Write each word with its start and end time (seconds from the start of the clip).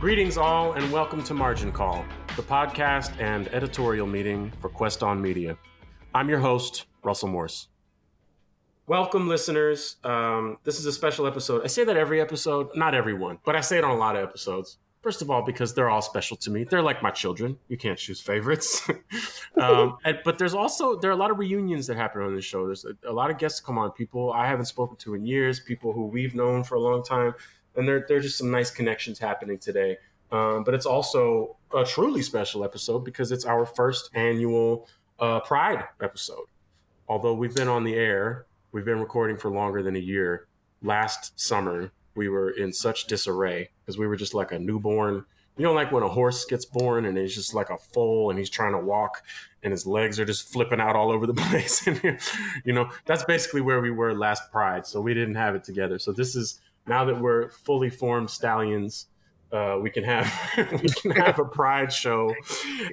Greetings, 0.00 0.38
all, 0.38 0.74
and 0.74 0.92
welcome 0.92 1.24
to 1.24 1.34
Margin 1.34 1.72
Call, 1.72 2.04
the 2.36 2.42
podcast 2.42 3.10
and 3.18 3.48
editorial 3.48 4.06
meeting 4.06 4.52
for 4.60 4.68
Quest 4.68 5.02
On 5.02 5.20
Media. 5.20 5.58
I'm 6.14 6.28
your 6.28 6.38
host, 6.38 6.86
Russell 7.02 7.28
Morse. 7.28 7.66
Welcome, 8.86 9.26
listeners. 9.26 9.96
Um, 10.04 10.58
this 10.62 10.78
is 10.78 10.86
a 10.86 10.92
special 10.92 11.26
episode. 11.26 11.64
I 11.64 11.66
say 11.66 11.82
that 11.82 11.96
every 11.96 12.20
episode, 12.20 12.68
not 12.76 12.94
every 12.94 13.12
one, 13.12 13.40
but 13.44 13.56
I 13.56 13.60
say 13.60 13.76
it 13.76 13.82
on 13.82 13.90
a 13.90 13.96
lot 13.96 14.14
of 14.14 14.22
episodes. 14.22 14.78
First 15.02 15.20
of 15.20 15.30
all, 15.32 15.42
because 15.44 15.74
they're 15.74 15.90
all 15.90 16.02
special 16.02 16.36
to 16.38 16.50
me. 16.52 16.62
They're 16.62 16.80
like 16.80 17.02
my 17.02 17.10
children. 17.10 17.58
You 17.66 17.76
can't 17.76 17.98
choose 17.98 18.20
favorites. 18.20 18.88
um, 19.60 19.96
and, 20.04 20.20
but 20.24 20.38
there's 20.38 20.54
also 20.54 20.96
there 20.96 21.10
are 21.10 21.14
a 21.14 21.16
lot 21.16 21.32
of 21.32 21.40
reunions 21.40 21.88
that 21.88 21.96
happen 21.96 22.22
on 22.22 22.36
this 22.36 22.44
show. 22.44 22.66
There's 22.66 22.84
a, 22.84 23.10
a, 23.10 23.12
lot 23.12 23.30
of 23.30 23.38
guests 23.38 23.58
come 23.58 23.78
on, 23.78 23.90
people 23.90 24.32
I 24.32 24.46
haven't 24.46 24.66
spoken 24.66 24.96
to 24.98 25.14
in 25.14 25.26
years, 25.26 25.58
people 25.58 25.92
who 25.92 26.06
we've 26.06 26.36
known 26.36 26.62
for 26.62 26.76
a 26.76 26.80
long 26.80 27.02
time, 27.02 27.34
and 27.78 27.88
there 27.88 28.04
there 28.08 28.18
are 28.18 28.20
just 28.20 28.36
some 28.36 28.50
nice 28.50 28.70
connections 28.70 29.18
happening 29.18 29.56
today. 29.56 29.96
Um, 30.30 30.64
but 30.64 30.74
it's 30.74 30.84
also 30.84 31.56
a 31.74 31.84
truly 31.84 32.22
special 32.22 32.64
episode 32.64 33.04
because 33.04 33.32
it's 33.32 33.46
our 33.46 33.64
first 33.64 34.10
annual 34.14 34.86
uh, 35.18 35.40
Pride 35.40 35.84
episode. 36.02 36.44
Although 37.08 37.34
we've 37.34 37.54
been 37.54 37.68
on 37.68 37.84
the 37.84 37.94
air, 37.94 38.44
we've 38.72 38.84
been 38.84 39.00
recording 39.00 39.38
for 39.38 39.50
longer 39.50 39.82
than 39.82 39.96
a 39.96 40.00
year. 40.00 40.46
Last 40.82 41.40
summer, 41.40 41.92
we 42.14 42.28
were 42.28 42.50
in 42.50 42.72
such 42.72 43.06
disarray 43.06 43.70
because 43.80 43.96
we 43.96 44.06
were 44.06 44.16
just 44.16 44.34
like 44.34 44.52
a 44.52 44.58
newborn. 44.58 45.24
You 45.56 45.64
know, 45.64 45.72
like 45.72 45.90
when 45.90 46.02
a 46.02 46.08
horse 46.08 46.44
gets 46.44 46.64
born 46.64 47.04
and 47.04 47.16
he's 47.16 47.34
just 47.34 47.54
like 47.54 47.70
a 47.70 47.78
foal 47.78 48.30
and 48.30 48.38
he's 48.38 48.50
trying 48.50 48.72
to 48.72 48.78
walk 48.78 49.22
and 49.62 49.72
his 49.72 49.86
legs 49.86 50.20
are 50.20 50.24
just 50.24 50.52
flipping 50.52 50.80
out 50.80 50.94
all 50.94 51.10
over 51.10 51.26
the 51.26 51.34
place. 51.48 51.84
And, 51.86 52.20
you 52.64 52.72
know, 52.72 52.90
that's 53.06 53.24
basically 53.24 53.62
where 53.62 53.80
we 53.80 53.90
were 53.90 54.14
last 54.14 54.52
Pride. 54.52 54.86
So 54.86 55.00
we 55.00 55.14
didn't 55.14 55.34
have 55.36 55.54
it 55.54 55.64
together. 55.64 55.98
So 55.98 56.12
this 56.12 56.36
is 56.36 56.60
now 56.88 57.04
that 57.04 57.20
we're 57.20 57.50
fully 57.50 57.90
formed 57.90 58.30
stallions, 58.30 59.06
uh, 59.52 59.78
we 59.80 59.90
can 59.90 60.04
have 60.04 60.32
we 60.82 60.88
can 60.88 61.10
have 61.12 61.38
a 61.38 61.44
Pride 61.44 61.92
show, 61.92 62.34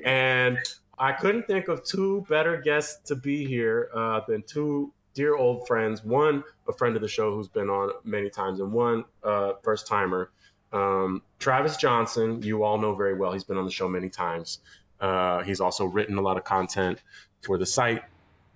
and 0.04 0.58
I 0.98 1.12
couldn't 1.12 1.48
think 1.48 1.68
of 1.68 1.84
two 1.84 2.26
better 2.30 2.62
guests 2.62 3.08
to 3.08 3.16
be 3.16 3.46
here 3.46 3.90
uh, 3.94 4.22
than 4.28 4.44
two 4.44 4.94
dear 5.14 5.36
old 5.36 5.68
friends. 5.68 6.04
One, 6.04 6.44
a 6.68 6.74
friend 6.74 6.96
of 6.96 7.02
the 7.02 7.08
show 7.08 7.34
who's 7.34 7.48
been 7.48 7.70
on 7.70 7.92
many 8.04 8.30
times, 8.30 8.60
and 8.60 8.72
one, 8.72 9.06
uh, 9.24 9.54
first 9.64 9.88
timer. 9.88 10.32
Um, 10.72 11.22
Travis 11.40 11.78
Johnson, 11.78 12.42
you 12.42 12.64
all 12.64 12.78
know 12.78 12.96
very 12.96 13.14
well. 13.16 13.32
He's 13.32 13.44
been 13.44 13.58
on 13.58 13.66
the 13.66 13.72
show 13.72 13.88
many 13.88 14.10
times. 14.10 14.60
Uh, 15.00 15.42
he's 15.44 15.62
also 15.62 15.86
written 15.86 16.18
a 16.18 16.22
lot 16.22 16.38
of 16.38 16.44
content 16.44 17.02
for 17.42 17.58
the 17.58 17.66
site. 17.66 18.04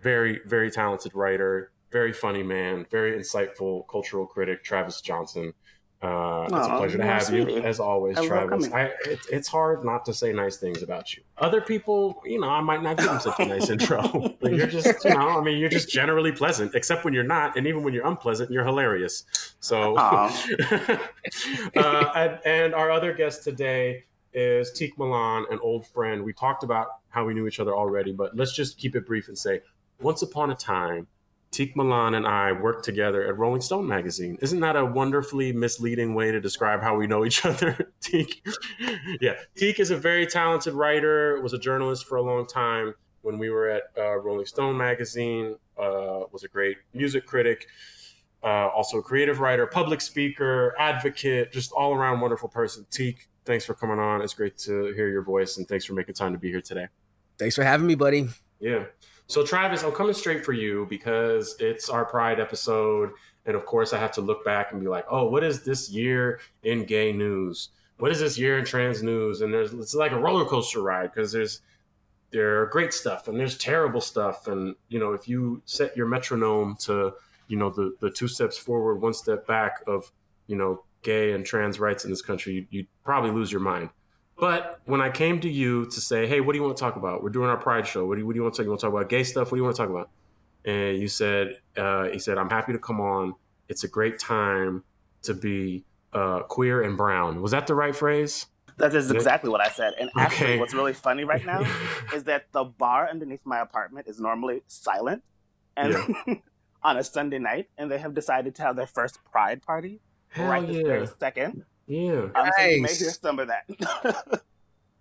Very, 0.02 0.40
very 0.45 0.72
talented 0.72 1.14
writer, 1.14 1.72
very 1.92 2.14
funny 2.14 2.44
man, 2.44 2.86
very 2.90 3.18
insightful 3.18 3.88
cultural 3.88 4.26
critic, 4.26 4.64
Travis 4.64 5.02
Johnson. 5.02 5.54
Uh, 6.02 6.48
it's 6.48 6.68
a 6.68 6.78
pleasure 6.78 6.98
to 6.98 7.04
have 7.04 7.30
you, 7.34 7.58
as 7.58 7.78
always, 7.78 8.18
I 8.18 8.26
Travis. 8.26 8.72
I, 8.72 8.84
it, 9.04 9.20
it's 9.34 9.50
hard 9.50 9.84
not 9.84 10.06
to 10.06 10.14
say 10.14 10.32
nice 10.32 10.56
things 10.56 10.82
about 10.82 11.14
you. 11.14 11.23
Other 11.38 11.60
people, 11.60 12.22
you 12.23 12.40
know, 12.40 12.48
I 12.48 12.62
might 12.62 12.82
not 12.82 12.95
give 12.95 13.08
them 13.08 13.20
such 13.20 13.38
a 13.38 13.45
nice 13.45 13.70
intro, 13.73 14.34
but 14.40 14.54
you're 14.54 14.67
just, 14.67 15.04
you 15.04 15.10
know, 15.10 15.28
I 15.28 15.42
mean, 15.42 15.58
you're 15.58 15.67
just 15.67 15.90
generally 15.90 16.32
pleasant, 16.32 16.73
except 16.73 17.04
when 17.04 17.14
you're 17.14 17.26
not, 17.26 17.58
and 17.58 17.67
even 17.67 17.84
when 17.84 17.94
you're 17.94 18.08
unpleasant, 18.08 18.50
you're 18.50 18.64
hilarious. 18.64 19.26
So, 19.60 19.98
uh, 19.98 20.32
and, 21.76 22.40
and, 22.45 22.73
our 22.73 22.92
other 22.92 23.12
guest 23.12 23.44
today 23.44 24.06
is 24.32 24.72
Tiq 24.72 24.92
Milan, 24.98 25.48
an 25.52 25.60
old 25.62 25.86
friend. 25.86 26.23
We 26.23 26.32
talked 26.32 26.64
about 26.64 26.88
how 27.10 27.26
we 27.26 27.34
knew 27.34 27.45
each 27.45 27.60
other 27.60 27.76
already, 27.76 28.14
but 28.14 28.38
let's 28.38 28.56
just 28.56 28.78
keep 28.78 28.95
it 28.95 29.06
brief 29.06 29.28
and 29.28 29.38
say, 29.38 29.60
once 30.00 30.22
upon 30.22 30.50
a 30.50 30.56
time, 30.56 31.08
Tiq 31.52 31.75
Milan 31.75 32.14
and 32.14 32.28
I 32.28 32.52
worked 32.52 32.86
together 32.86 33.28
at 33.28 33.38
Rolling 33.38 33.61
Stone 33.61 33.88
magazine. 33.88 34.38
Isn't 34.42 34.59
that 34.59 34.75
a 34.75 34.86
wonderfully 34.86 35.52
misleading 35.52 36.14
way 36.14 36.32
to 36.32 36.39
describe 36.39 36.82
how 36.82 36.95
we 36.95 37.08
know 37.08 37.26
each 37.26 37.43
other? 37.45 37.92
Tiq, 38.02 38.30
yeah, 39.21 39.36
Tiq 39.55 39.80
is 39.80 39.92
a 39.92 39.98
very 39.98 40.27
talented 40.27 40.73
writer. 40.73 41.42
Was 41.42 41.54
a 41.54 41.59
journalist 41.59 42.05
for 42.05 42.17
a 42.17 42.21
long 42.21 42.45
time 42.45 42.93
when 43.21 43.39
we 43.39 43.49
were 43.49 43.70
at 43.70 43.83
uh, 43.98 44.17
Rolling 44.20 44.45
Stone 44.45 44.77
magazine. 44.77 45.55
Uh, 45.77 46.26
was 46.32 46.43
a 46.43 46.48
great 46.48 46.77
music 46.93 47.26
critic, 47.26 47.67
uh, 48.43 48.67
also 48.67 48.99
a 48.99 49.02
creative 49.02 49.39
writer, 49.39 49.65
public 49.65 50.02
speaker, 50.02 50.76
advocate, 50.77 51.52
just 51.52 51.71
all 51.71 51.93
around 51.93 52.20
wonderful 52.20 52.49
person. 52.49 52.86
Tiq, 52.92 53.15
thanks 53.45 53.65
for 53.65 53.73
coming 53.73 53.98
on. 53.98 54.21
It's 54.21 54.33
great 54.33 54.58
to 54.59 54.93
hear 54.93 55.09
your 55.09 55.23
voice, 55.23 55.58
and 55.58 55.67
thanks 55.67 55.86
for 55.86 55.93
making 55.93 56.15
time 56.15 56.33
to 56.33 56.38
be 56.38 56.49
here 56.49 56.61
today. 56.61 56.88
Thanks 57.39 57.55
for 57.55 57.64
having 57.64 57.88
me, 57.88 57.95
buddy. 57.95 58.27
Yeah. 58.59 58.83
So, 59.30 59.45
Travis, 59.45 59.84
I'm 59.84 59.92
coming 59.92 60.16
straight 60.16 60.44
for 60.44 60.54
you 60.54 60.88
because 60.90 61.56
it's 61.60 61.88
our 61.88 62.04
Pride 62.04 62.40
episode. 62.40 63.12
And 63.45 63.56
of 63.56 63.64
course, 63.64 63.94
I 63.94 64.00
have 64.00 64.12
to 64.14 64.22
look 64.22 64.44
back 64.44 64.72
and 64.72 64.82
be 64.82 64.88
like, 64.88 65.06
oh, 65.08 65.30
what 65.30 65.44
is 65.44 65.64
this 65.64 65.92
year 65.92 66.40
in 66.64 66.84
gay 66.84 67.12
news? 67.12 67.70
What 68.00 68.12
is 68.12 68.20
this 68.20 68.39
year 68.39 68.58
in 68.58 68.66
trans 68.66 69.04
news? 69.04 69.42
And 69.42 69.54
there's 69.54 69.72
it's 69.72 69.94
like 69.94 70.14
a 70.14 70.20
roller 70.20 70.45
coaster 70.45 70.82
ride 70.82 71.12
because 71.14 71.32
there's 71.32 71.62
there 72.32 72.60
are 72.64 72.66
great 72.68 72.92
stuff 72.92 73.28
and 73.28 73.39
there's 73.39 73.56
terrible 73.56 74.02
stuff. 74.02 74.48
And 74.48 74.76
you 74.88 74.98
know, 75.00 75.14
if 75.14 75.28
you 75.28 75.62
set 75.66 75.95
your 75.95 76.08
metronome 76.08 76.76
to 76.82 77.14
you 77.48 77.58
know 77.58 77.70
the 77.70 77.95
the 78.00 78.10
two 78.10 78.28
steps 78.28 78.58
forward, 78.58 78.95
one 78.95 79.14
step 79.14 79.45
back 79.45 79.84
of 79.86 80.12
you 80.48 80.56
know 80.56 80.84
gay 81.04 81.34
and 81.34 81.45
trans 81.45 81.80
rights 81.80 82.04
in 82.04 82.10
this 82.10 82.23
country, 82.23 82.54
you'd, 82.54 82.68
you'd 82.72 82.88
probably 83.04 83.30
lose 83.30 83.52
your 83.52 83.62
mind. 83.62 83.92
But 84.39 84.80
when 84.86 85.02
I 85.02 85.10
came 85.10 85.42
to 85.42 85.50
you 85.50 85.86
to 85.88 86.02
say, 86.02 86.27
hey, 86.27 86.39
what 86.39 86.54
do 86.54 86.60
you 86.60 86.64
want 86.64 86.77
to 86.77 86.82
talk 86.82 86.95
about? 86.95 87.22
We're 87.22 87.30
doing 87.30 87.50
our 87.50 87.58
Pride 87.58 87.86
show. 87.86 88.05
What 88.05 88.16
do 88.16 88.22
you, 88.22 88.26
what 88.26 88.33
do 88.33 88.38
you 88.38 88.44
want 88.44 88.55
to 88.55 88.60
talk? 88.60 88.66
You 88.66 88.70
want 88.70 88.80
to 88.82 88.88
talk 88.88 88.94
about 88.94 89.10
gay 89.10 89.23
stuff? 89.23 89.52
What 89.52 89.55
do 89.55 89.58
you 89.58 89.64
want 89.64 89.76
to 89.76 89.82
talk 89.82 89.89
about? 89.89 90.10
And 90.66 90.98
you 90.98 91.08
said, 91.08 91.60
uh, 91.76 92.05
he 92.05 92.20
said, 92.20 92.38
I'm 92.38 92.50
happy 92.50 92.73
to 92.73 92.80
come 92.80 93.02
on. 93.02 93.36
It's 93.67 93.83
a 93.83 93.88
great 93.88 94.20
time 94.20 94.83
to 95.23 95.33
be 95.33 95.83
uh, 96.14 96.42
queer 96.44 96.82
and 96.82 96.98
brown. 96.98 97.42
Was 97.42 97.52
that 97.52 97.67
the 97.67 97.76
right 97.76 97.95
phrase? 97.95 98.48
That 98.77 98.95
is 98.95 99.11
exactly 99.11 99.50
what 99.50 99.60
I 99.60 99.70
said. 99.70 99.94
And 100.00 100.10
actually, 100.17 100.52
okay. 100.52 100.60
what's 100.60 100.73
really 100.73 100.94
funny 100.94 101.26
right 101.26 101.45
now 101.45 101.66
is 102.14 102.23
that 102.23 102.45
the 102.54 102.64
bar 102.64 103.10
underneath 103.10 103.42
my 103.44 103.60
apartment 103.60 104.08
is 104.08 104.21
normally 104.21 104.64
silent, 104.67 105.21
and 105.76 106.16
yeah. 106.26 106.36
on 106.83 106.98
a 106.98 107.04
Sunday 107.04 107.39
night, 107.39 107.67
and 107.77 107.92
they 107.92 107.98
have 107.98 108.14
decided 108.14 108.56
to 108.56 108.61
have 108.61 108.77
their 108.77 108.88
first 108.88 109.20
Pride 109.30 109.61
party 109.61 110.00
Hell 110.30 110.48
right 110.48 110.64
yeah. 110.66 110.73
this 110.73 110.82
very 110.83 111.08
second. 111.08 111.66
Yeah. 111.89 112.27
Nice. 112.36 112.52
so 112.55 112.64
you 112.64 112.82
may 112.83 112.94
hear 112.94 113.10
some 113.10 113.39
of 113.39 113.48
that. 113.48 113.66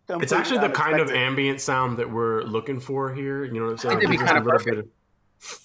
it's 0.08 0.32
actually 0.32 0.60
the 0.60 0.70
kind 0.70 0.98
of 0.98 1.10
ambient 1.10 1.60
sound 1.60 1.98
that 1.98 2.10
we're 2.10 2.42
looking 2.42 2.80
for 2.80 3.12
here. 3.12 3.44
You 3.44 3.60
know 3.60 3.66
what 3.66 3.72
I'm 3.72 3.78
saying? 3.78 4.00
Gives 4.00 4.22
us 4.22 4.30
a 4.30 4.40
little 4.40 4.58
bit 4.64 4.78
of, 4.78 4.88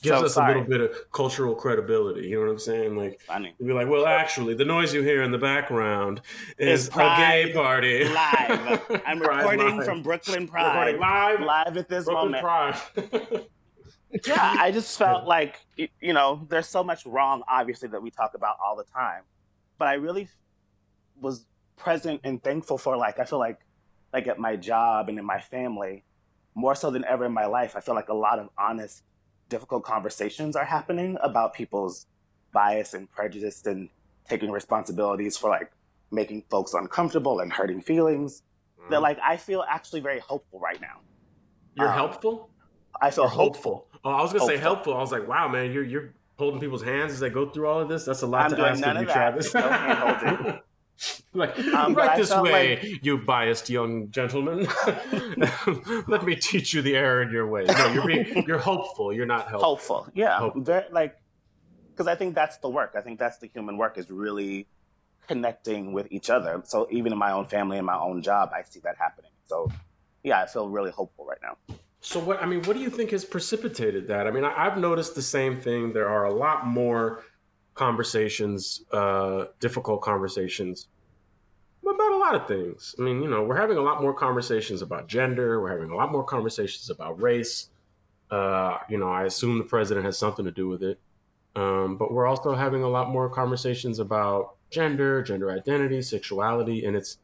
gives 0.01 0.19
so, 0.19 0.25
us 0.25 0.34
sorry. 0.34 0.53
a 0.53 0.57
little 0.57 0.69
bit 0.69 0.81
of 0.81 1.11
cultural 1.13 1.56
credibility. 1.56 2.28
You 2.28 2.35
know 2.35 2.47
what 2.47 2.51
I'm 2.51 2.59
saying? 2.59 2.97
Like, 2.97 3.22
Funny. 3.22 3.56
be 3.57 3.72
like, 3.72 3.88
well, 3.88 4.06
actually, 4.06 4.53
the 4.53 4.66
noise 4.66 4.94
you 4.94 5.01
hear 5.01 5.23
in 5.23 5.31
the 5.31 5.38
background 5.38 6.19
is 6.57 6.89
a 6.89 6.91
gay 6.91 7.51
party. 7.53 8.03
Live. 8.03 9.01
I'm 9.05 9.19
recording 9.19 9.78
live. 9.78 9.85
from 9.85 10.03
Brooklyn 10.03 10.45
Pride. 10.45 11.00
live. 11.00 11.40
Live 11.40 11.78
at 11.78 11.88
this 11.88 12.03
Brooklyn 12.03 12.34
moment. 12.34 12.44
Pride. 12.44 13.45
yeah, 14.28 14.55
I 14.59 14.72
just 14.72 14.97
felt 14.97 15.25
like, 15.25 15.66
you 15.78 16.11
know, 16.11 16.45
there's 16.50 16.67
so 16.67 16.84
much 16.84 17.05
wrong, 17.05 17.44
obviously, 17.47 17.88
that 17.88 18.03
we 18.03 18.11
talk 18.11 18.34
about 18.35 18.57
all 18.61 18.75
the 18.75 18.84
time. 18.84 19.22
But 19.78 19.88
I 19.88 19.94
really 19.94 20.28
was 21.23 21.45
present 21.78 22.22
and 22.23 22.44
thankful 22.44 22.78
for 22.78 22.95
like 22.95 23.19
I 23.19 23.23
feel 23.23 23.39
like 23.39 23.59
like 24.13 24.28
at 24.28 24.38
my 24.38 24.56
job 24.56 25.09
and 25.09 25.17
in 25.17 25.25
my 25.25 25.39
family, 25.39 26.03
more 26.53 26.75
so 26.75 26.91
than 26.91 27.03
ever 27.06 27.25
in 27.25 27.34
my 27.34 27.45
life, 27.47 27.75
I 27.75 27.79
feel 27.79 27.95
like 27.95 28.09
a 28.09 28.13
lot 28.13 28.38
of 28.38 28.50
honest, 28.57 29.01
difficult 29.50 29.84
conversations 29.84 30.56
are 30.56 30.66
happening 30.66 31.17
about 31.22 31.53
people's 31.53 32.06
bias 32.53 32.94
and 32.94 33.09
prejudice 33.09 33.66
and 33.66 33.89
taking 34.29 34.51
responsibilities 34.51 35.35
for 35.35 35.50
like 35.50 35.72
making 36.11 36.44
folks 36.50 36.75
uncomfortable 36.75 37.40
and 37.40 37.51
hurting 37.51 37.81
feelings. 37.81 38.44
Mm. 38.85 38.91
That 38.91 39.01
like 39.01 39.17
I 39.23 39.38
feel 39.38 39.63
actually 39.67 40.01
very 40.01 40.19
hopeful 40.19 40.59
right 40.59 40.79
now. 40.79 41.00
You're 41.75 41.88
um, 41.88 41.95
helpful? 41.95 42.50
I 43.01 43.09
feel 43.09 43.28
hopeful. 43.28 43.87
hopeful. 43.90 43.99
Oh, 44.05 44.11
I 44.11 44.22
was 44.22 44.31
gonna 44.31 44.41
hopeful. 44.41 44.47
say 44.47 44.61
helpful. 44.61 44.93
I 44.93 44.99
was 44.99 45.11
like, 45.11 45.28
wow, 45.28 45.47
man, 45.47 45.72
you're 45.72 45.84
you're 45.84 46.14
holding 46.37 46.59
people's 46.59 46.84
hands 46.84 47.14
as 47.14 47.20
they 47.20 47.29
go 47.29 47.49
through 47.49 47.67
all 47.67 47.79
of 47.79 47.90
this. 47.90 48.05
That's 48.05 48.22
a 48.22 48.28
lot 48.28 48.52
I'm 48.52 48.58
to 48.58 48.66
ask 48.66 48.85
of 48.85 49.02
you, 49.02 49.08
Travis. 49.08 49.53
No 49.53 50.59
like 51.34 51.57
um, 51.59 51.93
right 51.93 52.17
this 52.17 52.35
way, 52.35 52.79
like... 52.79 53.05
you 53.05 53.17
biased 53.17 53.69
young 53.69 54.09
gentleman. 54.11 54.67
Let 56.07 56.23
me 56.23 56.35
teach 56.35 56.73
you 56.73 56.81
the 56.81 56.95
error 56.95 57.22
in 57.22 57.31
your 57.31 57.47
ways. 57.47 57.67
No, 57.67 57.93
you're 57.93 58.07
being, 58.07 58.45
you're 58.47 58.59
hopeful. 58.59 59.13
You're 59.13 59.25
not 59.25 59.47
helpful. 59.47 59.69
Hopeful, 59.69 60.07
yeah. 60.13 60.37
Hopeful. 60.37 60.61
Very, 60.61 60.85
like, 60.91 61.17
because 61.91 62.07
I 62.07 62.16
think 62.16 62.35
that's 62.35 62.57
the 62.57 62.69
work. 62.69 62.93
I 62.95 63.01
think 63.01 63.19
that's 63.19 63.37
the 63.37 63.47
human 63.47 63.78
work 63.78 63.97
is 63.97 64.09
really 64.09 64.67
connecting 65.28 65.93
with 65.93 66.07
each 66.11 66.29
other. 66.29 66.61
So 66.66 66.87
even 66.91 67.11
in 67.11 67.17
my 67.17 67.31
own 67.31 67.46
family 67.46 67.78
and 67.78 67.85
my 67.85 67.97
own 67.97 68.22
job, 68.22 68.51
I 68.53 68.63
see 68.63 68.79
that 68.81 68.97
happening. 68.97 69.31
So 69.46 69.72
yeah, 70.23 70.41
I 70.41 70.47
feel 70.47 70.69
really 70.69 70.91
hopeful 70.91 71.25
right 71.25 71.39
now. 71.41 71.57
So 72.01 72.19
what 72.19 72.41
I 72.41 72.46
mean, 72.46 72.61
what 72.63 72.75
do 72.75 72.81
you 72.81 72.89
think 72.89 73.11
has 73.11 73.23
precipitated 73.23 74.07
that? 74.09 74.28
I 74.28 74.31
mean, 74.31 74.43
I, 74.43 74.66
have 74.66 74.78
noticed 74.78 75.16
the 75.16 75.22
same 75.22 75.61
thing. 75.61 75.93
There 75.93 76.09
are 76.09 76.25
a 76.25 76.34
lot 76.34 76.67
more 76.67 77.23
conversations, 77.73 78.84
uh, 78.91 79.46
difficult 79.59 80.02
conversations 80.02 80.87
about 81.85 82.11
a 82.14 82.17
lot 82.17 82.35
of 82.35 82.47
things. 82.47 82.96
I 82.97 83.02
mean, 83.02 83.22
you 83.22 83.29
know, 83.29 83.43
we're 83.43 83.58
having 83.58 83.78
a 83.78 83.81
lot 83.81 84.02
more 84.02 84.14
conversations 84.14 84.81
about 84.81 85.08
gender. 85.08 85.61
We're 85.61 85.72
having 85.72 85.91
a 85.91 85.96
lot 85.96 86.11
more 86.11 86.23
conversations 86.23 86.90
about 86.90 87.22
race. 87.22 87.70
Uh, 88.31 88.78
you 88.90 88.97
know, 88.97 89.09
I 89.09 89.25
assume 89.25 89.58
the 89.58 89.64
president 89.64 90.05
has 90.05 90.17
something 90.17 90.46
to 90.46 90.52
do 90.52 90.67
with 90.67 90.84
it. 90.84 90.99
Um, 91.55 91.97
but 91.97 92.11
we're 92.11 92.25
also 92.25 92.55
having 92.55 92.84
a 92.84 92.90
lot 92.90 93.09
more 93.09 93.29
conversations 93.29 93.99
about 93.99 94.55
gender, 94.72 95.22
gender 95.22 95.52
identity, 95.52 96.02
sexuality, 96.02 96.85
and 96.85 96.96
it's 96.96 97.17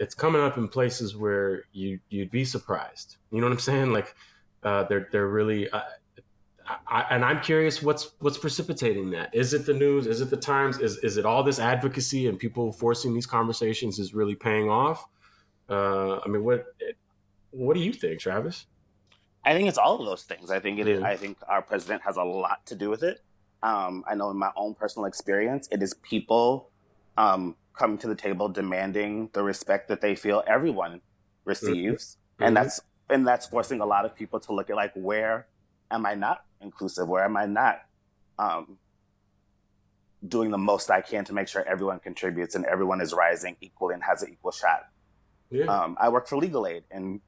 it's 0.00 0.14
coming 0.14 0.42
up 0.42 0.58
in 0.58 0.68
places 0.68 1.16
where 1.16 1.64
you 1.72 2.00
you'd 2.08 2.30
be 2.30 2.44
surprised. 2.44 3.16
You 3.30 3.40
know 3.40 3.46
what 3.46 3.52
I'm 3.52 3.60
saying? 3.60 3.92
Like 3.92 4.14
uh, 4.62 4.84
they're 4.84 5.08
they're 5.12 5.28
really. 5.28 5.70
Uh, 5.70 5.82
I, 6.86 7.06
and 7.10 7.24
I'm 7.24 7.40
curious 7.40 7.82
what's 7.82 8.12
what's 8.20 8.38
precipitating 8.38 9.10
that. 9.10 9.34
Is 9.34 9.54
it 9.54 9.64
the 9.64 9.74
news? 9.74 10.06
Is 10.06 10.20
it 10.20 10.30
the 10.30 10.36
Times? 10.36 10.78
Is 10.78 10.98
is 10.98 11.16
it 11.16 11.24
all 11.24 11.42
this 11.42 11.58
advocacy 11.58 12.28
and 12.28 12.38
people 12.38 12.72
forcing 12.72 13.14
these 13.14 13.26
conversations 13.26 13.98
is 13.98 14.14
really 14.14 14.34
paying 14.34 14.68
off? 14.68 15.06
Uh, 15.68 16.18
I 16.18 16.28
mean, 16.28 16.44
what 16.44 16.66
what 17.50 17.74
do 17.74 17.80
you 17.80 17.92
think, 17.92 18.20
Travis? 18.20 18.66
I 19.44 19.54
think 19.54 19.68
it's 19.68 19.78
all 19.78 19.98
of 20.00 20.06
those 20.06 20.24
things. 20.24 20.50
I 20.50 20.60
think 20.60 20.78
it 20.78 20.88
is. 20.88 20.98
Mm-hmm. 20.98 21.06
I 21.06 21.16
think 21.16 21.38
our 21.48 21.62
president 21.62 22.02
has 22.02 22.16
a 22.16 22.22
lot 22.22 22.66
to 22.66 22.74
do 22.74 22.90
with 22.90 23.02
it. 23.02 23.22
Um, 23.62 24.04
I 24.06 24.14
know 24.14 24.30
in 24.30 24.36
my 24.36 24.50
own 24.56 24.74
personal 24.74 25.06
experience, 25.06 25.68
it 25.72 25.82
is 25.82 25.94
people 25.94 26.70
um, 27.16 27.56
coming 27.72 27.98
to 27.98 28.08
the 28.08 28.14
table 28.14 28.48
demanding 28.48 29.30
the 29.32 29.42
respect 29.42 29.88
that 29.88 30.00
they 30.00 30.14
feel 30.14 30.44
everyone 30.46 31.00
receives, 31.44 32.16
mm-hmm. 32.34 32.44
and 32.44 32.56
that's 32.56 32.80
and 33.08 33.26
that's 33.26 33.46
forcing 33.46 33.80
a 33.80 33.86
lot 33.86 34.04
of 34.04 34.14
people 34.14 34.38
to 34.40 34.52
look 34.52 34.68
at 34.68 34.76
like 34.76 34.92
where 34.94 35.46
am 35.90 36.06
I 36.06 36.14
not 36.14 36.44
inclusive? 36.60 37.08
Where 37.08 37.24
am 37.24 37.36
I 37.36 37.46
not 37.46 37.82
um, 38.38 38.78
doing 40.26 40.50
the 40.50 40.58
most 40.58 40.90
I 40.90 41.00
can 41.00 41.24
to 41.26 41.32
make 41.32 41.48
sure 41.48 41.66
everyone 41.66 42.00
contributes 42.00 42.54
and 42.54 42.64
everyone 42.64 43.00
is 43.00 43.12
rising 43.12 43.56
equally 43.60 43.94
and 43.94 44.02
has 44.02 44.22
an 44.22 44.32
equal 44.32 44.52
shot? 44.52 44.88
Yeah. 45.50 45.64
Um, 45.64 45.96
I 45.98 46.08
work 46.08 46.26
for 46.28 46.36
Legal 46.36 46.66
Aid, 46.66 46.84
and 46.90 47.20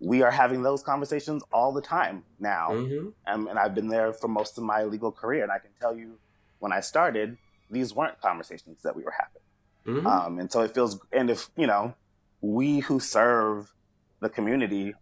we 0.00 0.22
are 0.22 0.30
having 0.30 0.62
those 0.62 0.82
conversations 0.82 1.42
all 1.52 1.72
the 1.72 1.82
time 1.82 2.24
now. 2.38 2.70
Mm-hmm. 2.70 3.08
Um, 3.26 3.48
and 3.48 3.58
I've 3.58 3.74
been 3.74 3.88
there 3.88 4.12
for 4.12 4.28
most 4.28 4.58
of 4.58 4.64
my 4.64 4.82
legal 4.84 5.12
career, 5.12 5.42
and 5.42 5.52
I 5.52 5.58
can 5.58 5.70
tell 5.80 5.96
you, 5.96 6.18
when 6.58 6.72
I 6.72 6.80
started, 6.80 7.36
these 7.70 7.94
weren't 7.94 8.20
conversations 8.20 8.82
that 8.82 8.96
we 8.96 9.04
were 9.04 9.14
having. 9.18 9.98
Mm-hmm. 9.98 10.06
Um, 10.06 10.38
and 10.40 10.50
so 10.50 10.62
it 10.62 10.74
feels, 10.74 10.98
and 11.12 11.30
if 11.30 11.48
you 11.56 11.66
know, 11.66 11.94
we 12.40 12.80
who 12.80 12.98
serve 12.98 13.72
the 14.20 14.28
community 14.28 14.94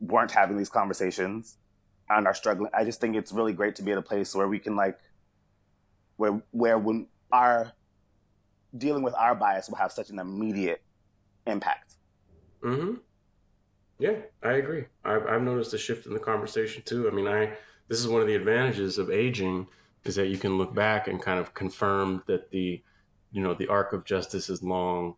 weren't 0.00 0.32
having 0.32 0.56
these 0.56 0.68
conversations 0.68 1.58
and 2.10 2.26
are 2.26 2.34
struggling, 2.34 2.70
I 2.74 2.84
just 2.84 3.00
think 3.00 3.16
it's 3.16 3.32
really 3.32 3.52
great 3.52 3.76
to 3.76 3.82
be 3.82 3.92
at 3.92 3.98
a 3.98 4.02
place 4.02 4.34
where 4.34 4.48
we 4.48 4.58
can 4.58 4.76
like, 4.76 4.98
where 6.16 6.42
where 6.50 6.78
when 6.78 7.06
our 7.32 7.72
dealing 8.76 9.02
with 9.02 9.14
our 9.14 9.34
bias 9.34 9.68
will 9.68 9.76
have 9.76 9.92
such 9.92 10.10
an 10.10 10.18
immediate 10.18 10.82
impact. 11.46 11.94
Mm-hmm. 12.62 12.94
Yeah, 13.98 14.16
I 14.42 14.52
agree. 14.54 14.84
I've, 15.04 15.26
I've 15.26 15.42
noticed 15.42 15.72
a 15.74 15.78
shift 15.78 16.06
in 16.06 16.14
the 16.14 16.20
conversation 16.20 16.82
too. 16.84 17.08
I 17.08 17.12
mean, 17.12 17.28
I 17.28 17.56
this 17.88 18.00
is 18.00 18.08
one 18.08 18.20
of 18.20 18.26
the 18.26 18.34
advantages 18.34 18.98
of 18.98 19.10
aging 19.10 19.66
is 20.04 20.14
that 20.16 20.28
you 20.28 20.36
can 20.36 20.58
look 20.58 20.74
back 20.74 21.08
and 21.08 21.20
kind 21.20 21.38
of 21.38 21.54
confirm 21.54 22.22
that 22.26 22.50
the 22.50 22.82
you 23.32 23.42
know 23.42 23.54
the 23.54 23.68
arc 23.68 23.92
of 23.92 24.04
justice 24.04 24.48
is 24.48 24.62
long 24.62 25.14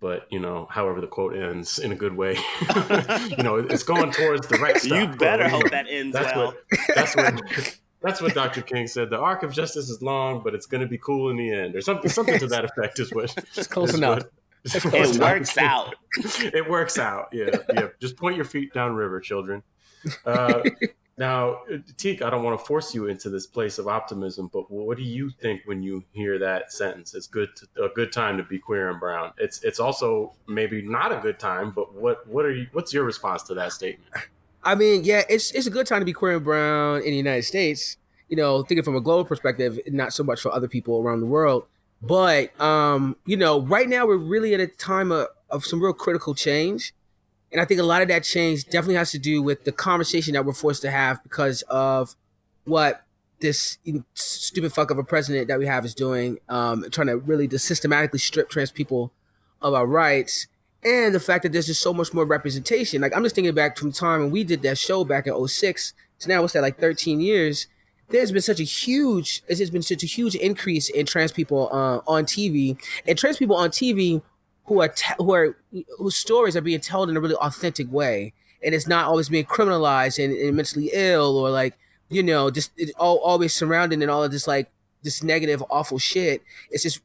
but 0.00 0.26
you 0.30 0.38
know 0.38 0.66
however 0.70 1.00
the 1.00 1.06
quote 1.06 1.36
ends 1.36 1.78
in 1.78 1.92
a 1.92 1.94
good 1.94 2.14
way 2.14 2.34
you 3.36 3.42
know 3.42 3.56
it's 3.56 3.82
going 3.82 4.10
towards 4.10 4.46
the 4.48 4.58
right 4.58 4.76
stuff 4.80 4.98
you 4.98 5.06
better 5.16 5.48
hope 5.48 5.62
that 5.70 5.86
ends 5.88 6.12
that's 6.12 6.34
well 6.36 6.46
what, 6.46 6.80
that's 6.94 7.16
what 7.16 7.78
that's 8.02 8.20
what 8.20 8.34
dr 8.34 8.60
king 8.62 8.86
said 8.86 9.10
the 9.10 9.18
arc 9.18 9.42
of 9.42 9.52
justice 9.52 9.88
is 9.88 10.02
long 10.02 10.42
but 10.42 10.54
it's 10.54 10.66
going 10.66 10.80
to 10.80 10.86
be 10.86 10.98
cool 10.98 11.30
in 11.30 11.36
the 11.36 11.50
end 11.50 11.74
or 11.74 11.80
something 11.80 12.10
something 12.10 12.38
to 12.38 12.46
that 12.46 12.64
effect 12.64 12.98
is 12.98 13.12
what 13.12 13.34
just 13.54 13.70
close 13.70 13.94
enough 13.94 14.18
what, 14.18 14.30
it 14.74 15.20
works 15.20 15.56
out. 15.58 15.94
it 16.16 16.68
works 16.68 16.98
out. 16.98 17.28
Yeah, 17.32 17.56
yeah. 17.72 17.88
Just 18.00 18.16
point 18.16 18.34
your 18.34 18.44
feet 18.44 18.72
downriver, 18.72 19.20
children. 19.20 19.62
Uh, 20.24 20.62
now, 21.18 21.60
Tiq, 21.96 22.20
I 22.20 22.28
don't 22.28 22.42
want 22.42 22.58
to 22.58 22.64
force 22.64 22.94
you 22.94 23.06
into 23.06 23.30
this 23.30 23.46
place 23.46 23.78
of 23.78 23.88
optimism, 23.88 24.50
but 24.52 24.70
what 24.70 24.98
do 24.98 25.02
you 25.02 25.30
think 25.30 25.62
when 25.64 25.82
you 25.82 26.04
hear 26.12 26.38
that 26.38 26.70
sentence? 26.70 27.14
It's 27.14 27.26
good, 27.26 27.48
to, 27.56 27.84
a 27.84 27.88
good 27.88 28.12
time 28.12 28.36
to 28.36 28.42
be 28.42 28.58
queer 28.58 28.90
and 28.90 29.00
brown. 29.00 29.32
It's 29.38 29.62
it's 29.64 29.80
also 29.80 30.34
maybe 30.46 30.82
not 30.82 31.12
a 31.12 31.16
good 31.16 31.38
time, 31.38 31.72
but 31.74 31.94
what 31.94 32.26
what 32.28 32.44
are 32.44 32.52
you? 32.52 32.66
What's 32.72 32.92
your 32.92 33.04
response 33.04 33.42
to 33.44 33.54
that 33.54 33.72
statement? 33.72 34.10
I 34.62 34.74
mean, 34.74 35.04
yeah, 35.04 35.22
it's 35.30 35.52
it's 35.52 35.66
a 35.66 35.70
good 35.70 35.86
time 35.86 36.00
to 36.00 36.04
be 36.04 36.12
queer 36.12 36.36
and 36.36 36.44
brown 36.44 36.98
in 36.98 37.10
the 37.10 37.16
United 37.16 37.44
States. 37.44 37.96
You 38.28 38.36
know, 38.36 38.62
thinking 38.62 38.84
from 38.84 38.96
a 38.96 39.00
global 39.00 39.24
perspective, 39.24 39.78
not 39.86 40.12
so 40.12 40.22
much 40.22 40.40
for 40.40 40.52
other 40.52 40.68
people 40.68 41.00
around 41.00 41.20
the 41.20 41.26
world. 41.26 41.66
But 42.02 42.58
um, 42.60 43.16
you 43.24 43.38
know, 43.38 43.62
right 43.62 43.88
now 43.88 44.06
we're 44.06 44.18
really 44.18 44.52
at 44.52 44.60
a 44.60 44.66
time 44.66 45.12
of, 45.12 45.28
of 45.48 45.64
some 45.64 45.82
real 45.82 45.94
critical 45.94 46.34
change. 46.34 46.92
And 47.52 47.60
I 47.60 47.64
think 47.64 47.80
a 47.80 47.84
lot 47.84 48.02
of 48.02 48.08
that 48.08 48.24
change 48.24 48.64
definitely 48.64 48.96
has 48.96 49.12
to 49.12 49.18
do 49.18 49.42
with 49.42 49.64
the 49.64 49.72
conversation 49.72 50.34
that 50.34 50.44
we're 50.44 50.52
forced 50.52 50.82
to 50.82 50.90
have 50.90 51.22
because 51.22 51.62
of 51.62 52.16
what 52.64 53.02
this 53.40 53.78
stupid 54.14 54.72
fuck 54.72 54.90
of 54.90 54.98
a 54.98 55.04
president 55.04 55.48
that 55.48 55.58
we 55.58 55.66
have 55.66 55.84
is 55.84 55.94
doing, 55.94 56.38
um, 56.48 56.84
trying 56.90 57.06
to 57.06 57.18
really 57.18 57.46
just 57.46 57.66
systematically 57.66 58.18
strip 58.18 58.48
trans 58.48 58.70
people 58.70 59.12
of 59.62 59.74
our 59.74 59.86
rights. 59.86 60.48
And 60.82 61.14
the 61.14 61.20
fact 61.20 61.42
that 61.42 61.52
there's 61.52 61.66
just 61.66 61.82
so 61.82 61.92
much 61.92 62.12
more 62.12 62.24
representation. 62.24 63.00
Like 63.00 63.14
I'm 63.16 63.22
just 63.22 63.34
thinking 63.34 63.54
back 63.54 63.76
from 63.76 63.92
time 63.92 64.20
when 64.20 64.30
we 64.30 64.44
did 64.44 64.62
that 64.62 64.78
show 64.78 65.04
back 65.04 65.26
in 65.26 65.48
06 65.48 65.94
to 66.20 66.28
now 66.28 66.40
what's 66.40 66.54
that 66.54 66.62
like 66.62 66.78
13 66.78 67.20
years 67.20 67.66
there's 68.08 68.32
been 68.32 68.42
such 68.42 68.60
a 68.60 68.64
huge 68.64 69.42
there's 69.46 69.70
been 69.70 69.82
such 69.82 70.02
a 70.02 70.06
huge 70.06 70.34
increase 70.36 70.88
in 70.88 71.06
trans 71.06 71.32
people 71.32 71.68
uh, 71.72 72.00
on 72.06 72.24
TV 72.24 72.78
and 73.06 73.18
trans 73.18 73.36
people 73.36 73.56
on 73.56 73.70
TV 73.70 74.22
who 74.66 74.80
are 74.80 74.88
te- 74.88 75.14
who 75.18 75.32
are 75.32 75.56
whose 75.98 76.16
stories 76.16 76.56
are 76.56 76.60
being 76.60 76.80
told 76.80 77.10
in 77.10 77.16
a 77.16 77.20
really 77.20 77.36
authentic 77.36 77.90
way. 77.90 78.32
And 78.62 78.74
it's 78.74 78.86
not 78.86 79.06
always 79.06 79.28
being 79.28 79.44
criminalized 79.44 80.22
and, 80.22 80.34
and 80.34 80.56
mentally 80.56 80.90
ill 80.92 81.36
or 81.38 81.50
like 81.50 81.78
you 82.08 82.22
know 82.22 82.50
just 82.50 82.72
all, 82.98 83.18
always 83.18 83.54
surrounded 83.54 84.02
in 84.02 84.08
all 84.08 84.24
of 84.24 84.30
this 84.30 84.46
like 84.46 84.70
this 85.02 85.22
negative 85.22 85.62
awful 85.70 85.98
shit. 85.98 86.42
It's 86.70 86.82
just 86.82 87.00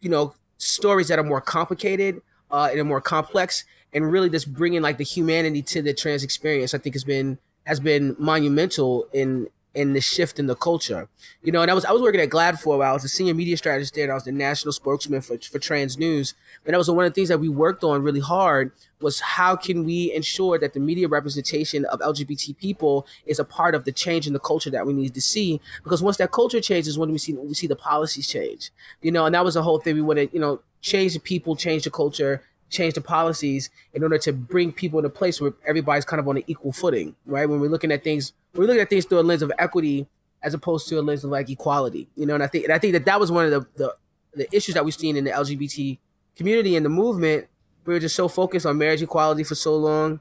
you 0.00 0.10
know 0.10 0.34
stories 0.58 1.08
that 1.08 1.18
are 1.18 1.24
more 1.24 1.40
complicated 1.40 2.20
uh, 2.50 2.68
and 2.70 2.80
are 2.80 2.84
more 2.84 3.00
complex 3.00 3.64
and 3.92 4.10
really 4.10 4.30
just 4.30 4.52
bringing 4.52 4.82
like 4.82 4.98
the 4.98 5.04
humanity 5.04 5.62
to 5.62 5.82
the 5.82 5.92
trans 5.94 6.24
experience 6.24 6.74
i 6.74 6.78
think 6.78 6.94
has 6.94 7.04
been 7.04 7.38
has 7.64 7.80
been 7.80 8.14
monumental 8.18 9.06
in 9.12 9.48
in 9.76 9.92
the 9.92 10.00
shift 10.00 10.38
in 10.38 10.46
the 10.46 10.56
culture. 10.56 11.06
You 11.42 11.52
know, 11.52 11.60
and 11.60 11.70
I 11.70 11.74
was 11.74 11.84
I 11.84 11.92
was 11.92 12.00
working 12.00 12.20
at 12.20 12.30
GLAAD 12.30 12.58
for 12.58 12.74
a 12.74 12.78
while. 12.78 12.90
I 12.90 12.94
was 12.94 13.04
a 13.04 13.08
senior 13.08 13.34
media 13.34 13.58
strategist 13.58 13.94
there. 13.94 14.10
I 14.10 14.14
was 14.14 14.24
the 14.24 14.32
national 14.32 14.72
spokesman 14.72 15.20
for, 15.20 15.38
for 15.38 15.58
trans 15.58 15.98
news. 15.98 16.34
And 16.64 16.72
that 16.72 16.78
was 16.78 16.90
one 16.90 17.04
of 17.04 17.12
the 17.12 17.14
things 17.14 17.28
that 17.28 17.38
we 17.38 17.50
worked 17.50 17.84
on 17.84 18.02
really 18.02 18.20
hard 18.20 18.72
was 19.02 19.20
how 19.20 19.54
can 19.54 19.84
we 19.84 20.10
ensure 20.14 20.58
that 20.58 20.72
the 20.72 20.80
media 20.80 21.06
representation 21.06 21.84
of 21.84 22.00
LGBT 22.00 22.56
people 22.56 23.06
is 23.26 23.38
a 23.38 23.44
part 23.44 23.74
of 23.74 23.84
the 23.84 23.92
change 23.92 24.26
in 24.26 24.32
the 24.32 24.40
culture 24.40 24.70
that 24.70 24.86
we 24.86 24.94
need 24.94 25.12
to 25.12 25.20
see. 25.20 25.60
Because 25.84 26.02
once 26.02 26.16
that 26.16 26.32
culture 26.32 26.62
changes, 26.62 26.98
when 26.98 27.12
we 27.12 27.18
see 27.18 27.34
we 27.34 27.52
see 27.54 27.66
the 27.66 27.76
policies 27.76 28.26
change. 28.26 28.70
You 29.02 29.12
know, 29.12 29.26
and 29.26 29.34
that 29.34 29.44
was 29.44 29.54
the 29.54 29.62
whole 29.62 29.78
thing. 29.78 29.94
We 29.94 30.00
want 30.00 30.18
to, 30.18 30.28
you 30.32 30.40
know, 30.40 30.60
change 30.80 31.12
the 31.12 31.20
people, 31.20 31.54
change 31.54 31.84
the 31.84 31.90
culture, 31.90 32.42
change 32.70 32.94
the 32.94 33.00
policies 33.00 33.70
in 33.94 34.02
order 34.02 34.18
to 34.18 34.32
bring 34.32 34.72
people 34.72 34.98
in 34.98 35.04
a 35.04 35.10
place 35.10 35.40
where 35.40 35.52
everybody's 35.66 36.04
kind 36.04 36.20
of 36.20 36.28
on 36.28 36.36
an 36.36 36.44
equal 36.46 36.72
footing, 36.72 37.14
right? 37.26 37.48
When 37.48 37.60
we're 37.60 37.70
looking 37.70 37.92
at 37.92 38.02
things, 38.02 38.32
we're 38.54 38.66
looking 38.66 38.82
at 38.82 38.90
things 38.90 39.04
through 39.04 39.20
a 39.20 39.22
lens 39.22 39.42
of 39.42 39.52
equity 39.58 40.06
as 40.42 40.54
opposed 40.54 40.88
to 40.88 40.98
a 40.98 41.02
lens 41.02 41.24
of 41.24 41.30
like 41.30 41.48
equality, 41.50 42.08
you 42.16 42.26
know. 42.26 42.34
And 42.34 42.42
I 42.42 42.46
think, 42.46 42.64
and 42.64 42.72
I 42.72 42.78
think 42.78 42.92
that 42.92 43.04
that 43.04 43.20
was 43.20 43.30
one 43.30 43.46
of 43.46 43.50
the 43.50 43.66
the, 43.76 43.94
the 44.34 44.56
issues 44.56 44.74
that 44.74 44.84
we've 44.84 44.94
seen 44.94 45.16
in 45.16 45.24
the 45.24 45.30
LGBT 45.30 45.98
community 46.36 46.76
and 46.76 46.84
the 46.84 46.90
movement. 46.90 47.46
We 47.84 47.94
were 47.94 48.00
just 48.00 48.16
so 48.16 48.26
focused 48.26 48.66
on 48.66 48.78
marriage 48.78 49.00
equality 49.00 49.44
for 49.44 49.54
so 49.54 49.76
long, 49.76 50.20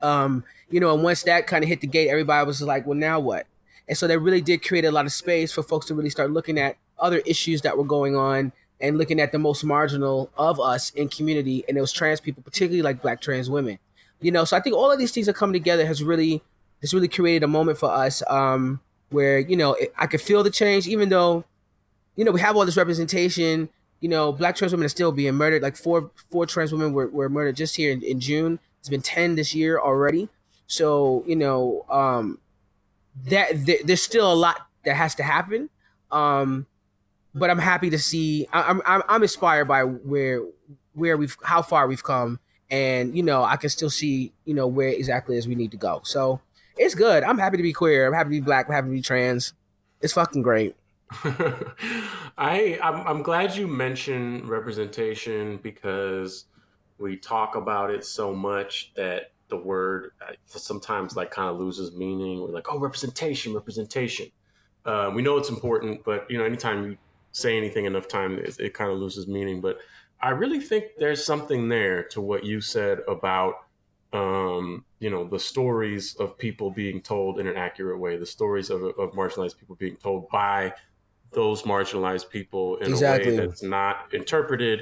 um, 0.00 0.44
you 0.70 0.80
know. 0.80 0.94
And 0.94 1.02
once 1.02 1.22
that 1.24 1.46
kind 1.46 1.62
of 1.62 1.68
hit 1.68 1.82
the 1.82 1.86
gate, 1.86 2.08
everybody 2.08 2.46
was 2.46 2.62
like, 2.62 2.86
"Well, 2.86 2.96
now 2.96 3.20
what?" 3.20 3.46
And 3.86 3.98
so 3.98 4.06
that 4.06 4.18
really 4.18 4.40
did 4.40 4.64
create 4.64 4.84
a 4.84 4.90
lot 4.90 5.04
of 5.04 5.12
space 5.12 5.52
for 5.52 5.62
folks 5.62 5.86
to 5.86 5.94
really 5.94 6.10
start 6.10 6.30
looking 6.30 6.58
at 6.58 6.76
other 6.98 7.18
issues 7.26 7.62
that 7.62 7.76
were 7.76 7.84
going 7.84 8.16
on 8.16 8.52
and 8.80 8.98
looking 8.98 9.20
at 9.20 9.32
the 9.32 9.38
most 9.38 9.64
marginal 9.64 10.30
of 10.36 10.58
us 10.60 10.90
in 10.90 11.08
community 11.08 11.64
and 11.68 11.76
those 11.76 11.92
trans 11.92 12.20
people 12.20 12.42
particularly 12.42 12.82
like 12.82 13.02
black 13.02 13.20
trans 13.20 13.50
women. 13.50 13.78
You 14.20 14.30
know 14.30 14.44
so 14.44 14.56
i 14.56 14.60
think 14.60 14.76
all 14.76 14.90
of 14.90 14.98
these 14.98 15.12
things 15.12 15.28
are 15.28 15.32
coming 15.32 15.54
together 15.54 15.86
has 15.86 16.02
really 16.02 16.42
has 16.82 16.92
really 16.92 17.08
created 17.08 17.42
a 17.42 17.48
moment 17.48 17.78
for 17.78 17.90
us 17.90 18.22
um 18.28 18.80
where 19.08 19.38
you 19.38 19.56
know 19.56 19.72
it, 19.74 19.94
i 19.96 20.06
could 20.06 20.20
feel 20.20 20.42
the 20.42 20.50
change 20.50 20.86
even 20.86 21.08
though 21.08 21.44
you 22.16 22.24
know 22.24 22.32
we 22.32 22.40
have 22.40 22.54
all 22.56 22.66
this 22.66 22.76
representation. 22.76 23.70
You 24.00 24.08
know 24.08 24.30
black 24.32 24.56
trans 24.56 24.72
women 24.72 24.84
are 24.84 24.90
still 24.90 25.12
being 25.12 25.34
murdered. 25.34 25.62
Like 25.62 25.76
four 25.76 26.10
four 26.30 26.46
trans 26.46 26.72
women 26.72 26.92
were, 26.92 27.08
were 27.08 27.28
murdered 27.30 27.56
just 27.56 27.76
here 27.76 27.92
in, 27.92 28.02
in 28.02 28.20
june. 28.20 28.58
It's 28.78 28.88
been 28.88 29.02
10 29.02 29.36
this 29.36 29.54
year 29.54 29.78
already. 29.80 30.28
So 30.66 31.24
you 31.26 31.36
know 31.36 31.86
um 31.88 32.38
that 33.24 33.64
th- 33.66 33.82
there's 33.84 34.02
still 34.02 34.30
a 34.30 34.34
lot 34.34 34.66
that 34.84 34.96
has 34.96 35.14
to 35.16 35.22
happen. 35.22 35.70
Um 36.10 36.66
but 37.34 37.50
I'm 37.50 37.58
happy 37.58 37.90
to 37.90 37.98
see. 37.98 38.46
I'm 38.52 38.82
I'm 38.84 39.02
I'm 39.08 39.22
inspired 39.22 39.66
by 39.66 39.82
where 39.84 40.42
where 40.94 41.16
we've 41.16 41.36
how 41.42 41.62
far 41.62 41.86
we've 41.86 42.02
come, 42.02 42.40
and 42.70 43.16
you 43.16 43.22
know 43.22 43.42
I 43.42 43.56
can 43.56 43.70
still 43.70 43.90
see 43.90 44.32
you 44.44 44.54
know 44.54 44.66
where 44.66 44.88
exactly 44.88 45.36
as 45.36 45.46
we 45.46 45.54
need 45.54 45.70
to 45.72 45.76
go. 45.76 46.00
So 46.04 46.40
it's 46.76 46.94
good. 46.94 47.22
I'm 47.24 47.38
happy 47.38 47.56
to 47.56 47.62
be 47.62 47.72
queer. 47.72 48.06
I'm 48.06 48.14
happy 48.14 48.28
to 48.28 48.30
be 48.30 48.40
black. 48.40 48.66
I'm 48.68 48.74
happy 48.74 48.88
to 48.88 48.92
be 48.92 49.02
trans. 49.02 49.54
It's 50.00 50.12
fucking 50.12 50.42
great. 50.42 50.76
I 52.38 52.78
I'm, 52.82 53.06
I'm 53.06 53.22
glad 53.22 53.54
you 53.56 53.66
mentioned 53.66 54.48
representation 54.48 55.58
because 55.58 56.46
we 56.98 57.16
talk 57.16 57.56
about 57.56 57.90
it 57.90 58.04
so 58.04 58.34
much 58.34 58.92
that 58.94 59.32
the 59.48 59.56
word 59.56 60.12
uh, 60.26 60.32
sometimes 60.46 61.16
like 61.16 61.30
kind 61.30 61.48
of 61.48 61.58
loses 61.58 61.92
meaning. 61.94 62.40
We're 62.40 62.48
like, 62.48 62.72
oh, 62.72 62.78
representation, 62.78 63.52
representation. 63.54 64.26
Uh, 64.84 65.10
we 65.14 65.22
know 65.22 65.36
it's 65.36 65.50
important, 65.50 66.04
but 66.04 66.30
you 66.30 66.38
know, 66.38 66.44
anytime 66.44 66.86
you 66.86 66.98
say 67.32 67.56
anything 67.56 67.84
enough 67.84 68.08
time, 68.08 68.38
it, 68.38 68.58
it 68.58 68.74
kind 68.74 68.90
of 68.90 68.98
loses 68.98 69.26
meaning. 69.26 69.60
But 69.60 69.78
I 70.20 70.30
really 70.30 70.60
think 70.60 70.86
there's 70.98 71.24
something 71.24 71.68
there 71.68 72.02
to 72.04 72.20
what 72.20 72.44
you 72.44 72.60
said 72.60 73.00
about 73.08 73.54
um, 74.12 74.84
you 74.98 75.10
know, 75.10 75.24
the 75.26 75.38
stories 75.38 76.16
of 76.16 76.36
people 76.36 76.70
being 76.70 77.00
told 77.00 77.38
in 77.38 77.46
an 77.46 77.56
accurate 77.56 77.98
way, 77.98 78.16
the 78.16 78.26
stories 78.26 78.70
of, 78.70 78.82
of 78.82 79.12
marginalized 79.12 79.56
people 79.58 79.76
being 79.76 79.96
told 79.96 80.28
by 80.30 80.72
those 81.32 81.62
marginalized 81.62 82.28
people 82.28 82.76
in 82.78 82.90
exactly. 82.90 83.36
a 83.36 83.40
way 83.40 83.46
that's 83.46 83.62
not 83.62 84.12
interpreted, 84.12 84.80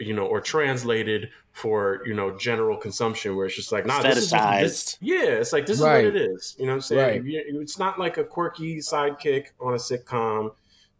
you 0.00 0.12
know, 0.12 0.26
or 0.26 0.40
translated 0.40 1.30
for, 1.52 2.02
you 2.04 2.14
know, 2.14 2.36
general 2.36 2.76
consumption 2.76 3.36
where 3.36 3.46
it's 3.46 3.54
just 3.54 3.70
like, 3.70 3.86
nah, 3.86 4.02
this 4.02 4.16
is 4.18 4.30
this, 4.30 4.98
yeah, 5.00 5.22
it's 5.22 5.52
like, 5.52 5.66
this 5.66 5.78
right. 5.78 6.04
is 6.04 6.12
what 6.12 6.20
it 6.20 6.30
is. 6.32 6.56
You 6.58 6.66
know 6.66 6.72
what 6.72 6.76
I'm 6.76 6.80
saying? 6.82 7.22
Right. 7.22 7.44
It's 7.46 7.78
not 7.78 8.00
like 8.00 8.18
a 8.18 8.24
quirky 8.24 8.78
sidekick 8.78 9.46
on 9.60 9.74
a 9.74 9.78
sitcom, 9.78 10.52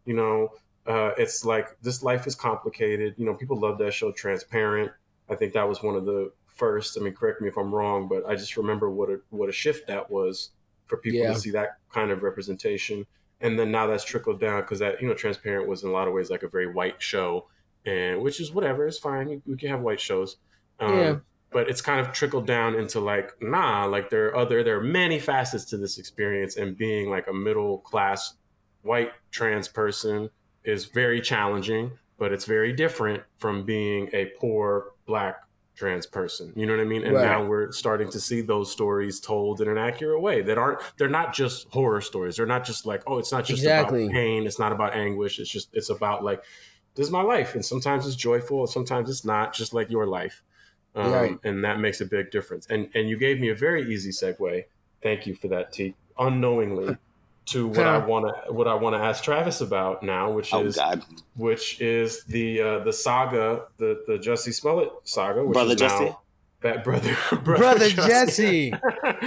you 0.05 0.13
know, 0.13 0.53
uh, 0.87 1.11
it's 1.17 1.43
like 1.43 1.77
this 1.81 2.03
life 2.03 2.27
is 2.27 2.35
complicated. 2.35 3.15
You 3.17 3.25
know, 3.25 3.33
people 3.33 3.59
love 3.59 3.77
that 3.79 3.93
show, 3.93 4.11
Transparent. 4.11 4.91
I 5.29 5.35
think 5.35 5.53
that 5.53 5.67
was 5.67 5.81
one 5.81 5.95
of 5.95 6.05
the 6.05 6.31
first. 6.47 6.97
I 6.97 7.01
mean, 7.01 7.13
correct 7.13 7.41
me 7.41 7.47
if 7.47 7.57
I'm 7.57 7.73
wrong, 7.73 8.07
but 8.07 8.25
I 8.27 8.35
just 8.35 8.55
remember 8.57 8.89
what 8.89 9.09
a 9.09 9.19
what 9.29 9.49
a 9.49 9.51
shift 9.51 9.87
that 9.87 10.09
was 10.09 10.51
for 10.85 10.97
people 10.97 11.21
yeah. 11.21 11.33
to 11.33 11.39
see 11.39 11.51
that 11.51 11.77
kind 11.91 12.11
of 12.11 12.21
representation. 12.21 13.05
And 13.41 13.59
then 13.59 13.71
now 13.71 13.87
that's 13.87 14.03
trickled 14.03 14.39
down 14.39 14.61
because 14.61 14.79
that 14.79 15.01
you 15.01 15.07
know, 15.07 15.13
Transparent 15.13 15.67
was 15.67 15.83
in 15.83 15.89
a 15.89 15.91
lot 15.91 16.07
of 16.07 16.13
ways 16.13 16.29
like 16.29 16.43
a 16.43 16.47
very 16.47 16.71
white 16.71 17.01
show, 17.01 17.47
and 17.85 18.21
which 18.21 18.39
is 18.39 18.51
whatever, 18.51 18.87
it's 18.87 18.99
fine. 18.99 19.41
We 19.47 19.57
can 19.57 19.69
have 19.69 19.81
white 19.81 19.99
shows. 19.99 20.37
Um, 20.79 20.97
yeah. 20.97 21.15
But 21.51 21.69
it's 21.69 21.81
kind 21.81 22.01
of 22.01 22.11
trickled 22.11 22.45
down 22.45 22.75
into 22.75 22.99
like, 22.99 23.31
nah, 23.41 23.85
like 23.85 24.09
there 24.09 24.27
are 24.27 24.35
other, 24.35 24.61
there 24.61 24.77
are 24.77 24.83
many 24.83 25.19
facets 25.19 25.63
to 25.65 25.77
this 25.77 25.97
experience, 25.97 26.57
and 26.57 26.77
being 26.77 27.09
like 27.09 27.27
a 27.27 27.33
middle 27.33 27.79
class 27.79 28.35
white 28.81 29.11
trans 29.31 29.67
person 29.67 30.29
is 30.65 30.85
very 30.85 31.21
challenging, 31.21 31.91
but 32.17 32.31
it's 32.31 32.45
very 32.45 32.73
different 32.73 33.23
from 33.37 33.63
being 33.63 34.09
a 34.13 34.25
poor 34.39 34.93
black 35.05 35.41
trans 35.75 36.05
person. 36.05 36.53
You 36.55 36.65
know 36.65 36.73
what 36.73 36.81
I 36.81 36.85
mean? 36.85 37.03
And 37.03 37.15
right. 37.15 37.25
now 37.25 37.45
we're 37.45 37.71
starting 37.71 38.09
to 38.11 38.19
see 38.19 38.41
those 38.41 38.71
stories 38.71 39.19
told 39.19 39.61
in 39.61 39.67
an 39.67 39.77
accurate 39.77 40.21
way 40.21 40.41
that 40.41 40.57
aren't 40.57 40.79
they're 40.97 41.09
not 41.09 41.33
just 41.33 41.67
horror 41.69 42.01
stories. 42.01 42.37
They're 42.37 42.45
not 42.45 42.65
just 42.65 42.85
like, 42.85 43.03
oh, 43.07 43.19
it's 43.19 43.31
not 43.31 43.45
just 43.45 43.59
exactly. 43.59 44.05
about 44.05 44.13
pain, 44.13 44.45
it's 44.45 44.59
not 44.59 44.71
about 44.71 44.95
anguish. 44.95 45.39
It's 45.39 45.49
just 45.49 45.69
it's 45.73 45.89
about 45.89 46.23
like 46.23 46.43
this 46.95 47.05
is 47.05 47.11
my 47.11 47.21
life. 47.21 47.55
And 47.55 47.65
sometimes 47.65 48.07
it's 48.07 48.15
joyful, 48.15 48.61
and 48.61 48.69
sometimes 48.69 49.09
it's 49.09 49.25
not, 49.25 49.53
just 49.53 49.73
like 49.73 49.91
your 49.91 50.07
life. 50.07 50.41
Um, 50.95 51.11
right. 51.11 51.37
and 51.43 51.65
that 51.65 51.81
makes 51.81 51.99
a 51.99 52.05
big 52.05 52.31
difference. 52.31 52.67
And 52.69 52.89
and 52.95 53.09
you 53.09 53.17
gave 53.17 53.41
me 53.41 53.49
a 53.49 53.55
very 53.55 53.93
easy 53.93 54.11
segue. 54.11 54.63
Thank 55.03 55.27
you 55.27 55.35
for 55.35 55.49
that, 55.49 55.73
T. 55.73 55.93
Unknowingly 56.17 56.95
to 57.45 57.67
what 57.67 57.85
I 57.85 57.97
want 57.97 58.25
to 58.47 58.53
what 58.53 58.67
I 58.67 58.73
want 58.73 58.95
to 58.95 58.99
ask 58.99 59.23
Travis 59.23 59.61
about 59.61 60.03
now, 60.03 60.31
which 60.31 60.53
oh, 60.53 60.65
is 60.65 60.75
God. 60.75 61.03
which 61.35 61.79
is 61.79 62.23
the 62.25 62.61
uh, 62.61 62.79
the 62.79 62.93
saga, 62.93 63.65
the 63.77 64.03
the 64.07 64.13
Jussie 64.13 64.53
Smollett 64.53 64.89
saga, 65.03 65.43
which 65.43 65.53
brother 65.53 65.73
is 65.73 65.79
Jesse. 65.79 66.05
now 66.05 66.21
that 66.61 66.83
brother 66.83 67.15
brother, 67.43 67.57
brother 67.57 67.89
Jesse, 67.89 68.73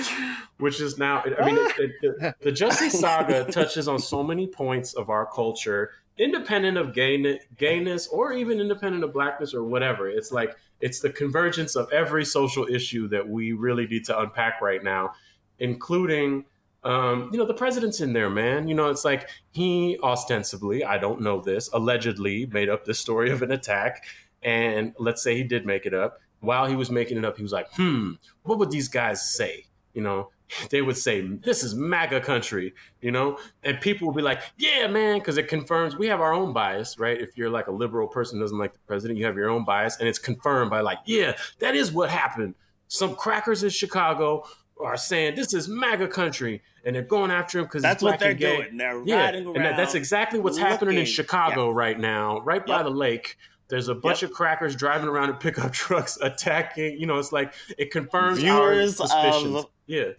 which 0.58 0.80
is 0.80 0.98
now 0.98 1.22
I 1.40 1.46
mean 1.46 1.56
it, 1.58 1.92
it, 2.02 2.34
the 2.40 2.52
Jesse 2.52 2.90
saga 2.90 3.44
touches 3.50 3.88
on 3.88 3.98
so 3.98 4.22
many 4.22 4.46
points 4.46 4.94
of 4.94 5.10
our 5.10 5.26
culture, 5.26 5.92
independent 6.18 6.76
of 6.76 6.92
gayness, 6.92 7.42
gayness, 7.56 8.08
or 8.08 8.32
even 8.32 8.60
independent 8.60 9.04
of 9.04 9.12
blackness 9.12 9.54
or 9.54 9.62
whatever. 9.62 10.08
It's 10.08 10.32
like 10.32 10.56
it's 10.80 11.00
the 11.00 11.10
convergence 11.10 11.76
of 11.76 11.90
every 11.92 12.24
social 12.24 12.66
issue 12.66 13.08
that 13.08 13.28
we 13.28 13.52
really 13.52 13.86
need 13.86 14.04
to 14.06 14.18
unpack 14.18 14.60
right 14.60 14.82
now, 14.82 15.12
including 15.60 16.44
um, 16.88 17.28
you 17.30 17.38
know, 17.38 17.44
the 17.44 17.52
president's 17.52 18.00
in 18.00 18.14
there, 18.14 18.30
man. 18.30 18.66
You 18.66 18.74
know, 18.74 18.88
it's 18.88 19.04
like 19.04 19.28
he 19.50 19.98
ostensibly, 20.02 20.82
I 20.82 20.96
don't 20.96 21.20
know 21.20 21.38
this, 21.38 21.68
allegedly 21.74 22.46
made 22.46 22.70
up 22.70 22.86
this 22.86 22.98
story 22.98 23.30
of 23.30 23.42
an 23.42 23.52
attack. 23.52 24.06
And 24.42 24.94
let's 24.98 25.22
say 25.22 25.36
he 25.36 25.42
did 25.42 25.66
make 25.66 25.84
it 25.84 25.92
up. 25.92 26.18
While 26.40 26.64
he 26.64 26.76
was 26.76 26.90
making 26.90 27.18
it 27.18 27.26
up, 27.26 27.36
he 27.36 27.42
was 27.42 27.52
like, 27.52 27.70
hmm, 27.74 28.12
what 28.44 28.58
would 28.58 28.70
these 28.70 28.88
guys 28.88 29.34
say? 29.34 29.66
You 29.92 30.00
know, 30.00 30.30
they 30.70 30.80
would 30.80 30.96
say, 30.96 31.20
this 31.20 31.62
is 31.62 31.74
MAGA 31.74 32.22
country, 32.22 32.72
you 33.02 33.10
know? 33.10 33.38
And 33.64 33.78
people 33.82 34.06
would 34.06 34.16
be 34.16 34.22
like, 34.22 34.40
yeah, 34.56 34.86
man, 34.86 35.18
because 35.18 35.36
it 35.36 35.46
confirms 35.46 35.94
we 35.94 36.06
have 36.06 36.22
our 36.22 36.32
own 36.32 36.54
bias, 36.54 36.98
right? 36.98 37.20
If 37.20 37.36
you're 37.36 37.50
like 37.50 37.66
a 37.66 37.72
liberal 37.72 38.08
person 38.08 38.40
doesn't 38.40 38.56
like 38.56 38.72
the 38.72 38.80
president, 38.86 39.18
you 39.18 39.26
have 39.26 39.36
your 39.36 39.50
own 39.50 39.66
bias. 39.66 39.98
And 39.98 40.08
it's 40.08 40.18
confirmed 40.18 40.70
by 40.70 40.80
like, 40.80 41.00
yeah, 41.04 41.36
that 41.58 41.74
is 41.74 41.92
what 41.92 42.08
happened. 42.08 42.54
Some 42.86 43.14
crackers 43.14 43.62
in 43.62 43.68
Chicago 43.68 44.44
are 44.80 44.96
saying 44.96 45.34
this 45.34 45.54
is 45.54 45.68
MAGA 45.68 46.08
country, 46.08 46.62
and 46.84 46.94
they're 46.94 47.02
going 47.02 47.30
after 47.30 47.58
him 47.58 47.64
because 47.64 47.82
that's 47.82 48.02
what 48.02 48.18
they're 48.18 48.34
doing. 48.34 48.76
They're 48.76 49.02
yeah, 49.04 49.24
riding 49.24 49.46
around, 49.46 49.56
and 49.56 49.64
that, 49.64 49.76
that's 49.76 49.94
exactly 49.94 50.40
what's 50.40 50.56
looking. 50.56 50.70
happening 50.70 50.98
in 50.98 51.04
Chicago 51.06 51.68
yeah. 51.68 51.76
right 51.76 51.98
now, 51.98 52.40
right 52.40 52.64
by 52.64 52.82
the 52.82 52.90
lake. 52.90 53.36
There's 53.68 53.88
a 53.88 53.94
bunch 53.94 54.22
yep. 54.22 54.30
of 54.30 54.36
crackers 54.36 54.74
driving 54.74 55.08
around 55.08 55.28
in 55.28 55.36
pickup 55.36 55.72
trucks, 55.74 56.18
attacking. 56.22 56.98
You 56.98 57.06
know, 57.06 57.18
it's 57.18 57.32
like 57.32 57.52
it 57.76 57.90
confirms 57.90 58.38
viewers 58.38 58.98
our 59.00 59.06
suspicions. 59.08 59.56
Of, 59.56 59.66
yeah. 59.86 60.12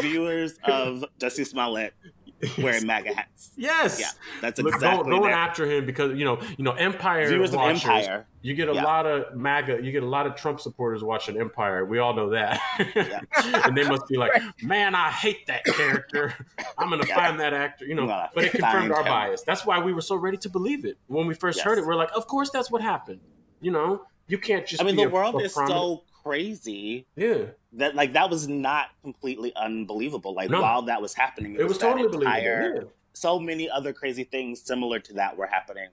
viewers 0.00 0.58
of 0.64 1.04
Jussie 1.18 1.46
Smollett 1.46 1.94
wearing 2.58 2.86
MAGA 2.86 3.14
hats. 3.14 3.52
Yes, 3.56 4.00
yeah, 4.00 4.08
that's 4.40 4.58
exactly 4.58 5.10
going, 5.10 5.20
going 5.20 5.32
after 5.32 5.64
him 5.64 5.86
because 5.86 6.18
you 6.18 6.24
know, 6.24 6.40
you 6.56 6.64
know, 6.64 6.72
Empire 6.72 7.28
viewers 7.28 7.52
watchers, 7.52 7.84
Empire. 7.84 8.26
You 8.40 8.54
get 8.54 8.68
a 8.68 8.74
yeah. 8.74 8.84
lot 8.84 9.06
of 9.06 9.36
MAGA. 9.36 9.82
You 9.82 9.92
get 9.92 10.02
a 10.02 10.06
lot 10.06 10.26
of 10.26 10.34
Trump 10.34 10.60
supporters 10.60 11.04
watching 11.04 11.40
Empire. 11.40 11.84
We 11.84 11.98
all 11.98 12.14
know 12.14 12.30
that, 12.30 12.60
yeah. 12.96 13.20
and 13.64 13.76
they 13.76 13.84
must 13.84 14.08
be 14.08 14.16
like, 14.16 14.32
"Man, 14.62 14.94
I 14.94 15.10
hate 15.10 15.46
that 15.46 15.64
character. 15.64 16.34
I'm 16.78 16.90
gonna 16.90 17.06
yeah. 17.06 17.14
find 17.14 17.38
that 17.38 17.54
actor." 17.54 17.84
You 17.84 17.94
know, 17.94 18.06
but 18.34 18.44
it 18.44 18.50
confirmed 18.50 18.90
our 18.90 19.02
him. 19.02 19.06
bias. 19.06 19.42
That's 19.42 19.64
why 19.64 19.78
we 19.78 19.92
were 19.92 20.00
so 20.00 20.16
ready 20.16 20.36
to 20.38 20.48
believe 20.48 20.84
it 20.84 20.98
when 21.06 21.26
we 21.26 21.34
first 21.34 21.58
yes. 21.58 21.64
heard 21.64 21.78
it. 21.78 21.86
We're 21.86 21.94
like, 21.94 22.10
"Of 22.14 22.26
course, 22.26 22.50
that's 22.50 22.70
what 22.70 22.82
happened." 22.82 23.20
You 23.60 23.70
know, 23.70 24.02
you 24.26 24.38
can't 24.38 24.66
just. 24.66 24.82
I 24.82 24.84
mean, 24.84 24.96
the 24.96 25.04
a, 25.04 25.08
world 25.08 25.36
a 25.36 25.44
is 25.44 25.52
prominent... 25.52 25.80
so 25.80 26.02
crazy. 26.22 27.06
Yeah. 27.16 27.46
That 27.74 27.94
like 27.94 28.12
that 28.14 28.30
was 28.30 28.48
not 28.48 28.88
completely 29.02 29.52
unbelievable. 29.56 30.34
Like 30.34 30.50
no. 30.50 30.62
while 30.62 30.82
that 30.82 31.00
was 31.00 31.14
happening, 31.14 31.54
it, 31.54 31.60
it 31.60 31.64
was, 31.64 31.74
was 31.74 31.78
totally 31.78 32.04
entire, 32.04 32.60
believable. 32.60 32.88
Yeah. 32.88 32.96
So 33.14 33.38
many 33.38 33.68
other 33.68 33.92
crazy 33.92 34.24
things 34.24 34.60
similar 34.60 34.98
to 35.00 35.14
that 35.14 35.36
were 35.36 35.46
happening 35.46 35.88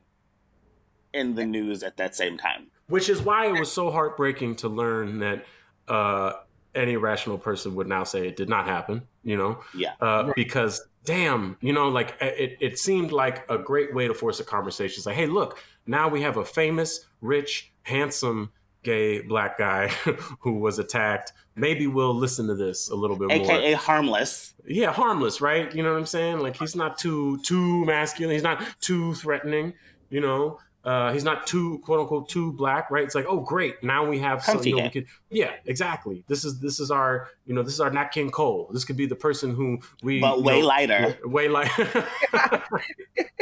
in 1.13 1.35
the 1.35 1.45
news 1.45 1.83
at 1.83 1.97
that 1.97 2.15
same 2.15 2.37
time. 2.37 2.67
Which 2.87 3.09
is 3.09 3.21
why 3.21 3.47
it 3.47 3.59
was 3.59 3.71
so 3.71 3.91
heartbreaking 3.91 4.55
to 4.57 4.69
learn 4.69 5.19
that 5.19 5.45
uh, 5.87 6.33
any 6.73 6.97
rational 6.97 7.37
person 7.37 7.75
would 7.75 7.87
now 7.87 8.03
say 8.03 8.27
it 8.27 8.35
did 8.35 8.49
not 8.49 8.65
happen. 8.65 9.03
You 9.23 9.37
know, 9.37 9.59
yeah, 9.75 9.93
uh, 10.01 10.31
because 10.35 10.87
damn, 11.03 11.57
you 11.61 11.73
know, 11.73 11.89
like 11.89 12.15
it, 12.21 12.57
it 12.59 12.79
seemed 12.79 13.11
like 13.11 13.49
a 13.49 13.57
great 13.57 13.93
way 13.93 14.07
to 14.07 14.13
force 14.13 14.39
a 14.39 14.43
conversation. 14.43 14.99
It's 14.99 15.05
like, 15.05 15.15
hey, 15.15 15.27
look, 15.27 15.59
now 15.85 16.07
we 16.07 16.21
have 16.21 16.37
a 16.37 16.45
famous, 16.45 17.05
rich, 17.21 17.71
handsome 17.83 18.51
gay 18.83 19.21
black 19.21 19.57
guy 19.57 19.87
who 20.39 20.53
was 20.53 20.79
attacked. 20.79 21.33
Maybe 21.55 21.87
we'll 21.87 22.13
listen 22.15 22.47
to 22.47 22.55
this 22.55 22.89
a 22.89 22.95
little 22.95 23.17
bit 23.17 23.31
AKA 23.31 23.43
more. 23.47 23.57
AKA 23.57 23.73
harmless. 23.73 24.53
Yeah, 24.65 24.91
harmless, 24.93 25.41
right? 25.41 25.73
You 25.73 25.83
know 25.83 25.91
what 25.91 25.99
I'm 25.99 26.05
saying? 26.05 26.39
Like 26.39 26.55
he's 26.55 26.75
not 26.75 26.97
too 26.97 27.39
too 27.39 27.85
masculine. 27.85 28.33
He's 28.33 28.43
not 28.43 28.63
too 28.79 29.13
threatening. 29.15 29.73
You 30.09 30.21
know, 30.21 30.59
uh, 30.85 31.11
he's 31.11 31.25
not 31.25 31.45
too 31.45 31.79
quote 31.79 31.99
unquote 31.99 32.29
too 32.29 32.53
black, 32.53 32.89
right? 32.89 33.03
It's 33.03 33.15
like, 33.15 33.25
oh 33.27 33.41
great, 33.41 33.83
now 33.83 34.07
we 34.07 34.19
have 34.19 34.43
some, 34.43 34.63
you 34.63 34.77
know, 34.77 34.83
we 34.83 34.89
could, 34.89 35.07
yeah, 35.29 35.51
exactly. 35.65 36.23
This 36.27 36.45
is 36.45 36.59
this 36.59 36.79
is 36.79 36.89
our 36.89 37.27
you 37.45 37.53
know 37.53 37.63
this 37.63 37.73
is 37.73 37.81
our 37.81 37.91
Nat 37.91 38.07
King 38.07 38.31
Cole. 38.31 38.69
This 38.71 38.85
could 38.85 38.95
be 38.95 39.05
the 39.05 39.15
person 39.15 39.53
who 39.53 39.79
we 40.01 40.21
but 40.21 40.41
way 40.41 40.61
know, 40.61 40.67
lighter, 40.67 41.17
way 41.25 41.49
lighter. 41.49 42.07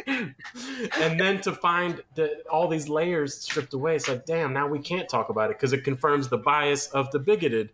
and 1.00 1.20
then 1.20 1.40
to 1.42 1.54
find 1.54 2.02
that 2.16 2.44
all 2.52 2.68
these 2.68 2.90
layers 2.90 3.36
stripped 3.36 3.74
away, 3.74 3.96
it's 3.96 4.08
like, 4.08 4.26
damn, 4.26 4.52
now 4.52 4.68
we 4.68 4.80
can't 4.80 5.08
talk 5.08 5.30
about 5.30 5.52
it 5.52 5.58
because 5.58 5.74
it 5.74 5.84
confirms 5.84 6.30
the 6.30 6.38
bias 6.38 6.88
of 6.88 7.12
the 7.12 7.20
bigoted 7.20 7.70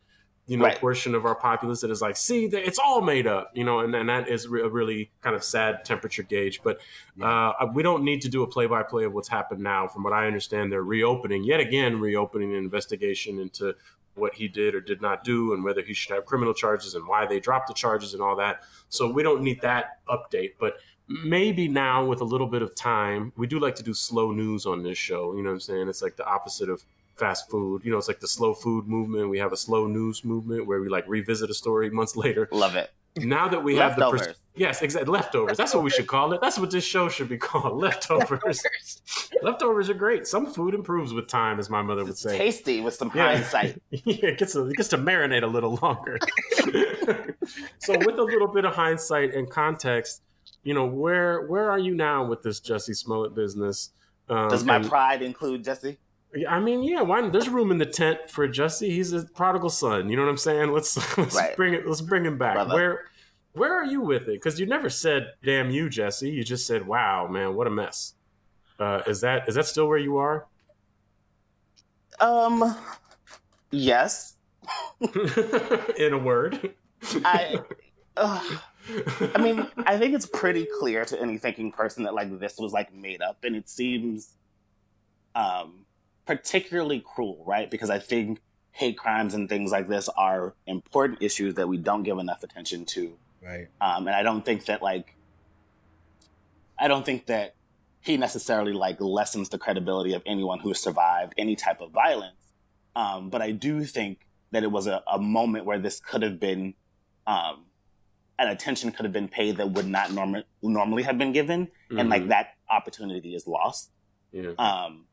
you 0.46 0.58
know, 0.58 0.66
right. 0.66 0.78
portion 0.78 1.16
of 1.16 1.26
our 1.26 1.36
populace 1.36 1.82
that 1.82 1.90
is 1.90 2.02
like, 2.02 2.18
see, 2.18 2.46
it's 2.46 2.78
all 2.78 3.02
made 3.02 3.28
up, 3.28 3.52
you 3.54 3.64
know, 3.64 3.80
and, 3.80 3.96
and 3.96 4.10
that 4.10 4.28
is 4.28 4.46
a 4.46 4.50
really 4.50 5.10
kind 5.22 5.36
of 5.36 5.44
sad 5.44 5.86
temperature 5.86 6.24
gauge. 6.24 6.62
But 6.62 6.82
uh, 7.22 7.54
we 7.74 7.82
don't 7.82 8.04
need 8.04 8.22
to 8.24 8.30
do 8.30 8.44
a 8.44 8.48
play 8.48 8.66
by 8.66 8.84
play 8.84 9.06
of 9.06 9.14
what's 9.14 9.30
happened 9.30 9.62
now. 9.62 9.88
From 9.88 10.04
what 10.04 10.12
I 10.12 10.28
understand, 10.28 10.72
they're 10.72 10.84
reopening, 10.84 11.46
yet 11.46 11.62
again, 11.62 12.00
reopening 12.00 12.52
an 12.52 12.58
investigation 12.58 13.40
into 13.40 13.76
what 14.16 14.34
he 14.34 14.48
did 14.48 14.76
or 14.76 14.82
did 14.82 15.02
not 15.02 15.24
do 15.24 15.54
and 15.54 15.64
whether 15.64 15.82
he 15.82 15.94
should 15.94 16.14
have 16.14 16.26
criminal 16.26 16.54
charges 16.54 16.94
and 16.94 17.08
why 17.08 17.26
they 17.26 17.40
dropped 17.40 17.68
the 17.68 17.74
charges 17.74 18.14
and 18.14 18.22
all 18.22 18.36
that. 18.36 18.64
So 18.90 19.10
we 19.10 19.24
don't 19.24 19.42
need 19.42 19.62
that 19.62 20.00
update. 20.10 20.54
But 20.60 20.76
maybe 21.08 21.68
now, 21.68 22.06
with 22.06 22.22
a 22.22 22.26
little 22.26 22.48
bit 22.48 22.62
of 22.62 22.76
time, 22.76 23.32
we 23.38 23.48
do 23.48 23.60
like 23.60 23.76
to 23.76 23.84
do 23.84 23.94
slow 23.94 24.32
news 24.32 24.66
on 24.66 24.84
this 24.84 24.98
show. 24.98 25.36
You 25.36 25.42
know 25.42 25.50
what 25.50 25.56
I'm 25.56 25.60
saying? 25.62 25.88
It's 25.88 26.02
like 26.02 26.16
the 26.16 26.26
opposite 26.26 26.70
of 26.70 26.84
fast 27.24 27.50
food. 27.50 27.86
You 27.86 27.92
know, 27.92 27.98
it's 27.98 28.10
like 28.10 28.20
the 28.20 28.28
slow 28.28 28.54
food 28.54 28.86
movement. 28.86 29.30
We 29.30 29.40
have 29.40 29.54
a 29.54 29.58
slow 29.58 29.88
news 29.88 30.26
movement 30.26 30.68
where 30.68 30.82
we 30.82 30.90
like 30.90 31.06
revisit 31.08 31.50
a 31.50 31.54
story 31.54 31.90
months 31.90 32.16
later. 32.26 32.50
Love 32.52 32.76
it. 32.76 32.92
Now 33.16 33.48
that 33.48 33.64
we 33.64 33.78
have 33.78 33.96
the 33.96 34.10
pers- 34.10 34.36
yes, 34.56 34.82
exactly 34.82 35.14
leftovers. 35.14 35.56
That's 35.56 35.74
what 35.74 35.84
we 35.84 35.92
should 35.92 36.08
call 36.08 36.34
it. 36.34 36.42
That's 36.42 36.58
what 36.58 36.72
this 36.72 36.84
show 36.84 37.08
should 37.10 37.30
be 37.30 37.38
called. 37.50 37.80
Leftovers. 37.80 38.62
leftovers 39.42 39.90
are 39.90 39.94
great. 39.94 40.28
Some 40.28 40.52
food 40.52 40.74
improves 40.74 41.14
with 41.14 41.28
time, 41.28 41.60
as 41.60 41.70
my 41.70 41.82
mother 41.82 42.04
would 42.04 42.18
say. 42.18 42.38
Tasty 42.38 42.82
with 42.82 42.96
some 42.96 43.12
yeah. 43.16 43.36
hindsight. 43.36 43.82
yeah, 43.92 44.30
it 44.30 44.40
gets 44.40 44.56
a, 44.56 44.66
it 44.68 44.76
gets 44.76 44.90
to 44.90 44.98
marinate 44.98 45.44
a 45.44 45.48
little 45.48 45.80
longer. 45.82 46.18
so 47.80 47.98
with 48.00 48.18
a 48.18 48.24
little 48.24 48.48
bit 48.48 48.66
of 48.66 48.74
hindsight 48.74 49.34
and 49.34 49.50
context, 49.50 50.24
you 50.64 50.74
know 50.74 50.86
where 50.86 51.46
where 51.46 51.70
are 51.70 51.80
you 51.80 51.94
now 51.94 52.26
with 52.26 52.42
this 52.42 52.60
Jussie 52.60 52.96
Smollett 52.96 53.36
business? 53.36 53.92
Um, 54.28 54.50
Does 54.50 54.64
my 54.64 54.78
and, 54.78 54.90
pride 54.90 55.22
include 55.22 55.64
Jussie? 55.64 55.98
I 56.50 56.60
mean, 56.60 56.84
yeah, 56.84 57.02
why? 57.02 57.28
There's 57.30 57.50
room 57.50 57.72
in 57.72 57.78
the 57.78 57.86
tent 57.86 58.30
for 58.30 58.48
Jesse. 58.48 58.90
He's 58.90 59.14
a 59.14 59.24
prodigal 59.24 59.70
son. 59.70 60.10
You 60.10 60.16
know 60.16 60.24
what 60.24 60.30
I'm 60.30 60.38
saying? 60.38 60.72
Let's 60.74 61.18
let's 61.18 61.36
right. 61.36 61.56
bring 61.56 61.74
it. 61.74 61.88
Let's 61.88 62.02
bring 62.02 62.26
him 62.26 62.38
back. 62.38 62.56
Brother. 62.56 62.74
Where 62.74 63.06
where 63.54 63.74
are 63.74 63.86
you 63.86 64.02
with 64.02 64.24
it? 64.24 64.42
Because 64.42 64.60
you 64.60 64.66
never 64.66 64.90
said 64.90 65.34
"damn 65.44 65.70
you, 65.70 65.90
Jesse." 65.90 66.30
You 66.30 66.44
just 66.44 66.66
said, 66.66 66.88
"Wow, 66.88 67.28
man, 67.28 67.56
what 67.56 67.68
a 67.68 67.70
mess." 67.70 68.16
Uh, 68.80 69.02
is 69.06 69.22
that 69.22 69.48
is 69.48 69.56
that 69.56 69.66
still 69.66 69.88
where 69.88 70.00
you 70.00 70.18
are? 70.18 70.48
Um, 72.20 72.76
yes. 73.72 74.36
in 75.98 76.14
a 76.14 76.18
word, 76.18 76.74
I. 77.26 77.60
Uh, 78.16 78.58
I 79.36 79.42
mean, 79.42 79.68
I 79.86 79.98
think 79.98 80.14
it's 80.14 80.26
pretty 80.26 80.68
clear 80.80 81.06
to 81.06 81.22
any 81.22 81.38
thinking 81.38 81.72
person 81.72 82.04
that 82.04 82.14
like 82.14 82.40
this 82.40 82.58
was 82.58 82.74
like 82.74 82.94
made 82.94 83.22
up, 83.22 83.44
and 83.44 83.56
it 83.56 83.70
seems 83.70 84.36
um, 85.36 85.83
particularly 86.26 87.00
cruel, 87.00 87.44
right? 87.46 87.70
Because 87.70 87.90
I 87.90 88.00
think 88.00 88.42
hate 88.72 88.98
crimes 88.98 89.34
and 89.34 89.48
things 89.48 89.72
like 89.72 89.88
this 89.88 90.10
are 90.10 90.56
important 90.66 91.22
issues 91.22 91.56
that 91.56 91.68
we 91.68 91.78
don't 91.78 92.04
give 92.04 92.18
enough 92.18 92.44
attention 92.44 92.86
to, 92.86 93.18
right? 93.42 93.68
Um, 93.82 94.08
and 94.08 94.16
I 94.16 94.24
don't 94.24 94.44
think 94.44 94.66
that 94.66 94.82
like, 94.82 95.16
I 96.80 96.88
don't 96.88 97.06
think 97.06 97.28
that 97.28 97.56
he 98.02 98.18
necessarily 98.18 98.74
like 98.74 99.00
lessens 99.00 99.50
the 99.50 99.58
credibility 99.58 100.14
of 100.14 100.24
anyone 100.26 100.60
who 100.60 100.70
has 100.70 100.80
survived 100.80 101.34
any 101.38 101.56
type 101.56 101.82
of 101.82 101.92
violence. 101.92 102.54
Um, 102.96 103.30
but 103.30 103.42
I 103.42 103.52
do 103.52 103.86
think 103.86 104.28
that 104.52 104.64
it 104.64 104.72
was 104.72 104.88
a, 104.88 105.04
a 105.12 105.20
moment 105.20 105.66
where 105.66 105.80
this 105.80 106.00
could 106.00 106.22
have 106.22 106.40
been 106.40 106.74
um, 107.26 107.66
an 108.40 108.50
attention 108.50 108.92
could 108.92 109.06
have 109.06 109.14
been 109.14 109.28
paid 109.28 109.58
that 109.58 109.72
would 109.72 109.88
not 109.88 110.12
norm- 110.12 110.44
normally 110.62 111.04
have 111.04 111.18
been 111.18 111.32
given, 111.32 111.68
mm-hmm. 111.68 112.00
and 112.00 112.10
like 112.10 112.22
mm-hmm. 112.24 112.30
that 112.30 112.56
opportunity 112.70 113.36
is 113.36 113.48
lost. 113.48 113.92
Yeah. 114.32 114.52
Um, 114.58 115.06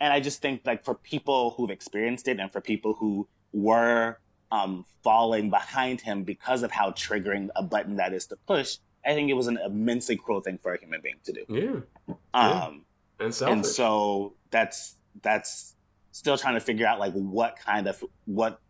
and 0.00 0.12
I 0.12 0.20
just 0.20 0.40
think 0.40 0.62
like 0.64 0.84
for 0.84 0.94
people 0.94 1.50
who've 1.56 1.70
experienced 1.70 2.28
it, 2.28 2.38
and 2.38 2.50
for 2.50 2.60
people 2.60 2.94
who 2.94 3.28
were 3.52 4.18
um, 4.50 4.84
falling 5.02 5.50
behind 5.50 6.00
him 6.00 6.22
because 6.22 6.62
of 6.62 6.70
how 6.70 6.90
triggering 6.90 7.48
a 7.56 7.62
button 7.62 7.96
that 7.96 8.12
is 8.12 8.26
to 8.26 8.36
push, 8.46 8.78
I 9.04 9.14
think 9.14 9.30
it 9.30 9.34
was 9.34 9.46
an 9.46 9.58
immensely 9.64 10.16
cruel 10.16 10.40
thing 10.40 10.58
for 10.58 10.74
a 10.74 10.78
human 10.78 11.00
being 11.00 11.16
to 11.24 11.32
do. 11.32 11.44
Yeah. 11.48 12.14
Um, 12.34 12.84
yeah. 13.20 13.26
And, 13.26 13.42
and 13.42 13.66
so 13.66 14.34
that's 14.50 14.96
that's 15.22 15.74
still 16.12 16.38
trying 16.38 16.54
to 16.54 16.60
figure 16.60 16.86
out 16.86 16.98
like 16.98 17.12
what 17.12 17.56
kind 17.56 17.86
of 17.86 18.02
what 18.24 18.60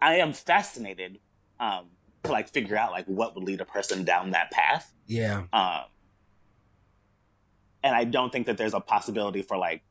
I 0.00 0.16
am 0.16 0.32
fascinated 0.32 1.18
um, 1.60 1.86
to 2.24 2.32
like 2.32 2.48
figure 2.48 2.76
out 2.76 2.92
like 2.92 3.06
what 3.06 3.34
would 3.34 3.44
lead 3.44 3.60
a 3.60 3.64
person 3.64 4.04
down 4.04 4.30
that 4.30 4.50
path. 4.50 4.92
Yeah. 5.06 5.44
Um, 5.52 5.84
and 7.82 7.94
I 7.94 8.04
don't 8.04 8.32
think 8.32 8.46
that 8.46 8.56
there's 8.56 8.74
a 8.74 8.80
possibility 8.80 9.42
for 9.42 9.56
like 9.56 9.82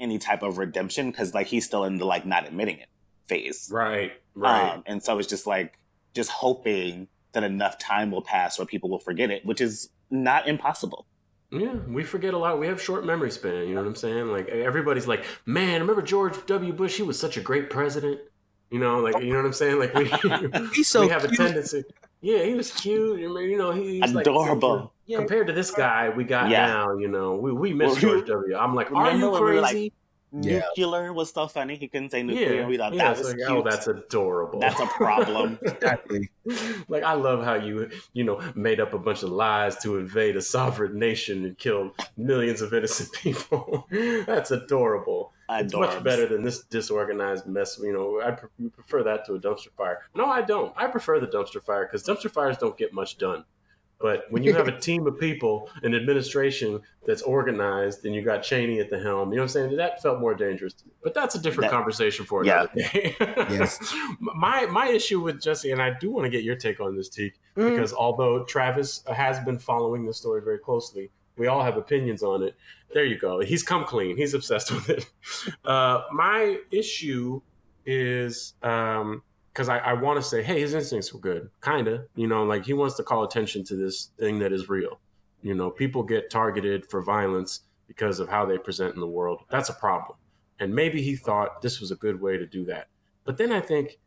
any 0.00 0.18
type 0.18 0.42
of 0.42 0.58
redemption 0.58 1.10
because 1.10 1.34
like 1.34 1.46
he's 1.48 1.64
still 1.64 1.84
in 1.84 1.98
the 1.98 2.04
like 2.04 2.26
not 2.26 2.46
admitting 2.46 2.78
it 2.78 2.88
phase. 3.26 3.68
Right. 3.72 4.12
Right. 4.34 4.74
Um, 4.74 4.82
and 4.86 5.02
so 5.02 5.18
it's 5.18 5.28
just 5.28 5.46
like 5.46 5.78
just 6.14 6.30
hoping 6.30 7.08
that 7.32 7.44
enough 7.44 7.78
time 7.78 8.10
will 8.10 8.22
pass 8.22 8.58
where 8.58 8.66
people 8.66 8.88
will 8.90 8.98
forget 8.98 9.30
it, 9.30 9.44
which 9.44 9.60
is 9.60 9.90
not 10.10 10.48
impossible. 10.48 11.06
Yeah, 11.50 11.74
we 11.88 12.04
forget 12.04 12.34
a 12.34 12.38
lot. 12.38 12.58
We 12.58 12.66
have 12.66 12.80
short 12.80 13.06
memory 13.06 13.30
span. 13.30 13.68
You 13.68 13.74
know 13.74 13.80
what 13.80 13.88
I'm 13.88 13.94
saying? 13.94 14.26
Like 14.26 14.48
everybody's 14.48 15.06
like, 15.06 15.24
"Man, 15.46 15.80
remember 15.80 16.02
George 16.02 16.44
W. 16.46 16.72
Bush? 16.74 16.96
He 16.96 17.02
was 17.02 17.18
such 17.18 17.38
a 17.38 17.40
great 17.40 17.70
president." 17.70 18.20
You 18.70 18.78
know, 18.78 18.98
like 18.98 19.22
you 19.22 19.30
know 19.30 19.38
what 19.38 19.46
I'm 19.46 19.52
saying? 19.54 19.78
Like 19.78 19.94
we, 19.94 20.04
He's 20.74 20.88
so 20.88 21.02
we 21.02 21.08
have 21.08 21.22
cute. 21.22 21.32
a 21.32 21.36
tendency. 21.36 21.84
Yeah, 22.20 22.42
he 22.44 22.52
was 22.52 22.70
cute. 22.72 23.20
You 23.20 23.56
know, 23.56 23.72
he's 23.72 24.14
adorable. 24.14 24.76
Like, 24.76 24.88
yeah. 25.08 25.16
Compared 25.16 25.46
to 25.46 25.52
this 25.52 25.70
guy 25.70 26.10
we 26.10 26.22
got 26.22 26.50
yeah. 26.50 26.66
now, 26.66 26.96
you 26.98 27.08
know, 27.08 27.34
we, 27.36 27.52
we 27.52 27.72
miss 27.72 27.92
well, 27.92 27.96
George 27.96 28.26
W. 28.26 28.54
I'm 28.54 28.74
like, 28.74 28.92
are 28.92 29.12
you 29.12 29.32
crazy? 29.36 29.92
Yeah. 30.32 30.60
Nuclear 30.76 31.14
was 31.14 31.32
so 31.32 31.48
funny. 31.48 31.76
He 31.76 31.88
couldn't 31.88 32.10
say 32.10 32.22
nuclear. 32.22 32.60
Yeah. 32.60 32.66
We 32.66 32.76
thought 32.76 32.92
yeah, 32.92 33.14
that 33.14 33.18
was 33.18 33.28
like, 33.28 33.38
oh, 33.44 33.46
cute. 33.46 33.58
Oh, 33.58 33.70
that's 33.70 33.86
adorable. 33.86 34.60
That's 34.60 34.78
a 34.78 34.86
problem. 34.86 35.58
exactly. 35.62 36.28
like 36.88 37.02
I 37.02 37.14
love 37.14 37.42
how 37.42 37.54
you 37.54 37.88
you 38.12 38.24
know 38.24 38.40
made 38.54 38.78
up 38.78 38.92
a 38.92 38.98
bunch 38.98 39.22
of 39.22 39.30
lies 39.30 39.76
to 39.78 39.96
invade 39.96 40.36
a 40.36 40.42
sovereign 40.42 40.98
nation 40.98 41.46
and 41.46 41.56
kill 41.56 41.94
millions 42.18 42.60
of 42.60 42.74
innocent 42.74 43.10
people. 43.14 43.86
that's 43.90 44.50
adorable. 44.50 45.32
It's 45.50 45.72
much 45.72 46.04
better 46.04 46.26
than 46.26 46.44
this 46.44 46.64
disorganized 46.64 47.46
mess. 47.46 47.78
You 47.82 47.94
know, 47.94 48.20
I 48.20 48.32
prefer 48.32 49.02
that 49.04 49.24
to 49.26 49.34
a 49.34 49.38
dumpster 49.38 49.72
fire. 49.78 50.00
No, 50.14 50.26
I 50.26 50.42
don't. 50.42 50.74
I 50.76 50.88
prefer 50.88 51.20
the 51.20 51.26
dumpster 51.26 51.62
fire 51.62 51.86
because 51.86 52.04
dumpster 52.04 52.30
fires 52.30 52.58
don't 52.58 52.76
get 52.76 52.92
much 52.92 53.16
done. 53.16 53.44
But 54.00 54.26
when 54.30 54.44
you 54.44 54.54
have 54.54 54.68
a 54.68 54.78
team 54.78 55.08
of 55.08 55.18
people, 55.18 55.68
an 55.82 55.92
administration 55.92 56.80
that's 57.04 57.22
organized, 57.22 58.04
and 58.04 58.14
you 58.14 58.22
got 58.22 58.44
Cheney 58.44 58.78
at 58.78 58.90
the 58.90 58.98
helm, 58.98 59.30
you 59.30 59.36
know 59.36 59.42
what 59.42 59.46
I'm 59.46 59.48
saying? 59.48 59.76
That 59.76 60.00
felt 60.00 60.20
more 60.20 60.34
dangerous 60.34 60.72
to 60.74 60.86
me. 60.86 60.92
But 61.02 61.14
that's 61.14 61.34
a 61.34 61.40
different 61.40 61.70
that, 61.70 61.76
conversation 61.76 62.24
for 62.24 62.42
another 62.42 62.70
yeah. 62.76 62.92
day. 62.92 63.16
yes. 63.20 63.92
My 64.20 64.66
my 64.66 64.88
issue 64.88 65.20
with 65.20 65.42
Jesse, 65.42 65.72
and 65.72 65.82
I 65.82 65.98
do 65.98 66.10
want 66.12 66.26
to 66.26 66.30
get 66.30 66.44
your 66.44 66.54
take 66.54 66.78
on 66.78 66.96
this, 66.96 67.08
Tiq, 67.08 67.32
mm. 67.56 67.70
because 67.70 67.92
although 67.92 68.44
Travis 68.44 69.02
has 69.12 69.40
been 69.40 69.58
following 69.58 70.06
the 70.06 70.14
story 70.14 70.42
very 70.42 70.58
closely, 70.58 71.10
we 71.36 71.48
all 71.48 71.62
have 71.62 71.76
opinions 71.76 72.22
on 72.22 72.42
it. 72.44 72.54
There 72.94 73.04
you 73.04 73.18
go. 73.18 73.40
He's 73.40 73.64
come 73.64 73.84
clean. 73.84 74.16
He's 74.16 74.34
obsessed 74.34 74.70
with 74.74 74.90
it. 74.90 75.06
Uh, 75.64 76.02
my 76.12 76.58
issue 76.70 77.40
is 77.84 78.54
um, 78.62 79.22
because 79.52 79.68
I, 79.68 79.78
I 79.78 79.92
want 79.94 80.18
to 80.18 80.22
say, 80.22 80.42
hey, 80.42 80.60
his 80.60 80.74
instincts 80.74 81.12
were 81.12 81.20
good, 81.20 81.50
kind 81.60 81.88
of. 81.88 82.06
You 82.14 82.26
know, 82.26 82.44
like 82.44 82.64
he 82.64 82.72
wants 82.72 82.96
to 82.96 83.02
call 83.02 83.24
attention 83.24 83.64
to 83.64 83.76
this 83.76 84.10
thing 84.18 84.38
that 84.40 84.52
is 84.52 84.68
real. 84.68 85.00
You 85.42 85.54
know, 85.54 85.70
people 85.70 86.02
get 86.02 86.30
targeted 86.30 86.86
for 86.86 87.02
violence 87.02 87.60
because 87.86 88.20
of 88.20 88.28
how 88.28 88.44
they 88.44 88.58
present 88.58 88.94
in 88.94 89.00
the 89.00 89.06
world. 89.06 89.42
That's 89.50 89.68
a 89.68 89.74
problem. 89.74 90.18
And 90.60 90.74
maybe 90.74 91.02
he 91.02 91.16
thought 91.16 91.62
this 91.62 91.80
was 91.80 91.90
a 91.90 91.96
good 91.96 92.20
way 92.20 92.36
to 92.36 92.46
do 92.46 92.64
that. 92.66 92.88
But 93.24 93.36
then 93.36 93.52
I 93.52 93.60
think 93.60 93.98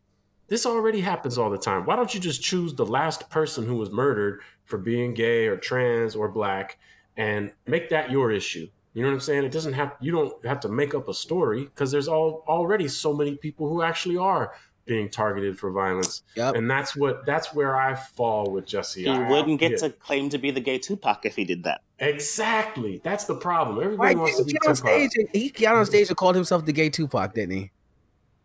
this 0.47 0.65
already 0.65 0.99
happens 0.99 1.38
all 1.38 1.49
the 1.49 1.58
time. 1.58 1.86
Why 1.86 1.95
don't 1.95 2.13
you 2.13 2.19
just 2.19 2.41
choose 2.41 2.73
the 2.73 2.86
last 2.86 3.30
person 3.30 3.65
who 3.65 3.75
was 3.75 3.89
murdered 3.89 4.41
for 4.65 4.77
being 4.77 5.13
gay 5.13 5.47
or 5.47 5.56
trans 5.56 6.15
or 6.15 6.27
black 6.27 6.77
and 7.15 7.54
make 7.67 7.89
that 7.89 8.12
your 8.12 8.32
issue? 8.32 8.67
You 8.93 9.01
know 9.01 9.08
what 9.08 9.13
I'm 9.13 9.21
saying? 9.21 9.45
It 9.45 9.54
doesn't 9.54 9.73
have 9.73 9.93
you 10.01 10.12
don't 10.12 10.45
have 10.45 10.60
to 10.62 10.69
make 10.69 10.93
up 10.93 11.08
a 11.08 11.13
story 11.13 11.63
because 11.63 11.91
there's 11.91 12.10
all 12.10 12.43
already 12.47 12.89
so 12.89 13.13
many 13.13 13.38
people 13.38 13.69
who 13.69 13.82
actually 13.82 14.17
are 14.17 14.54
being 14.91 15.08
targeted 15.08 15.58
for 15.58 15.71
violence. 15.71 16.23
Yep. 16.36 16.56
And 16.56 16.69
that's 16.69 16.97
what 16.97 17.25
that's 17.25 17.54
where 17.54 17.77
I 17.77 17.95
fall 17.95 18.51
with 18.51 18.65
Jesse. 18.65 19.04
He 19.04 19.10
I, 19.10 19.30
wouldn't 19.30 19.58
get 19.58 19.80
to 19.80 19.89
claim 19.89 20.27
to 20.32 20.38
be 20.38 20.51
the 20.51 20.60
gay 20.60 20.80
Tupac 20.80 21.25
if 21.25 21.34
he 21.38 21.45
did 21.45 21.63
that. 21.63 21.80
Exactly. 21.99 22.99
That's 23.01 23.23
the 23.23 23.36
problem. 23.36 23.82
Everybody 23.82 24.15
wants 24.15 24.38
to 24.38 24.43
be 24.43 24.51
Tupac. 24.51 24.75
Stage 24.75 25.12
and, 25.15 25.30
he 25.32 25.49
got 25.49 25.75
on 25.75 25.86
stage 25.86 26.10
and 26.10 26.17
called 26.17 26.36
himself 26.36 26.65
the 26.65 26.73
gay 26.73 26.89
Tupac, 26.89 27.34
didn't 27.34 27.56
he? 27.56 27.71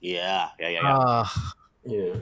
Yeah, 0.00 0.50
yeah, 0.60 0.68
yeah, 0.68 0.80
yeah. 0.82 0.96
Uh, 0.96 1.26
yeah. 1.84 2.14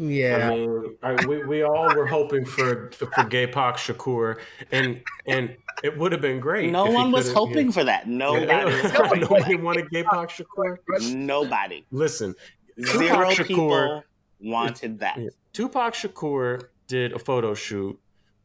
Yeah, 0.00 0.48
I 0.48 0.50
mean, 0.50 0.96
I, 1.02 1.26
we 1.26 1.44
we 1.44 1.62
all 1.62 1.92
were 1.92 2.06
hoping 2.06 2.44
for 2.44 2.92
for 2.92 3.24
Gay 3.24 3.48
Pac 3.48 3.78
Shakur, 3.78 4.38
and 4.70 5.02
and 5.26 5.56
it 5.82 5.98
would 5.98 6.12
have 6.12 6.20
been 6.20 6.38
great. 6.38 6.70
No 6.70 6.86
one 6.86 7.10
was 7.10 7.32
hoping 7.32 7.66
yeah. 7.66 7.72
for 7.72 7.82
that. 7.82 8.06
Nobody. 8.06 9.18
Nobody 9.20 9.56
wanted 9.56 9.90
Gay 9.90 10.04
Pac 10.04 10.30
Shakur. 10.30 10.76
Nobody. 11.16 11.84
Listen, 11.90 12.36
Zero 12.80 13.30
Shakur, 13.30 13.46
people 13.46 14.04
wanted 14.40 15.00
that. 15.00 15.18
Tupac 15.52 15.94
Shakur 15.94 16.68
did 16.86 17.12
a 17.12 17.18
photo 17.18 17.54
shoot 17.54 17.98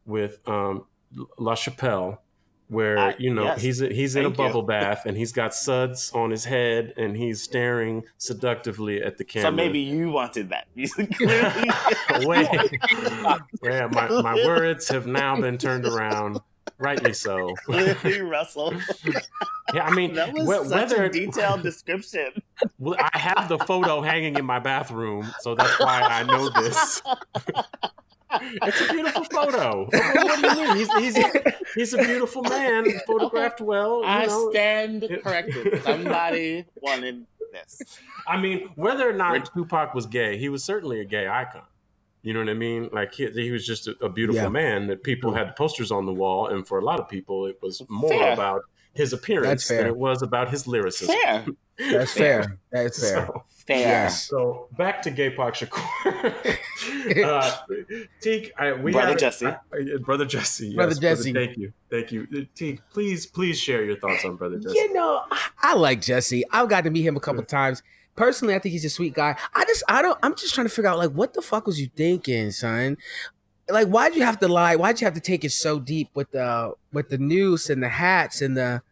with 0.04 0.46
um, 0.48 0.84
LaChapelle, 1.38 2.18
where 2.68 2.98
uh, 2.98 3.12
you 3.18 3.32
know 3.32 3.44
yes. 3.44 3.62
he's 3.62 3.78
he's 3.78 4.16
in 4.16 4.24
a 4.24 4.30
bubble 4.30 4.62
you. 4.62 4.66
bath 4.66 5.02
and 5.06 5.16
he's 5.16 5.32
got 5.32 5.54
suds 5.54 6.10
on 6.12 6.30
his 6.30 6.44
head 6.44 6.94
and 6.96 7.16
he's 7.16 7.42
staring 7.42 8.02
seductively 8.18 9.02
at 9.02 9.18
the 9.18 9.24
camera. 9.24 9.50
So 9.50 9.54
maybe 9.54 9.80
you 9.80 10.10
wanted 10.10 10.50
that. 10.50 10.66
Wait, 12.26 12.48
yeah, 13.62 13.88
my 13.92 14.08
my 14.22 14.34
words 14.46 14.88
have 14.88 15.06
now 15.06 15.40
been 15.40 15.58
turned 15.58 15.86
around. 15.86 16.40
Rightly 16.78 17.12
so. 17.12 17.54
Russell. 17.68 18.74
Yeah, 19.72 19.84
I 19.84 19.94
mean, 19.94 20.14
that 20.14 20.32
was 20.32 20.46
wh- 20.46 20.68
such 20.68 20.90
whether, 20.90 21.04
a 21.04 21.10
detailed 21.10 21.62
description. 21.62 22.30
Well, 22.78 22.96
I 22.98 23.18
have 23.18 23.48
the 23.48 23.58
photo 23.58 24.00
hanging 24.02 24.36
in 24.36 24.44
my 24.44 24.58
bathroom, 24.58 25.32
so 25.40 25.54
that's 25.54 25.78
why 25.80 26.00
I 26.02 26.22
know 26.24 26.48
this. 26.50 27.02
it's 28.40 28.80
a 28.80 28.92
beautiful 28.92 29.24
photo. 29.24 29.86
What 29.86 30.40
do 30.40 30.48
you 30.48 30.66
mean? 30.66 30.76
He's, 30.76 30.92
he's, 30.94 31.18
a, 31.18 31.54
he's 31.74 31.94
a 31.94 31.98
beautiful 31.98 32.42
man, 32.42 32.86
photographed 33.06 33.60
well. 33.60 34.02
I 34.04 34.26
know. 34.26 34.50
stand 34.50 35.08
corrected. 35.22 35.82
Somebody 35.84 36.64
wanted 36.80 37.26
this. 37.52 37.80
I 38.26 38.40
mean, 38.40 38.70
whether 38.74 39.08
or 39.08 39.12
not 39.12 39.52
Tupac 39.54 39.94
was 39.94 40.06
gay, 40.06 40.38
he 40.38 40.48
was 40.48 40.64
certainly 40.64 41.00
a 41.00 41.04
gay 41.04 41.28
icon. 41.28 41.62
You 42.24 42.32
know 42.32 42.40
what 42.40 42.48
I 42.48 42.54
mean? 42.54 42.88
Like 42.90 43.14
he, 43.14 43.28
he 43.30 43.50
was 43.50 43.66
just 43.66 43.86
a, 43.86 43.96
a 44.02 44.08
beautiful 44.08 44.42
yeah. 44.42 44.48
man 44.48 44.86
that 44.86 45.02
people 45.02 45.32
mm. 45.32 45.36
had 45.36 45.54
posters 45.56 45.92
on 45.92 46.06
the 46.06 46.12
wall, 46.12 46.48
and 46.48 46.66
for 46.66 46.78
a 46.78 46.84
lot 46.84 46.98
of 46.98 47.08
people, 47.08 47.46
it 47.46 47.58
was 47.62 47.82
more 47.88 48.08
Fair. 48.08 48.32
about 48.32 48.62
his 48.94 49.12
appearance 49.12 49.68
than 49.68 49.86
it 49.86 49.96
was 49.96 50.22
about 50.22 50.50
his 50.50 50.66
lyricism. 50.66 51.14
Fair. 51.22 51.44
That's 51.78 52.12
fair. 52.12 52.58
That's 52.70 53.00
fair. 53.00 53.26
So, 53.26 53.44
fair. 53.66 53.78
Yes. 53.78 54.28
So 54.28 54.68
back 54.78 55.02
to 55.02 55.10
Gay 55.10 55.30
Pac 55.30 55.54
Shakur. 55.54 55.82
uh, 57.24 57.56
Tiq, 58.22 58.50
I, 58.56 58.72
we 58.74 58.92
brother 58.92 59.08
have, 59.08 59.18
Jesse, 59.18 59.46
I, 59.46 59.56
uh, 59.94 59.98
brother 59.98 60.24
Jesse, 60.24 60.68
yes, 60.68 60.76
brother 60.76 60.94
Jesse. 60.94 61.32
Brother, 61.32 61.46
thank 61.46 61.58
you, 61.58 61.72
thank 61.90 62.12
you, 62.12 62.28
uh, 62.32 62.44
Tiq. 62.54 62.78
Please, 62.92 63.26
please 63.26 63.58
share 63.58 63.84
your 63.84 63.96
thoughts 63.96 64.24
on 64.24 64.36
brother 64.36 64.60
Jesse. 64.60 64.76
You 64.76 64.92
know, 64.92 65.22
I, 65.32 65.48
I 65.62 65.74
like 65.74 66.00
Jesse. 66.00 66.44
I've 66.52 66.68
got 66.68 66.84
to 66.84 66.90
meet 66.90 67.02
him 67.02 67.16
a 67.16 67.20
couple 67.20 67.42
times. 67.42 67.82
Personally, 68.16 68.54
I 68.54 68.58
think 68.58 68.72
he's 68.72 68.84
a 68.84 68.90
sweet 68.90 69.14
guy. 69.14 69.36
I 69.54 69.64
just, 69.64 69.82
I 69.88 70.02
don't, 70.02 70.18
I'm 70.22 70.34
just 70.36 70.54
trying 70.54 70.66
to 70.66 70.72
figure 70.72 70.90
out 70.90 70.98
like 70.98 71.10
what 71.10 71.34
the 71.34 71.42
fuck 71.42 71.66
was 71.66 71.80
you 71.80 71.88
thinking, 71.96 72.50
son? 72.52 72.96
Like, 73.68 73.88
why'd 73.88 74.14
you 74.14 74.22
have 74.22 74.38
to 74.40 74.48
lie? 74.48 74.76
Why'd 74.76 75.00
you 75.00 75.06
have 75.06 75.14
to 75.14 75.20
take 75.20 75.44
it 75.44 75.50
so 75.50 75.80
deep 75.80 76.10
with 76.14 76.30
the 76.30 76.74
with 76.92 77.08
the 77.08 77.18
noose 77.18 77.70
and 77.70 77.82
the 77.82 77.88
hats 77.88 78.42
and 78.42 78.56
the 78.56 78.82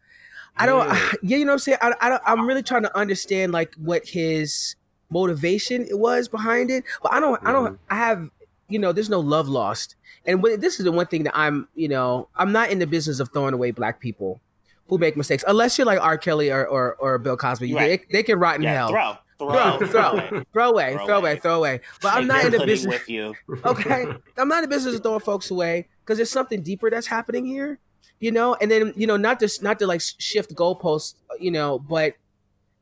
I 0.57 0.65
don't. 0.65 0.87
Yeah, 0.87 1.11
yeah 1.23 1.37
you 1.37 1.45
know 1.45 1.51
what 1.51 1.55
I'm 1.55 1.59
saying. 1.59 1.77
I, 1.81 1.93
I 2.01 2.19
I'm 2.25 2.47
really 2.47 2.63
trying 2.63 2.83
to 2.83 2.97
understand 2.97 3.51
like 3.51 3.75
what 3.75 4.07
his 4.07 4.75
motivation 5.09 5.85
it 5.89 5.97
was 5.97 6.27
behind 6.27 6.71
it, 6.71 6.83
but 7.01 7.13
I 7.13 7.19
don't. 7.19 7.35
Mm-hmm. 7.35 7.47
I 7.47 7.51
don't. 7.51 7.79
I 7.89 7.95
have. 7.95 8.29
You 8.69 8.79
know, 8.79 8.91
there's 8.91 9.09
no 9.09 9.19
love 9.19 9.47
lost, 9.47 9.95
and 10.25 10.43
this 10.43 10.79
is 10.79 10.85
the 10.85 10.91
one 10.91 11.07
thing 11.07 11.23
that 11.23 11.37
I'm. 11.37 11.67
You 11.75 11.89
know, 11.89 12.27
I'm 12.35 12.51
not 12.51 12.71
in 12.71 12.79
the 12.79 12.87
business 12.87 13.19
of 13.19 13.29
throwing 13.31 13.53
away 13.53 13.71
black 13.71 13.99
people 13.99 14.41
who 14.87 14.97
make 14.97 15.17
mistakes, 15.17 15.43
unless 15.47 15.77
you're 15.77 15.87
like 15.87 15.99
R. 16.01 16.17
Kelly 16.17 16.51
or 16.51 16.65
or, 16.67 16.95
or 16.95 17.17
Bill 17.17 17.37
Cosby. 17.37 17.73
Right. 17.73 18.01
They, 18.09 18.19
they, 18.19 18.23
can 18.23 18.39
rot 18.39 18.55
in 18.55 18.63
yeah, 18.63 18.73
hell. 18.73 18.89
Throw. 18.89 19.17
Throw, 19.39 19.77
throw, 19.77 19.87
throw, 19.87 20.43
throw 20.53 20.69
away, 20.69 20.97
throw 21.05 21.17
away, 21.17 21.37
throw 21.37 21.57
away. 21.57 21.81
But 22.01 22.13
I'm 22.13 22.27
not 22.27 22.45
in 22.45 22.51
the 22.51 22.65
business. 22.65 22.99
With 22.99 23.09
you. 23.09 23.33
okay, 23.65 24.05
I'm 24.37 24.47
not 24.47 24.63
in 24.63 24.69
the 24.69 24.73
business 24.73 24.95
of 24.95 25.03
throwing 25.03 25.19
folks 25.19 25.51
away 25.51 25.87
because 25.99 26.17
there's 26.17 26.29
something 26.29 26.61
deeper 26.61 26.89
that's 26.89 27.07
happening 27.07 27.45
here 27.45 27.79
you 28.23 28.31
know, 28.31 28.55
and 28.55 28.71
then 28.71 28.93
you 28.95 29.05
know, 29.05 29.17
not 29.17 29.37
just 29.37 29.61
not 29.61 29.79
to 29.79 29.85
like 29.85 30.01
shift 30.17 30.55
goalposts, 30.55 31.15
you 31.41 31.51
know, 31.51 31.77
but 31.77 32.13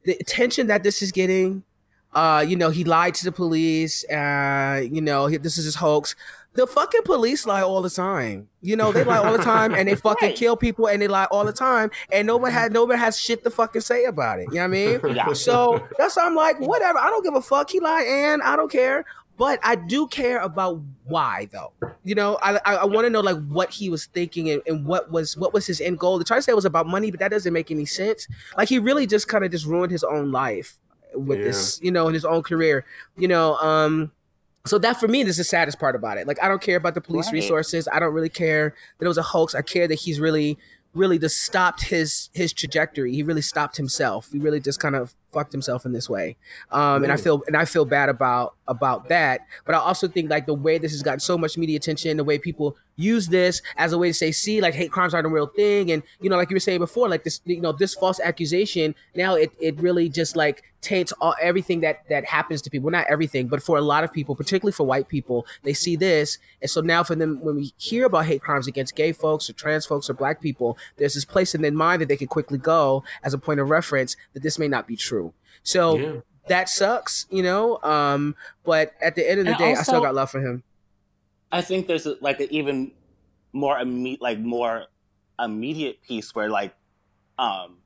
the 0.03 0.15
attention 0.19 0.67
that 0.67 0.83
this 0.83 1.01
is 1.01 1.11
getting. 1.11 1.63
Uh, 2.13 2.45
you 2.45 2.57
know, 2.57 2.69
he 2.69 2.83
lied 2.83 3.15
to 3.15 3.25
the 3.25 3.31
police. 3.31 4.07
Uh, 4.07 4.83
you 4.91 5.01
know, 5.01 5.25
he, 5.25 5.37
this 5.37 5.57
is 5.57 5.65
his 5.65 5.75
hoax. 5.75 6.15
The 6.53 6.67
fucking 6.67 7.03
police 7.03 7.45
lie 7.45 7.61
all 7.61 7.81
the 7.81 7.89
time. 7.89 8.49
You 8.61 8.75
know, 8.75 8.91
they 8.91 9.05
lie 9.05 9.17
all 9.17 9.31
the 9.31 9.43
time 9.43 9.73
and 9.73 9.87
they 9.87 9.95
fucking 10.07 10.29
right. 10.29 10.37
kill 10.37 10.57
people 10.57 10.87
and 10.87 11.01
they 11.01 11.07
lie 11.07 11.25
all 11.25 11.45
the 11.45 11.53
time 11.53 11.91
and 12.11 12.27
nobody 12.27 12.51
has 12.51 12.71
nobody 12.71 12.99
has 12.99 13.17
shit 13.17 13.43
to 13.45 13.49
fucking 13.49 13.81
say 13.81 14.03
about 14.03 14.39
it. 14.39 14.47
You 14.49 14.55
know 14.55 14.61
what 14.61 14.63
I 14.63 14.67
mean? 14.67 14.99
Yeah. 15.15 15.33
So 15.33 15.87
that's 15.97 16.15
why 16.15 16.25
I'm 16.25 16.35
like, 16.35 16.59
whatever. 16.59 16.99
I 16.99 17.07
don't 17.07 17.23
give 17.23 17.35
a 17.35 17.41
fuck. 17.41 17.69
He 17.69 17.79
lied 17.79 18.05
and 18.05 18.41
I 18.41 18.55
don't 18.55 18.71
care. 18.71 19.05
But 19.37 19.59
I 19.63 19.75
do 19.75 20.07
care 20.07 20.39
about 20.39 20.81
why, 21.05 21.47
though. 21.51 21.73
You 22.03 22.15
know, 22.15 22.37
I 22.43 22.59
I, 22.65 22.75
I 22.75 22.85
want 22.85 23.05
to 23.05 23.09
know 23.09 23.21
like 23.21 23.43
what 23.47 23.71
he 23.71 23.89
was 23.89 24.05
thinking 24.05 24.49
and, 24.49 24.61
and, 24.67 24.85
what 24.85 25.09
was 25.09 25.35
what 25.35 25.53
was 25.53 25.65
his 25.65 25.81
end 25.81 25.99
goal. 25.99 26.19
To 26.19 26.25
try 26.25 26.37
to 26.37 26.43
say 26.43 26.51
it 26.51 26.55
was 26.55 26.65
about 26.65 26.85
money, 26.85 27.11
but 27.11 27.19
that 27.21 27.31
doesn't 27.31 27.51
make 27.51 27.71
any 27.71 27.85
sense. 27.85 28.27
Like 28.55 28.69
he 28.69 28.77
really 28.77 29.07
just 29.07 29.27
kind 29.27 29.43
of 29.43 29.51
just 29.51 29.65
ruined 29.65 29.91
his 29.91 30.03
own 30.03 30.31
life 30.31 30.77
with 31.15 31.39
yeah. 31.39 31.45
this, 31.45 31.79
you 31.81 31.91
know, 31.91 32.07
in 32.07 32.13
his 32.13 32.25
own 32.25 32.43
career. 32.43 32.85
You 33.17 33.29
know, 33.29 33.55
um, 33.57 34.11
so 34.65 34.77
that 34.79 34.99
for 34.99 35.07
me 35.07 35.23
this 35.23 35.31
is 35.31 35.37
the 35.37 35.43
saddest 35.43 35.79
part 35.79 35.95
about 35.95 36.17
it. 36.17 36.27
Like 36.27 36.41
I 36.41 36.47
don't 36.47 36.61
care 36.61 36.77
about 36.77 36.93
the 36.93 37.01
police 37.01 37.27
right. 37.27 37.33
resources. 37.33 37.87
I 37.91 37.99
don't 37.99 38.13
really 38.13 38.29
care 38.29 38.73
that 38.97 39.05
it 39.05 39.07
was 39.07 39.17
a 39.17 39.23
hoax. 39.23 39.55
I 39.55 39.61
care 39.61 39.87
that 39.87 39.95
he's 39.95 40.19
really 40.19 40.57
really 40.93 41.17
just 41.17 41.41
stopped 41.41 41.83
his 41.83 42.29
his 42.33 42.53
trajectory. 42.53 43.13
He 43.13 43.23
really 43.23 43.41
stopped 43.41 43.77
himself. 43.77 44.29
He 44.31 44.39
really 44.39 44.59
just 44.59 44.79
kind 44.79 44.95
of 44.95 45.15
fucked 45.31 45.51
himself 45.51 45.85
in 45.85 45.93
this 45.93 46.09
way. 46.09 46.37
Um, 46.71 47.03
and 47.03 47.11
I 47.11 47.17
feel 47.17 47.43
and 47.47 47.55
I 47.55 47.65
feel 47.65 47.85
bad 47.85 48.09
about 48.09 48.55
about 48.67 49.09
that. 49.09 49.41
But 49.65 49.75
I 49.75 49.79
also 49.79 50.07
think 50.07 50.29
like 50.29 50.45
the 50.45 50.53
way 50.53 50.77
this 50.77 50.91
has 50.91 51.03
gotten 51.03 51.19
so 51.19 51.37
much 51.37 51.57
media 51.57 51.77
attention, 51.77 52.17
the 52.17 52.23
way 52.23 52.37
people 52.37 52.77
use 52.95 53.27
this 53.27 53.61
as 53.77 53.93
a 53.93 53.97
way 53.97 54.09
to 54.09 54.13
say, 54.13 54.31
see, 54.31 54.61
like 54.61 54.73
hate 54.73 54.91
crimes 54.91 55.13
aren't 55.13 55.25
a 55.25 55.29
real 55.29 55.47
thing, 55.47 55.91
and 55.91 56.03
you 56.19 56.29
know, 56.29 56.37
like 56.37 56.49
you 56.49 56.55
were 56.55 56.59
saying 56.59 56.79
before, 56.79 57.09
like 57.09 57.23
this, 57.23 57.41
you 57.45 57.61
know, 57.61 57.71
this 57.71 57.93
false 57.93 58.19
accusation. 58.19 58.95
Now 59.15 59.35
it 59.35 59.51
it 59.59 59.79
really 59.79 60.09
just 60.09 60.35
like 60.35 60.63
taints 60.81 61.11
all 61.21 61.35
everything 61.39 61.81
that 61.81 62.01
that 62.09 62.25
happens 62.25 62.61
to 62.63 62.69
people. 62.69 62.85
Well, 62.85 62.99
not 62.99 63.07
everything, 63.07 63.47
but 63.47 63.61
for 63.61 63.77
a 63.77 63.81
lot 63.81 64.03
of 64.03 64.11
people, 64.13 64.35
particularly 64.35 64.73
for 64.73 64.85
white 64.85 65.07
people, 65.07 65.45
they 65.63 65.73
see 65.73 65.95
this, 65.95 66.37
and 66.61 66.69
so 66.69 66.81
now 66.81 67.03
for 67.03 67.15
them, 67.15 67.39
when 67.41 67.55
we 67.55 67.73
hear 67.77 68.05
about 68.05 68.25
hate 68.25 68.41
crimes 68.41 68.67
against 68.67 68.95
gay 68.95 69.11
folks 69.11 69.49
or 69.49 69.53
trans 69.53 69.85
folks 69.85 70.09
or 70.09 70.13
black 70.13 70.41
people, 70.41 70.77
there's 70.97 71.13
this 71.15 71.25
place 71.25 71.53
in 71.53 71.61
their 71.61 71.71
mind 71.71 72.01
that 72.01 72.07
they 72.07 72.17
can 72.17 72.27
quickly 72.27 72.57
go 72.57 73.03
as 73.23 73.33
a 73.33 73.37
point 73.37 73.59
of 73.59 73.69
reference 73.69 74.15
that 74.33 74.43
this 74.43 74.57
may 74.57 74.67
not 74.67 74.87
be 74.87 74.95
true. 74.95 75.20
So. 75.63 75.97
Yeah. 75.97 76.11
That 76.47 76.69
sucks, 76.69 77.27
you 77.29 77.43
know. 77.43 77.79
Um, 77.83 78.35
but 78.63 78.93
at 78.99 79.13
the 79.13 79.29
end 79.29 79.41
of 79.41 79.45
the 79.45 79.51
and 79.51 79.59
day, 79.59 79.69
also, 79.69 79.79
I 79.79 79.83
still 79.83 80.01
got 80.01 80.15
love 80.15 80.31
for 80.31 80.41
him. 80.41 80.63
I 81.51 81.61
think 81.61 81.85
there's 81.85 82.07
a, 82.07 82.17
like 82.19 82.39
an 82.39 82.47
even 82.49 82.91
more 83.53 83.77
immediate, 83.77 84.21
like 84.21 84.39
more 84.39 84.85
immediate 85.39 86.01
piece 86.01 86.33
where 86.35 86.49
like 86.49 86.73
um 87.39 87.77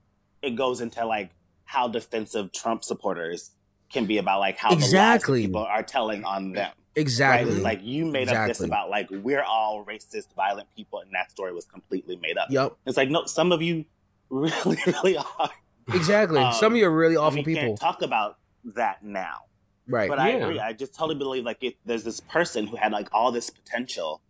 it 0.42 0.56
goes 0.56 0.82
into 0.82 1.06
like 1.06 1.32
how 1.64 1.88
defensive 1.88 2.52
Trump 2.52 2.84
supporters 2.84 3.52
can 3.92 4.06
be 4.06 4.18
about 4.18 4.40
like 4.40 4.58
how 4.58 4.72
exactly. 4.72 5.42
the 5.42 5.48
people 5.48 5.64
are 5.64 5.84
telling 5.84 6.24
on 6.24 6.52
them. 6.54 6.72
Exactly. 6.96 7.56
Right? 7.56 7.62
Like 7.62 7.80
you 7.84 8.06
made 8.06 8.24
exactly. 8.24 8.42
up 8.42 8.48
this 8.48 8.62
about 8.62 8.90
like 8.90 9.08
we're 9.10 9.44
all 9.44 9.84
racist, 9.84 10.34
violent 10.36 10.68
people, 10.76 11.00
and 11.00 11.12
that 11.14 11.32
story 11.32 11.54
was 11.54 11.66
completely 11.66 12.16
made 12.18 12.38
up. 12.38 12.48
Yep. 12.50 12.78
It's 12.86 12.98
like 12.98 13.10
no, 13.10 13.26
some 13.26 13.52
of 13.52 13.62
you 13.62 13.86
really, 14.30 14.78
really 14.86 15.18
are. 15.18 15.50
Exactly. 15.94 16.40
Um, 16.40 16.54
some 16.54 16.74
of 16.74 16.78
you 16.78 16.88
are 16.88 16.96
really 16.96 17.16
awful 17.16 17.44
people. 17.44 17.64
Can't 17.64 17.80
talk 17.80 18.02
about 18.02 18.38
that 18.76 19.04
now. 19.04 19.42
Right. 19.88 20.10
But 20.10 20.18
yeah. 20.18 20.24
I 20.24 20.30
agree. 20.30 20.60
I 20.60 20.74
just 20.74 20.96
totally 20.96 21.16
believe 21.16 21.44
like 21.44 21.58
if 21.62 21.76
there's 21.86 22.04
this 22.04 22.20
person 22.20 22.66
who 22.68 22.76
had 22.76 22.92
like 22.92 23.08
all 23.14 23.32
this 23.32 23.50
potential 23.50 24.22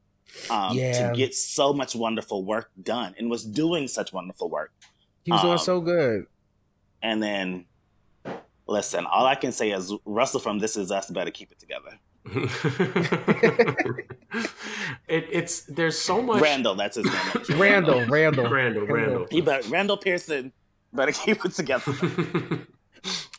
um, 0.50 0.78
yeah. 0.78 1.10
to 1.10 1.15
get 1.15 1.34
so 1.34 1.72
much 1.74 1.96
wonderful 1.96 2.44
work 2.44 2.72
done 2.82 3.15
and 3.18 3.30
was 3.30 3.46
doing 3.46 3.88
such 3.88 4.12
wonderful 4.12 4.50
work. 4.50 4.74
He 5.24 5.32
was 5.32 5.41
um, 5.41 5.48
doing 5.48 5.58
so 5.60 5.82
good. 5.82 6.26
And 7.02 7.24
then, 7.24 7.65
listen, 8.68 9.06
all 9.06 9.26
I 9.26 9.36
can 9.36 9.52
say 9.52 9.72
is 9.72 9.94
Russell 10.06 10.39
from 10.39 10.60
This 10.60 10.76
Is 10.76 10.91
Us 10.91 11.10
better 11.10 11.32
keep 11.32 11.52
it 11.52 11.60
together. 11.60 12.00
it, 15.08 15.28
it's 15.32 15.62
there's 15.62 15.98
so 15.98 16.22
much 16.22 16.41
Randall. 16.41 16.76
That's 16.76 16.96
his 16.96 17.06
name. 17.06 17.60
Randall, 17.60 18.06
Randall, 18.08 18.50
Randall, 18.50 18.88
Randall. 18.88 19.28
He 19.30 19.41
better, 19.41 19.68
Randall 19.70 19.98
Pearson 19.98 20.52
better 20.95 21.12
keep 21.25 21.43
it 21.45 21.53
together. 21.53 21.93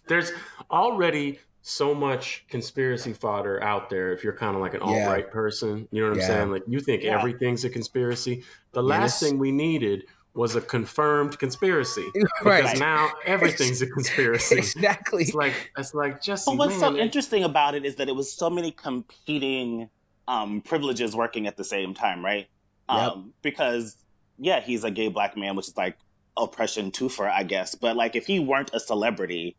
there's 0.09 0.33
already 0.71 1.38
so 1.62 1.92
much 1.92 2.45
conspiracy 2.49 3.12
fodder 3.12 3.61
out 3.62 3.90
there 3.90 4.12
if 4.12 4.23
you're 4.23 4.37
kind 4.37 4.55
of 4.55 4.62
like 4.62 4.75
an 4.75 4.81
alt 4.81 5.07
right 5.07 5.31
person. 5.31 5.88
You 5.90 6.03
know 6.03 6.11
what 6.11 6.19
I'm 6.19 6.25
saying? 6.25 6.51
Like 6.51 6.62
you 6.69 6.81
think 6.81 7.03
yeah. 7.03 7.19
everything's 7.19 7.64
a 7.64 7.71
conspiracy. 7.71 8.45
The 8.73 8.83
last 8.83 9.21
thing 9.21 9.38
we 9.38 9.51
needed 9.51 10.05
was 10.37 10.55
a 10.55 10.61
confirmed 10.61 11.38
conspiracy. 11.38 12.07
Right. 12.45 12.62
Because 12.62 12.79
now 12.79 13.11
everything's 13.25 13.83
a 13.83 13.87
conspiracy. 13.87 14.59
exactly. 14.59 15.25
It's 15.25 15.35
like 15.35 15.73
it's 15.77 15.95
like 15.95 16.23
just. 16.23 16.47
But 16.47 16.59
what's 16.59 16.79
man, 16.79 16.92
so 16.92 16.97
interesting 16.97 17.42
about 17.42 17.75
it 17.75 17.85
is 17.85 17.97
that 17.97 18.09
it 18.09 18.14
was 18.14 18.33
so 18.33 18.49
many 18.49 18.71
competing 18.71 19.88
um, 20.29 20.61
privileges 20.61 21.16
working 21.16 21.47
at 21.47 21.57
the 21.57 21.64
same 21.64 21.95
time, 21.95 22.25
right? 22.25 22.47
Yep. 22.88 22.99
Um, 22.99 23.33
because 23.42 23.97
yeah, 24.38 24.61
he's 24.61 24.85
a 24.85 24.90
gay 24.90 25.09
black 25.09 25.37
man, 25.37 25.57
which 25.57 25.66
is 25.66 25.77
like 25.77 25.97
oppression 26.37 26.90
too 26.90 27.09
for 27.09 27.29
I 27.29 27.42
guess. 27.42 27.75
But 27.75 27.96
like 27.96 28.16
if 28.16 28.27
he 28.27 28.38
weren't 28.38 28.70
a 28.72 28.81
celebrity, 28.81 29.57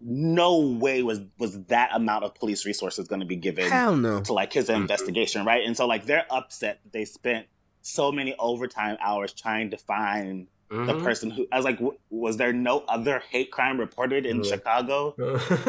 no 0.00 0.58
way 0.58 1.02
was 1.02 1.20
was 1.38 1.62
that 1.64 1.90
amount 1.94 2.24
of 2.24 2.34
police 2.34 2.66
resources 2.66 3.06
going 3.08 3.20
to 3.20 3.26
be 3.26 3.36
given 3.36 3.70
Hell 3.70 3.96
no. 3.96 4.20
to 4.22 4.32
like 4.32 4.52
his 4.52 4.68
investigation, 4.68 5.44
right? 5.44 5.64
And 5.64 5.76
so 5.76 5.86
like 5.86 6.06
they're 6.06 6.26
upset 6.30 6.80
that 6.82 6.92
they 6.92 7.04
spent 7.04 7.46
so 7.82 8.12
many 8.12 8.34
overtime 8.38 8.96
hours 9.00 9.32
trying 9.32 9.70
to 9.70 9.76
find 9.76 10.48
mm-hmm. 10.72 10.86
the 10.86 11.04
person 11.04 11.30
who 11.30 11.46
I 11.52 11.56
was 11.56 11.64
like, 11.64 11.76
w- 11.76 11.96
was 12.10 12.36
there 12.36 12.52
no 12.52 12.84
other 12.88 13.22
hate 13.30 13.50
crime 13.50 13.78
reported 13.78 14.26
in 14.26 14.40
mm-hmm. 14.40 14.50
Chicago 14.50 15.14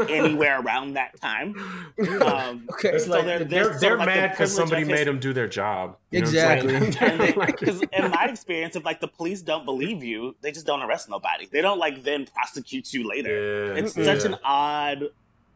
anywhere 0.10 0.62
around 0.62 0.94
that 0.94 1.20
time? 1.20 1.56
Um, 2.22 2.68
okay, 2.72 2.90
it's 2.90 3.06
so 3.06 3.12
like, 3.12 3.26
they're 3.26 3.44
they're, 3.44 3.80
they're 3.80 3.98
like 3.98 4.08
mad 4.08 4.32
because 4.32 4.54
somebody 4.54 4.86
made 4.86 5.08
them 5.08 5.20
do 5.20 5.34
their 5.34 5.48
job. 5.48 5.98
exactly. 6.12 6.74
Because 7.34 7.82
in 7.94 8.12
my 8.12 8.26
experience, 8.26 8.76
if 8.76 8.86
like 8.86 9.00
the 9.00 9.08
police 9.08 9.42
don't 9.42 9.66
believe 9.66 10.04
you, 10.04 10.36
they 10.42 10.52
just 10.52 10.66
don't 10.66 10.82
arrest 10.82 11.10
nobody. 11.10 11.48
They 11.52 11.62
don't 11.62 11.80
like 11.80 12.04
then 12.04 12.26
prosecute 12.26 12.94
you 12.94 13.08
later. 13.08 13.74
Yeah. 13.74 13.82
It's 13.82 13.96
yeah. 13.96 14.06
such 14.06 14.26
an 14.26 14.38
odd, 14.44 15.10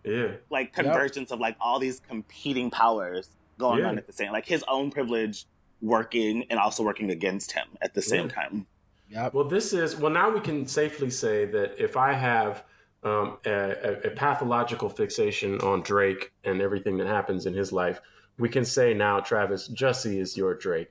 yeah, 0.03 0.33
like 0.49 0.73
convergence 0.73 1.29
yep. 1.29 1.35
of 1.35 1.39
like 1.39 1.55
all 1.59 1.79
these 1.79 1.99
competing 1.99 2.69
powers 2.69 3.29
going 3.57 3.79
yeah. 3.79 3.89
on 3.89 3.97
at 3.97 4.07
the 4.07 4.13
same. 4.13 4.31
Like 4.31 4.45
his 4.45 4.63
own 4.67 4.91
privilege 4.91 5.45
working 5.81 6.45
and 6.49 6.59
also 6.59 6.83
working 6.83 7.09
against 7.11 7.51
him 7.51 7.67
at 7.81 7.93
the 7.93 8.01
same 8.01 8.27
yeah. 8.27 8.35
time. 8.35 8.67
Yeah. 9.09 9.29
Well, 9.31 9.45
this 9.45 9.73
is 9.73 9.95
well. 9.95 10.11
Now 10.11 10.29
we 10.29 10.39
can 10.41 10.67
safely 10.67 11.09
say 11.09 11.45
that 11.45 11.81
if 11.81 11.95
I 11.95 12.13
have 12.13 12.63
um, 13.03 13.37
a, 13.45 14.07
a, 14.07 14.11
pathological 14.11 14.89
fixation 14.89 15.59
on 15.61 15.81
Drake 15.81 16.33
and 16.43 16.61
everything 16.61 16.97
that 16.97 17.07
happens 17.07 17.45
in 17.45 17.53
his 17.53 17.71
life, 17.71 18.01
we 18.37 18.49
can 18.49 18.65
say 18.65 18.93
now, 18.93 19.19
Travis, 19.19 19.69
Jussie 19.69 20.19
is 20.19 20.35
your 20.35 20.55
Drake, 20.55 20.89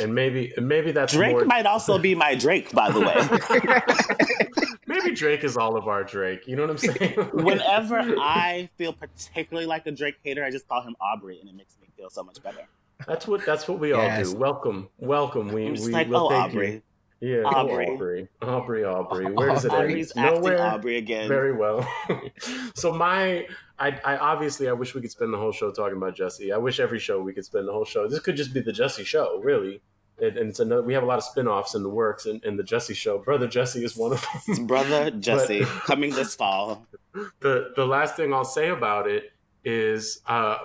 and 0.00 0.14
maybe 0.14 0.54
maybe 0.58 0.92
that's 0.92 1.12
Drake 1.12 1.32
more... 1.32 1.44
might 1.44 1.66
also 1.66 1.98
be 1.98 2.14
my 2.14 2.34
Drake, 2.34 2.72
by 2.72 2.90
the 2.90 3.00
way. 3.00 4.76
maybe 4.86 5.14
Drake 5.14 5.44
is 5.44 5.56
all 5.56 5.76
of 5.76 5.86
our 5.86 6.02
Drake. 6.02 6.46
You 6.46 6.56
know 6.56 6.62
what 6.62 6.70
I'm 6.70 6.78
saying? 6.78 7.12
Whenever 7.32 7.98
I 8.18 8.70
feel 8.78 8.92
particularly 8.94 9.66
like 9.66 9.86
a 9.86 9.92
Drake 9.92 10.16
hater, 10.22 10.44
I 10.44 10.50
just 10.50 10.66
call 10.66 10.82
him 10.82 10.96
Aubrey, 11.00 11.40
and 11.40 11.48
it 11.48 11.54
makes 11.54 11.76
me 11.80 11.88
feel 11.96 12.08
so 12.08 12.22
much 12.22 12.42
better. 12.42 12.62
That's 13.06 13.26
what 13.26 13.44
that's 13.44 13.68
what 13.68 13.78
we 13.78 13.92
all 13.92 14.22
do. 14.22 14.34
Welcome, 14.34 14.88
welcome. 14.98 15.48
We 15.48 15.70
we 15.72 15.78
like, 15.90 16.08
will 16.08 16.32
oh, 16.32 16.36
Aubrey. 16.36 16.72
You. 16.72 16.82
Yeah, 17.20 17.42
Aubrey. 17.42 17.86
Aubrey, 17.86 18.28
Aubrey, 18.40 18.84
Aubrey. 18.84 19.32
Where 19.32 19.48
does 19.48 19.66
it 19.66 19.72
Aubrey's 19.72 20.16
end? 20.16 20.26
acting 20.26 20.42
Nowhere. 20.42 20.62
Aubrey 20.62 20.96
again. 20.96 21.28
Very 21.28 21.52
well. 21.52 21.86
so 22.74 22.92
my, 22.94 23.46
I, 23.78 23.90
I 24.04 24.16
obviously 24.16 24.68
I 24.70 24.72
wish 24.72 24.94
we 24.94 25.02
could 25.02 25.10
spend 25.10 25.32
the 25.32 25.36
whole 25.36 25.52
show 25.52 25.70
talking 25.70 25.98
about 25.98 26.16
Jesse. 26.16 26.50
I 26.50 26.56
wish 26.56 26.80
every 26.80 26.98
show 26.98 27.20
we 27.20 27.34
could 27.34 27.44
spend 27.44 27.68
the 27.68 27.72
whole 27.72 27.84
show. 27.84 28.08
This 28.08 28.20
could 28.20 28.36
just 28.36 28.54
be 28.54 28.60
the 28.60 28.72
Jesse 28.72 29.04
show, 29.04 29.38
really. 29.42 29.82
And, 30.18 30.38
and 30.38 30.48
it's 30.48 30.60
another. 30.60 30.82
We 30.82 30.94
have 30.94 31.02
a 31.02 31.06
lot 31.06 31.18
of 31.18 31.24
spin-offs 31.24 31.74
in 31.74 31.82
the 31.82 31.90
works, 31.90 32.24
and, 32.24 32.42
and 32.42 32.58
the 32.58 32.62
Jesse 32.62 32.94
show. 32.94 33.18
Brother 33.18 33.46
Jesse 33.46 33.84
is 33.84 33.96
one 33.96 34.12
of 34.12 34.26
them. 34.46 34.66
Brother 34.66 35.10
Jesse 35.10 35.60
coming 35.60 36.10
this 36.10 36.34
fall. 36.34 36.86
the 37.40 37.72
the 37.76 37.86
last 37.86 38.16
thing 38.16 38.32
I'll 38.32 38.44
say 38.44 38.70
about 38.70 39.06
it 39.06 39.32
is 39.62 40.22
uh, 40.26 40.56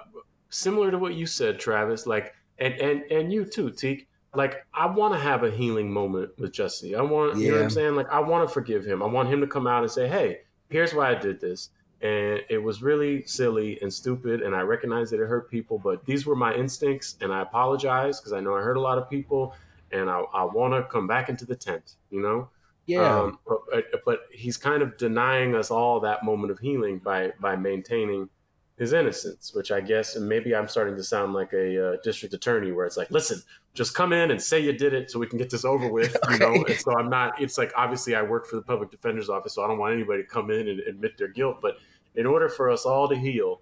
similar 0.49 0.89
to 0.91 0.97
what 0.97 1.15
you 1.15 1.25
said, 1.25 1.59
Travis. 1.59 2.05
Like, 2.05 2.33
and 2.57 2.73
and 2.75 3.11
and 3.11 3.33
you 3.33 3.43
too, 3.43 3.71
Tiq. 3.71 4.05
Like, 4.35 4.65
I 4.73 4.85
want 4.85 5.13
to 5.13 5.19
have 5.19 5.43
a 5.43 5.51
healing 5.51 5.91
moment 5.91 6.31
with 6.37 6.51
Jesse. 6.51 6.95
I 6.95 7.01
want, 7.01 7.37
you 7.37 7.49
know 7.49 7.57
what 7.57 7.63
I'm 7.63 7.69
saying? 7.69 7.95
Like, 7.95 8.09
I 8.09 8.19
want 8.19 8.47
to 8.47 8.53
forgive 8.53 8.85
him. 8.85 9.01
I 9.01 9.05
want 9.05 9.29
him 9.29 9.41
to 9.41 9.47
come 9.47 9.67
out 9.67 9.83
and 9.83 9.91
say, 9.91 10.07
"Hey, 10.07 10.39
here's 10.69 10.93
why 10.93 11.11
I 11.11 11.15
did 11.15 11.39
this." 11.39 11.69
And 12.01 12.41
it 12.49 12.61
was 12.61 12.83
really 12.83 13.23
silly 13.25 13.79
and 13.81 13.91
stupid, 13.91 14.41
and 14.41 14.55
I 14.55 14.61
recognize 14.61 15.09
that 15.11 15.21
it 15.21 15.27
hurt 15.27 15.49
people, 15.49 15.79
but 15.79 16.05
these 16.05 16.25
were 16.25 16.35
my 16.35 16.53
instincts, 16.53 17.17
and 17.21 17.33
I 17.33 17.41
apologize 17.41 18.19
because 18.19 18.33
I 18.33 18.41
know 18.41 18.55
I 18.55 18.61
hurt 18.61 18.77
a 18.77 18.81
lot 18.81 18.97
of 18.97 19.09
people, 19.09 19.55
and 19.91 20.09
I, 20.09 20.19
I 20.33 20.43
want 20.43 20.73
to 20.73 20.83
come 20.83 21.07
back 21.07 21.29
into 21.29 21.45
the 21.45 21.55
tent, 21.55 21.95
you 22.11 22.21
know. 22.21 22.49
Yeah. 22.85 23.19
Um, 23.19 23.39
but, 23.47 23.85
but 24.05 24.19
he's 24.31 24.57
kind 24.57 24.83
of 24.83 24.97
denying 24.97 25.55
us 25.55 25.71
all 25.71 25.99
that 26.01 26.23
moment 26.23 26.51
of 26.51 26.59
healing 26.59 26.99
by 26.99 27.31
by 27.39 27.55
maintaining 27.55 28.29
his 28.77 28.91
innocence, 28.91 29.53
which 29.53 29.71
I 29.71 29.79
guess, 29.79 30.15
and 30.15 30.27
maybe 30.27 30.53
I'm 30.53 30.67
starting 30.67 30.97
to 30.97 31.03
sound 31.03 31.33
like 31.33 31.53
a 31.53 31.93
uh, 31.93 31.97
district 32.03 32.33
attorney, 32.33 32.71
where 32.73 32.85
it's 32.85 32.97
like, 32.97 33.09
listen, 33.09 33.41
just 33.73 33.93
come 33.93 34.11
in 34.11 34.31
and 34.31 34.41
say 34.41 34.59
you 34.59 34.73
did 34.73 34.93
it, 34.93 35.09
so 35.09 35.17
we 35.17 35.27
can 35.27 35.37
get 35.37 35.49
this 35.49 35.63
over 35.63 35.87
with, 35.87 36.17
you 36.31 36.37
know. 36.37 36.53
And 36.53 36.75
so 36.75 36.97
I'm 36.97 37.09
not. 37.09 37.41
It's 37.41 37.57
like 37.57 37.71
obviously 37.77 38.15
I 38.15 38.21
work 38.21 38.47
for 38.47 38.57
the 38.57 38.61
public 38.61 38.91
defender's 38.91 39.29
office, 39.29 39.53
so 39.53 39.63
I 39.63 39.67
don't 39.67 39.77
want 39.77 39.93
anybody 39.93 40.23
to 40.23 40.27
come 40.27 40.51
in 40.51 40.67
and 40.67 40.79
admit 40.81 41.17
their 41.17 41.29
guilt. 41.29 41.59
But 41.61 41.77
in 42.15 42.25
order 42.25 42.49
for 42.49 42.69
us 42.69 42.85
all 42.85 43.07
to 43.07 43.15
heal, 43.15 43.61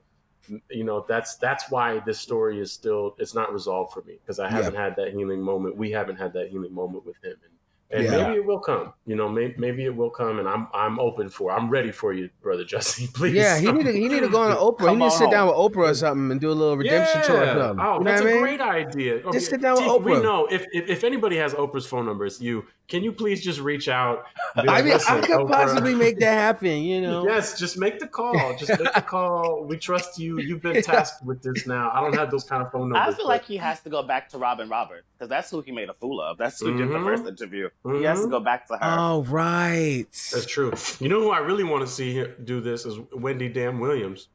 you 0.69 0.83
know, 0.83 1.05
that's 1.07 1.35
that's 1.35 1.69
why 1.69 1.99
this 1.99 2.19
story 2.19 2.59
is 2.59 2.71
still 2.71 3.15
it's 3.19 3.35
not 3.35 3.53
resolved 3.53 3.93
for 3.93 4.01
me 4.03 4.17
because 4.21 4.39
I 4.39 4.49
haven't 4.49 4.75
had 4.75 4.95
that 4.95 5.13
healing 5.13 5.41
moment. 5.41 5.77
We 5.77 5.91
haven't 5.91 6.17
had 6.17 6.33
that 6.33 6.49
healing 6.49 6.73
moment 6.73 7.05
with 7.05 7.17
him, 7.23 7.35
and 7.43 7.52
and 7.93 8.03
Yeah. 8.05 8.11
maybe 8.27 8.37
it 8.37 8.45
will 8.45 8.59
come. 8.59 8.91
You 9.05 9.15
know, 9.15 9.29
maybe, 9.29 9.53
maybe 9.57 9.85
it 9.85 9.95
will 9.95 10.09
come, 10.09 10.39
and 10.39 10.47
I'm 10.47 10.67
I'm 10.73 10.99
open 10.99 11.29
for. 11.29 11.51
I'm 11.51 11.69
ready 11.69 11.91
for 11.91 12.11
you, 12.13 12.29
brother 12.41 12.63
Jesse. 12.65 13.07
Please. 13.13 13.35
yeah, 13.35 13.59
he 13.59 13.71
need 13.71 13.85
to 13.85 13.91
he 13.93 14.07
need 14.07 14.21
to 14.21 14.29
go 14.29 14.41
on 14.41 14.55
Oprah. 14.67 14.89
He 14.89 14.95
need 14.95 15.09
to 15.11 15.17
sit 15.17 15.29
down 15.31 15.47
with 15.47 15.55
Oprah 15.55 15.89
or 15.91 15.93
something 15.93 16.31
and 16.31 16.41
do 16.41 16.49
a 16.51 16.53
little 16.53 16.75
redemption 16.77 17.21
tour 17.23 17.41
or 17.41 17.45
something. 17.45 17.85
Oh, 17.85 17.99
you 17.99 18.03
know 18.03 18.11
that's 18.11 18.21
I 18.21 18.23
a 18.29 18.31
mean? 18.33 18.41
great 18.41 18.61
idea. 18.61 19.13
Okay, 19.15 19.31
Just 19.31 19.49
sit 19.49 19.61
down 19.61 19.75
with 19.75 19.85
Tiq, 19.85 20.03
We 20.03 20.19
know 20.21 20.47
if, 20.47 20.65
if 20.71 20.89
if 20.89 21.03
anybody 21.03 21.37
has 21.37 21.53
Oprah's 21.53 21.85
phone 21.85 22.05
number, 22.05 22.25
it's 22.25 22.41
you. 22.41 22.65
Can 22.87 23.03
you 23.03 23.11
please 23.11 23.41
just 23.41 23.59
reach 23.59 23.87
out? 23.87 24.25
and 24.55 24.67
be 24.67 24.73
I 24.73 24.81
mean, 24.81 24.93
I 24.93 25.21
could 25.21 25.29
Oprah." 25.29 25.47
possibly 25.47 25.95
make 25.95 26.19
that 26.19 26.33
happen. 26.33 26.83
You 26.83 27.01
know. 27.01 27.23
Yes, 27.33 27.57
just 27.57 27.77
make 27.77 27.99
the 27.99 28.07
call. 28.07 28.55
Just 28.57 28.69
make 28.77 28.93
the 28.93 29.01
call. 29.01 29.63
We 29.63 29.77
trust 29.77 30.19
you. 30.19 30.39
You've 30.39 30.61
been 30.61 30.83
tasked 30.91 31.25
with 31.25 31.41
this 31.41 31.65
now. 31.65 31.89
I 31.91 32.01
don't 32.01 32.13
have 32.15 32.29
those 32.29 32.43
kind 32.43 32.61
of 32.61 32.71
phone 32.71 32.89
numbers. 32.89 32.97
I 32.97 32.99
numbers. 33.05 33.15
feel 33.15 33.27
like 33.27 33.45
he 33.45 33.57
has 33.57 33.79
to 33.81 33.89
go 33.89 34.03
back 34.03 34.29
to 34.29 34.37
Robin 34.37 34.69
Roberts 34.69 35.07
because 35.17 35.29
that's 35.29 35.49
who 35.49 35.61
he 35.61 35.71
made 35.71 35.89
a 35.89 35.93
fool 35.93 36.21
of. 36.21 36.37
That's 36.37 36.59
who 36.59 36.77
did 36.77 36.89
the 36.89 36.99
first 36.99 37.23
mm-hmm. 37.23 37.29
interview. 37.29 37.69
He 37.85 38.03
has 38.03 38.21
to 38.21 38.27
go 38.27 38.37
mm-hmm. 38.37 38.45
back 38.45 38.67
to 38.67 38.73
her. 38.73 38.79
Oh 38.83 39.23
right. 39.23 40.05
That's 40.11 40.45
true. 40.45 40.73
You 40.99 41.09
know 41.09 41.21
who 41.21 41.31
I 41.31 41.39
really 41.39 41.63
want 41.63 41.85
to 41.85 41.91
see 41.91 42.25
do 42.43 42.61
this 42.61 42.85
is 42.85 42.99
Wendy 43.13 43.49
Dam 43.49 43.79
Williams. 43.79 44.27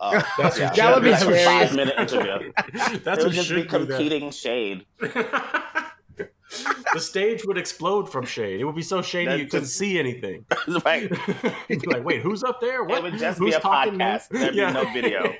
Oh, 0.00 0.12
That's 0.38 0.58
yeah. 0.58 0.68
what 0.68 0.76
That 0.76 0.94
would 0.94 1.04
be 1.04 1.10
a 1.10 1.44
five 1.44 1.74
minute 1.74 1.94
interview. 1.98 2.52
That's 2.74 2.94
it 2.94 3.04
what 3.04 3.18
would 3.24 3.32
just 3.32 3.50
be 3.50 3.62
should 3.62 3.68
do 3.68 3.86
that. 3.86 3.96
competing 3.96 4.30
shade. 4.30 4.86
The 6.94 7.00
stage 7.00 7.44
would 7.44 7.58
explode 7.58 8.10
from 8.10 8.24
shade. 8.24 8.60
It 8.60 8.64
would 8.64 8.74
be 8.74 8.82
so 8.82 9.02
shady 9.02 9.26
That 9.26 9.38
you 9.38 9.44
couldn't 9.46 9.64
just- 9.66 9.76
see 9.78 9.98
anything. 9.98 10.44
right. 10.84 11.10
You'd 11.68 11.82
be 11.82 11.86
like, 11.88 12.04
wait, 12.04 12.22
who's 12.22 12.42
up 12.44 12.60
there? 12.60 12.84
What? 12.84 12.98
It 12.98 13.02
would 13.04 13.18
just 13.18 13.38
Who's 13.38 13.50
be 13.50 13.56
a 13.56 13.60
talking 13.60 13.96
now?" 13.96 14.16
podcast. 14.16 14.28
There'd 14.30 14.54
be 14.54 14.60
no 14.60 14.84
video. 14.92 15.34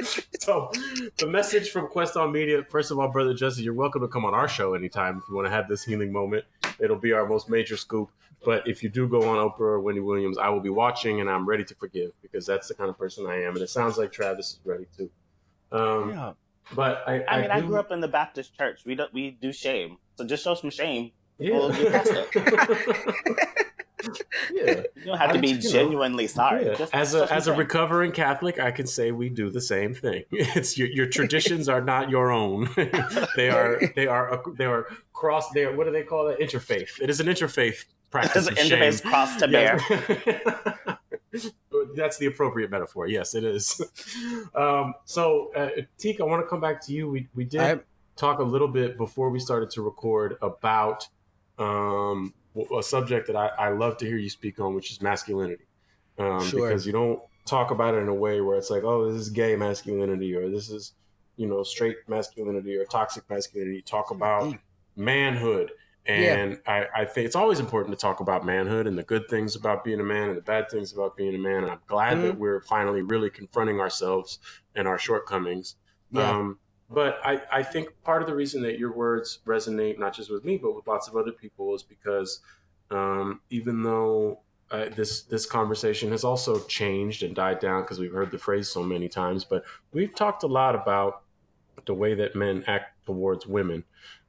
so, 0.40 0.70
the 1.18 1.26
message 1.26 1.70
from 1.70 1.88
Quest 1.88 2.16
on 2.16 2.32
Media. 2.32 2.62
First 2.68 2.90
of 2.90 2.98
all, 2.98 3.08
brother 3.08 3.34
Jesse, 3.34 3.62
you're 3.62 3.74
welcome 3.74 4.02
to 4.02 4.08
come 4.08 4.24
on 4.24 4.34
our 4.34 4.48
show 4.48 4.74
anytime 4.74 5.18
if 5.18 5.24
you 5.28 5.34
want 5.34 5.46
to 5.46 5.50
have 5.50 5.68
this 5.68 5.84
healing 5.84 6.12
moment. 6.12 6.44
It'll 6.78 6.96
be 6.98 7.12
our 7.12 7.26
most 7.26 7.48
major 7.48 7.76
scoop. 7.76 8.10
But 8.44 8.68
if 8.68 8.82
you 8.82 8.90
do 8.90 9.08
go 9.08 9.22
on 9.22 9.36
Oprah 9.38 9.60
or 9.60 9.80
Wendy 9.80 10.02
Williams, 10.02 10.36
I 10.36 10.50
will 10.50 10.60
be 10.60 10.68
watching 10.68 11.20
and 11.22 11.30
I'm 11.30 11.46
ready 11.48 11.64
to 11.64 11.74
forgive 11.76 12.10
because 12.20 12.44
that's 12.44 12.68
the 12.68 12.74
kind 12.74 12.90
of 12.90 12.98
person 12.98 13.26
I 13.26 13.42
am, 13.42 13.54
and 13.54 13.62
it 13.62 13.70
sounds 13.70 13.96
like 13.96 14.12
Travis 14.12 14.50
is 14.50 14.60
ready 14.64 14.86
too. 14.96 15.10
Um, 15.72 16.10
Yeah. 16.10 16.32
But 16.74 17.02
I, 17.06 17.22
I 17.28 17.40
mean, 17.42 17.50
I 17.50 17.60
grew 17.60 17.78
up 17.78 17.90
in 17.92 18.00
the 18.00 18.08
Baptist 18.08 18.56
church. 18.56 18.80
We 18.86 18.94
don't, 18.94 19.12
we 19.12 19.32
do 19.32 19.52
shame, 19.52 19.98
so 20.16 20.24
just 20.26 20.44
show 20.44 20.54
some 20.54 20.70
shame. 20.70 21.10
Yeah. 21.38 21.58
We'll 21.58 21.74
yeah. 24.52 24.82
You 24.96 25.06
don't 25.06 25.18
have 25.18 25.32
to 25.32 25.38
I- 25.38 25.40
be 25.40 25.48
you 25.48 25.54
know, 25.54 25.60
genuinely 25.60 26.26
sorry. 26.26 26.66
Yeah. 26.66 26.74
Just 26.74 26.94
as 26.94 27.14
a 27.14 27.32
as 27.32 27.46
a 27.46 27.54
recovering 27.54 28.12
Catholic, 28.12 28.58
I 28.60 28.70
can 28.70 28.86
say 28.86 29.12
we 29.12 29.28
do 29.30 29.48
the 29.50 29.60
same 29.60 29.94
thing. 29.94 30.24
It's 30.30 30.76
your, 30.76 30.88
your 30.88 31.06
traditions 31.06 31.68
are 31.68 31.80
not 31.80 32.10
your 32.10 32.30
own. 32.30 32.68
they 33.36 33.48
are 33.48 33.80
they 33.96 34.06
are 34.06 34.42
they 34.58 34.66
are 34.66 34.88
cross. 35.14 35.50
They 35.52 35.64
are 35.64 35.74
what 35.74 35.84
do 35.86 35.90
they 35.92 36.02
call 36.02 36.28
it? 36.28 36.38
Interfaith. 36.38 37.00
It 37.00 37.08
is 37.08 37.20
an 37.20 37.26
interfaith 37.28 37.84
practice. 38.10 38.46
There's 38.46 38.70
an 38.70 38.82
of 38.82 38.94
shame. 38.94 39.10
cross 39.10 39.36
to 39.36 39.48
bear. 39.48 39.78
That's 41.96 42.18
the 42.18 42.26
appropriate 42.26 42.70
metaphor. 42.70 43.06
Yes, 43.08 43.34
it 43.34 43.44
is. 43.44 43.80
Um, 44.54 44.94
so, 45.04 45.50
uh, 45.56 45.70
Tiq, 45.98 46.20
I 46.20 46.24
want 46.24 46.44
to 46.44 46.48
come 46.48 46.60
back 46.60 46.80
to 46.86 46.92
you. 46.92 47.10
We 47.10 47.28
we 47.34 47.44
did 47.44 47.60
I- 47.60 47.80
talk 48.16 48.38
a 48.38 48.42
little 48.42 48.68
bit 48.68 48.96
before 48.96 49.30
we 49.30 49.40
started 49.40 49.70
to 49.70 49.82
record 49.82 50.36
about 50.40 51.08
um, 51.58 52.32
a 52.76 52.82
subject 52.82 53.26
that 53.26 53.36
I, 53.36 53.48
I 53.58 53.68
love 53.70 53.96
to 53.98 54.06
hear 54.06 54.16
you 54.16 54.30
speak 54.30 54.60
on, 54.60 54.74
which 54.74 54.92
is 54.92 55.02
masculinity. 55.02 55.64
Um, 56.18 56.40
Sure. 56.44 56.68
Because 56.68 56.86
you 56.86 56.92
don't 56.92 57.20
talk 57.44 57.70
about 57.72 57.94
it 57.94 57.98
in 57.98 58.08
a 58.08 58.14
way 58.14 58.40
where 58.40 58.56
it's 58.56 58.70
like, 58.70 58.84
oh, 58.84 59.10
this 59.10 59.20
is 59.20 59.30
gay 59.30 59.56
masculinity 59.56 60.34
or 60.34 60.48
this 60.48 60.70
is, 60.70 60.92
you 61.36 61.46
know, 61.48 61.62
straight 61.64 61.96
masculinity 62.06 62.76
or 62.76 62.84
toxic 62.84 63.28
masculinity. 63.28 63.76
You 63.76 63.82
talk 63.82 64.10
about 64.12 64.54
manhood. 64.96 65.72
And 66.06 66.60
I, 66.66 66.86
I 66.94 67.04
think 67.06 67.26
it's 67.26 67.36
always 67.36 67.60
important 67.60 67.98
to 67.98 68.00
talk 68.00 68.20
about 68.20 68.44
manhood 68.44 68.86
and 68.86 68.98
the 68.98 69.02
good 69.02 69.28
things 69.28 69.56
about 69.56 69.84
being 69.84 70.00
a 70.00 70.04
man 70.04 70.28
and 70.28 70.36
the 70.36 70.42
bad 70.42 70.70
things 70.70 70.92
about 70.92 71.16
being 71.16 71.34
a 71.34 71.38
man. 71.38 71.62
And 71.62 71.70
I'm 71.70 71.80
glad 71.86 72.20
that 72.22 72.38
we're 72.38 72.60
finally 72.60 73.00
really 73.00 73.30
confronting 73.30 73.80
ourselves 73.80 74.38
and 74.74 74.86
our 74.86 74.98
shortcomings. 74.98 75.76
Yeah. 76.10 76.30
Um, 76.30 76.58
but 76.90 77.18
I, 77.24 77.40
I 77.50 77.62
think 77.62 77.88
part 78.02 78.20
of 78.20 78.28
the 78.28 78.34
reason 78.34 78.62
that 78.62 78.78
your 78.78 78.92
words 78.92 79.38
resonate, 79.46 79.98
not 79.98 80.14
just 80.14 80.30
with 80.30 80.44
me, 80.44 80.58
but 80.58 80.76
with 80.76 80.86
lots 80.86 81.08
of 81.08 81.16
other 81.16 81.32
people, 81.32 81.74
is 81.74 81.82
because 81.82 82.40
um, 82.90 83.40
even 83.48 83.82
though 83.82 84.40
uh, 84.70 84.90
this 84.90 85.22
this 85.22 85.46
conversation 85.46 86.10
has 86.10 86.22
also 86.22 86.60
changed 86.64 87.22
and 87.22 87.34
died 87.34 87.58
down 87.58 87.82
because 87.82 87.98
we've 87.98 88.12
heard 88.12 88.30
the 88.30 88.38
phrase 88.38 88.68
so 88.68 88.82
many 88.82 89.08
times, 89.08 89.44
but 89.44 89.64
we've 89.92 90.14
talked 90.14 90.42
a 90.42 90.46
lot 90.46 90.74
about 90.74 91.22
the 91.86 91.94
way 91.94 92.14
that 92.14 92.36
men 92.36 92.62
act 92.66 93.04
towards 93.06 93.46
women 93.46 93.84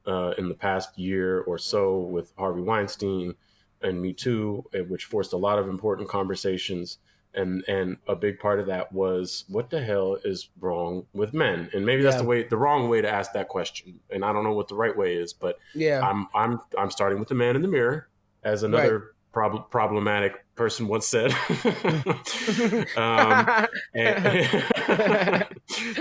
uh, 0.08 0.34
in 0.38 0.50
the 0.50 0.56
past 0.56 0.98
year 0.98 1.42
or 1.42 1.58
so 1.58 2.00
with 2.00 2.34
Harvey 2.38 2.62
Weinstein 2.62 3.36
and 3.82 4.02
Me 4.02 4.14
Too, 4.14 4.64
uh, 4.74 4.80
which 4.86 5.06
forced 5.06 5.34
a 5.34 5.38
lot 5.38 5.60
of 5.60 5.68
important 5.70 6.08
conversations. 6.10 6.98
And 7.38 7.66
and 7.68 7.98
a 8.08 8.16
big 8.16 8.40
part 8.40 8.62
of 8.62 8.68
that 8.68 8.94
was 8.94 9.44
what 9.50 9.70
the 9.70 9.82
hell 9.84 10.18
is 10.24 10.48
wrong 10.62 11.06
with 11.14 11.34
men? 11.34 11.70
And 11.74 11.86
maybe 11.86 12.02
that's 12.02 12.16
Yeah. 12.16 12.22
the 12.22 12.28
way 12.28 12.44
the 12.44 12.56
wrong 12.56 12.88
way 12.88 13.02
to 13.02 13.10
ask 13.10 13.34
that 13.34 13.50
question. 13.50 14.00
And 14.10 14.24
I 14.24 14.32
don't 14.32 14.46
know 14.46 14.54
what 14.54 14.70
the 14.70 14.76
right 14.76 14.96
way 14.96 15.16
is, 15.18 15.34
but 15.34 15.60
Yeah. 15.74 16.00
I'm 16.02 16.28
I'm 16.34 16.62
I'm 16.78 16.90
starting 16.90 17.20
with 17.20 17.28
the 17.28 17.36
man 17.36 17.58
in 17.58 17.62
the 17.62 17.68
mirror, 17.68 18.08
as 18.44 18.64
another 18.64 19.16
prob- 19.34 19.70
problematic 19.70 20.46
person 20.56 20.88
once 20.88 21.08
said. 21.08 21.34
um, 22.96 23.68
and- 23.94 25.46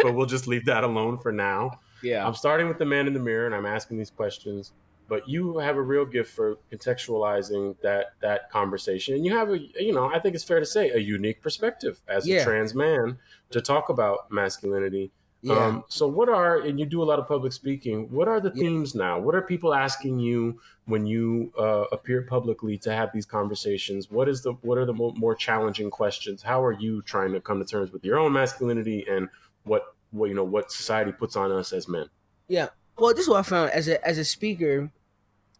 but 0.02 0.14
we'll 0.14 0.26
just 0.26 0.46
leave 0.46 0.66
that 0.66 0.84
alone 0.84 1.18
for 1.18 1.32
now. 1.32 1.80
Yeah. 2.04 2.26
I'm 2.26 2.34
starting 2.34 2.68
with 2.68 2.78
the 2.78 2.84
man 2.84 3.06
in 3.06 3.14
the 3.14 3.20
mirror, 3.20 3.46
and 3.46 3.54
I'm 3.54 3.66
asking 3.66 3.98
these 3.98 4.10
questions. 4.10 4.72
But 5.06 5.28
you 5.28 5.58
have 5.58 5.76
a 5.76 5.82
real 5.82 6.06
gift 6.06 6.32
for 6.34 6.56
contextualizing 6.72 7.76
that 7.82 8.12
that 8.20 8.50
conversation, 8.50 9.14
and 9.14 9.24
you 9.24 9.36
have 9.36 9.50
a 9.50 9.58
you 9.58 9.92
know 9.92 10.10
I 10.12 10.18
think 10.18 10.34
it's 10.34 10.44
fair 10.44 10.60
to 10.60 10.66
say 10.66 10.90
a 10.90 10.98
unique 10.98 11.42
perspective 11.42 12.00
as 12.08 12.26
Yeah. 12.26 12.40
a 12.40 12.44
trans 12.44 12.74
man 12.74 13.18
to 13.50 13.60
talk 13.60 13.88
about 13.88 14.30
masculinity. 14.30 15.10
Yeah. 15.42 15.56
Um, 15.58 15.84
so 15.88 16.08
what 16.08 16.30
are 16.30 16.56
and 16.60 16.80
you 16.80 16.86
do 16.86 17.02
a 17.02 17.04
lot 17.04 17.18
of 17.18 17.28
public 17.28 17.52
speaking. 17.52 18.10
What 18.10 18.28
are 18.28 18.40
the 18.40 18.50
Yeah. 18.54 18.62
themes 18.62 18.94
now? 18.94 19.20
What 19.20 19.34
are 19.34 19.42
people 19.42 19.74
asking 19.74 20.18
you 20.20 20.58
when 20.86 21.04
you 21.06 21.52
uh, 21.58 21.84
appear 21.92 22.22
publicly 22.22 22.78
to 22.78 22.90
have 22.94 23.10
these 23.12 23.26
conversations? 23.26 24.10
What 24.10 24.26
is 24.28 24.40
the 24.42 24.52
what 24.62 24.78
are 24.78 24.86
the 24.86 24.94
mo- 24.94 25.12
more 25.18 25.34
challenging 25.34 25.90
questions? 25.90 26.42
How 26.42 26.64
are 26.64 26.72
you 26.72 27.02
trying 27.02 27.32
to 27.34 27.40
come 27.42 27.58
to 27.58 27.66
terms 27.66 27.92
with 27.92 28.04
your 28.06 28.18
own 28.18 28.32
masculinity 28.32 29.04
and 29.06 29.28
what 29.64 29.93
what 30.14 30.28
you 30.28 30.34
know 30.34 30.44
what 30.44 30.70
society 30.70 31.12
puts 31.12 31.36
on 31.36 31.50
us 31.52 31.72
as 31.72 31.88
men? 31.88 32.08
Yeah. 32.48 32.68
Well, 32.96 33.12
this 33.12 33.24
is 33.24 33.28
what 33.28 33.40
I 33.40 33.42
found 33.42 33.70
as 33.70 33.88
a 33.88 34.06
as 34.06 34.18
a 34.18 34.24
speaker. 34.24 34.90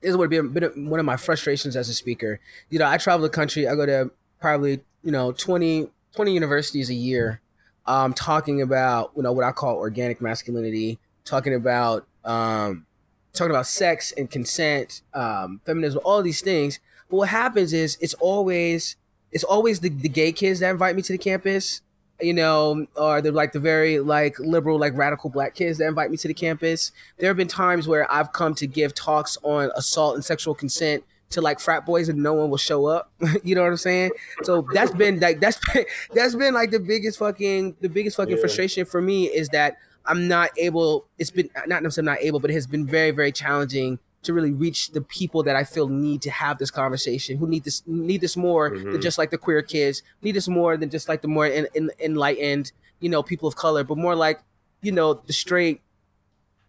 This 0.01 0.17
been, 0.17 0.53
been 0.53 0.91
one 0.91 1.01
of 1.01 1.07
my 1.07 1.17
frustrations 1.17 1.77
as 1.77 1.89
a 1.89 1.95
speaker. 1.95 2.39
You 2.69 2.79
know, 2.79 2.87
I 2.87 2.99
travel 2.99 3.23
the 3.23 3.31
country. 3.31 3.67
I 3.67 3.75
go 3.75 3.87
to 3.87 4.11
probably 4.39 4.81
you 5.03 5.11
know 5.11 5.33
20, 5.33 5.89
20 6.15 6.33
universities 6.33 6.91
a 6.91 6.95
year, 6.95 7.41
um, 7.87 8.13
talking 8.13 8.61
about 8.61 9.13
you 9.17 9.23
know 9.23 9.33
what 9.33 9.45
I 9.45 9.53
call 9.53 9.77
organic 9.77 10.21
masculinity, 10.21 10.99
talking 11.25 11.55
about 11.55 12.07
um, 12.25 12.87
talking 13.33 13.51
about 13.51 13.67
sex 13.67 14.13
and 14.17 14.31
consent, 14.31 15.03
um, 15.13 15.61
feminism, 15.65 16.01
all 16.05 16.23
these 16.23 16.41
things. 16.41 16.79
But 17.11 17.17
what 17.17 17.29
happens 17.31 17.73
is 17.73 17.99
it's 18.01 18.15
always 18.15 18.97
it's 19.33 19.45
always 19.45 19.81
the, 19.81 19.89
the 19.89 20.09
gay 20.09 20.33
kids 20.33 20.61
that 20.61 20.71
invite 20.71 20.95
me 20.95 21.03
to 21.03 21.13
the 21.13 21.19
campus, 21.19 21.83
you 22.21 22.33
know, 22.33 22.87
or 22.97 23.21
they're 23.21 23.33
like 23.33 23.53
the 23.53 23.61
very 23.61 23.99
like 23.99 24.39
liberal, 24.39 24.79
like 24.79 24.97
radical 24.97 25.31
black 25.31 25.55
kids 25.55 25.79
that 25.79 25.87
invite 25.87 26.11
me 26.11 26.17
to 26.19 26.29
the 26.29 26.35
campus. 26.35 26.93
There 27.19 27.29
have 27.29 27.37
been 27.37 27.49
times 27.49 27.89
where 27.89 28.11
I've 28.11 28.33
come 28.33 28.55
to 28.57 28.67
give 28.67 28.95
talks 28.95 29.37
on 29.43 29.71
assault 29.75 30.15
and 30.15 30.25
sexual 30.25 30.55
consent 30.55 31.05
to 31.31 31.41
like 31.41 31.61
frat 31.61 31.85
boys 31.85 32.09
and 32.09 32.23
no 32.23 32.33
one 32.35 32.51
will 32.51 32.57
show 32.57 32.87
up. 32.87 33.11
you 33.43 33.55
know 33.55 33.63
what 33.63 33.71
I'm 33.71 33.77
saying? 33.77 34.13
So 34.43 34.67
that's 34.73 34.93
been 34.93 35.21
like 35.21 35.41
that's 35.41 35.59
been, 35.73 35.85
that's 36.15 36.35
been 36.35 36.55
like 36.55 36.71
the 36.71 36.81
biggest 36.81 37.19
fucking 37.19 37.77
the 37.81 37.89
biggest 37.89 38.17
fucking 38.17 38.37
yeah. 38.37 38.41
frustration 38.41 38.85
for 38.85 39.03
me 39.03 39.27
is 39.27 39.49
that 39.51 39.77
I'm 40.07 40.29
not 40.29 40.51
able. 40.59 41.07
It's 41.19 41.31
been 41.31 41.51
not 41.67 41.83
necessarily 41.83 42.13
not 42.13 42.23
able, 42.23 42.41
but 42.41 42.51
it 42.51 42.55
has 42.55 42.67
been 42.67 42.87
very 42.87 43.11
very 43.11 43.33
challenging 43.33 43.99
to 44.25 44.33
really 44.33 44.53
reach 44.53 44.91
the 44.91 45.01
people 45.01 45.43
that 45.45 45.57
I 45.57 45.65
feel 45.65 45.89
need 45.89 46.23
to 46.23 46.31
have 46.31 46.59
this 46.59 46.71
conversation, 46.71 47.39
who 47.39 47.47
need 47.47 47.65
this 47.65 47.83
need 47.87 48.21
this 48.21 48.37
more 48.37 48.71
mm-hmm. 48.71 48.93
than 48.93 49.01
just 49.01 49.19
like 49.19 49.31
the 49.31 49.39
queer 49.39 49.63
kids, 49.63 50.03
need 50.23 50.33
this 50.33 50.49
more 50.49 50.77
than 50.77 50.91
just 50.91 51.09
like 51.09 51.23
the 51.23 51.29
more 51.29 51.47
in, 51.47 51.67
in, 51.75 51.91
enlightened, 52.01 52.73
you 53.01 53.09
know, 53.09 53.23
people 53.23 53.49
of 53.49 53.57
color, 53.57 53.85
but 53.85 53.99
more 53.99 54.15
like, 54.15 54.41
you 54.83 54.93
know, 54.93 55.15
the 55.15 55.33
straight, 55.33 55.83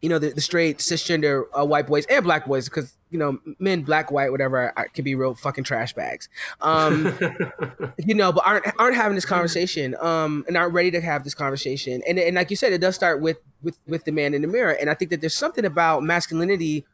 you 0.01 0.09
know, 0.09 0.19
the, 0.19 0.29
the 0.29 0.41
straight 0.41 0.79
cisgender 0.79 1.43
uh, 1.57 1.65
white 1.65 1.87
boys 1.87 2.05
and 2.05 2.23
black 2.23 2.45
boys, 2.45 2.69
because 2.69 2.95
you 3.15 3.19
know, 3.19 3.39
men, 3.59 3.83
black, 3.83 4.11
white, 4.11 4.29
whatever, 4.29 4.73
I, 4.75 4.87
can 4.87 5.05
be 5.05 5.15
real 5.15 5.35
fucking 5.35 5.63
trash 5.63 5.93
bags, 5.93 6.27
um, 6.59 7.17
you 7.97 8.13
know, 8.13 8.33
but 8.33 8.45
aren't 8.45 8.65
aren't 8.77 8.95
having 8.95 9.15
this 9.15 9.25
conversation, 9.25 9.95
um, 10.01 10.43
and 10.47 10.57
aren't 10.57 10.73
ready 10.73 10.91
to 10.91 10.99
have 10.99 11.23
this 11.23 11.33
conversation, 11.33 12.01
and 12.07 12.19
and 12.19 12.35
like 12.35 12.49
you 12.49 12.57
said, 12.57 12.73
it 12.73 12.79
does 12.79 12.93
start 12.93 13.21
with 13.21 13.37
with 13.63 13.79
with 13.87 14.03
the 14.03 14.11
man 14.11 14.33
in 14.33 14.41
the 14.41 14.49
mirror, 14.49 14.71
and 14.71 14.89
I 14.89 14.95
think 14.95 15.11
that 15.11 15.21
there's 15.21 15.37
something 15.37 15.63
about 15.63 16.03
masculinity 16.03 16.85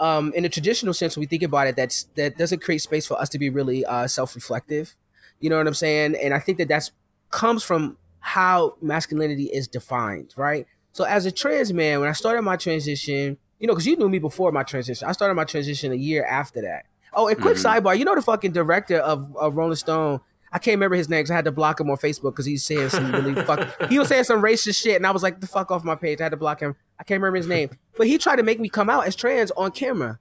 um, 0.00 0.32
in 0.34 0.44
a 0.44 0.48
traditional 0.48 0.94
sense, 0.94 1.16
when 1.16 1.22
we 1.22 1.26
think 1.26 1.42
about 1.42 1.66
it, 1.66 1.76
that's 1.76 2.04
that 2.14 2.36
doesn't 2.36 2.62
create 2.62 2.82
space 2.82 3.06
for 3.06 3.20
us 3.20 3.28
to 3.30 3.38
be 3.38 3.50
really 3.50 3.84
uh, 3.84 4.06
self-reflective. 4.06 4.94
You 5.40 5.50
know 5.50 5.58
what 5.58 5.66
I'm 5.66 5.74
saying? 5.74 6.16
And 6.16 6.34
I 6.34 6.38
think 6.38 6.58
that 6.58 6.68
that's 6.68 6.90
comes 7.30 7.62
from 7.62 7.98
how 8.20 8.76
masculinity 8.80 9.44
is 9.44 9.68
defined, 9.68 10.34
right? 10.36 10.66
So 10.92 11.04
as 11.04 11.26
a 11.26 11.32
trans 11.32 11.72
man, 11.72 12.00
when 12.00 12.08
I 12.08 12.12
started 12.12 12.42
my 12.42 12.56
transition, 12.56 13.38
you 13.58 13.66
know, 13.66 13.74
because 13.74 13.86
you 13.86 13.96
knew 13.96 14.08
me 14.08 14.18
before 14.18 14.50
my 14.52 14.62
transition, 14.62 15.06
I 15.06 15.12
started 15.12 15.34
my 15.34 15.44
transition 15.44 15.92
a 15.92 15.96
year 15.96 16.24
after 16.24 16.62
that. 16.62 16.86
Oh, 17.12 17.28
and 17.28 17.40
quick 17.40 17.56
mm-hmm. 17.56 17.86
sidebar, 17.86 17.98
you 17.98 18.04
know 18.04 18.14
the 18.14 18.22
fucking 18.22 18.52
director 18.52 18.98
of, 18.98 19.36
of 19.36 19.56
Rolling 19.56 19.76
Stone 19.76 20.20
I 20.52 20.58
can't 20.58 20.76
remember 20.76 20.96
his 20.96 21.08
name 21.08 21.20
because 21.20 21.30
I 21.30 21.34
had 21.34 21.44
to 21.44 21.52
block 21.52 21.80
him 21.80 21.90
on 21.90 21.96
Facebook 21.96 22.32
because 22.32 22.46
he's 22.46 22.64
saying 22.64 22.88
some 22.90 23.12
really 23.12 23.34
fuck. 23.44 23.90
He 23.90 23.98
was 23.98 24.08
saying 24.08 24.24
some 24.24 24.42
racist 24.42 24.82
shit, 24.82 24.96
and 24.96 25.06
I 25.06 25.10
was 25.10 25.22
like, 25.22 25.40
"The 25.40 25.46
fuck 25.46 25.70
off 25.70 25.84
my 25.84 25.94
page." 25.94 26.20
I 26.20 26.24
had 26.24 26.30
to 26.30 26.36
block 26.36 26.60
him. 26.60 26.74
I 26.98 27.04
can't 27.04 27.20
remember 27.20 27.36
his 27.36 27.46
name, 27.46 27.70
but 27.96 28.06
he 28.06 28.18
tried 28.18 28.36
to 28.36 28.42
make 28.42 28.60
me 28.60 28.68
come 28.68 28.90
out 28.90 29.06
as 29.06 29.16
trans 29.16 29.50
on 29.52 29.70
camera. 29.72 30.18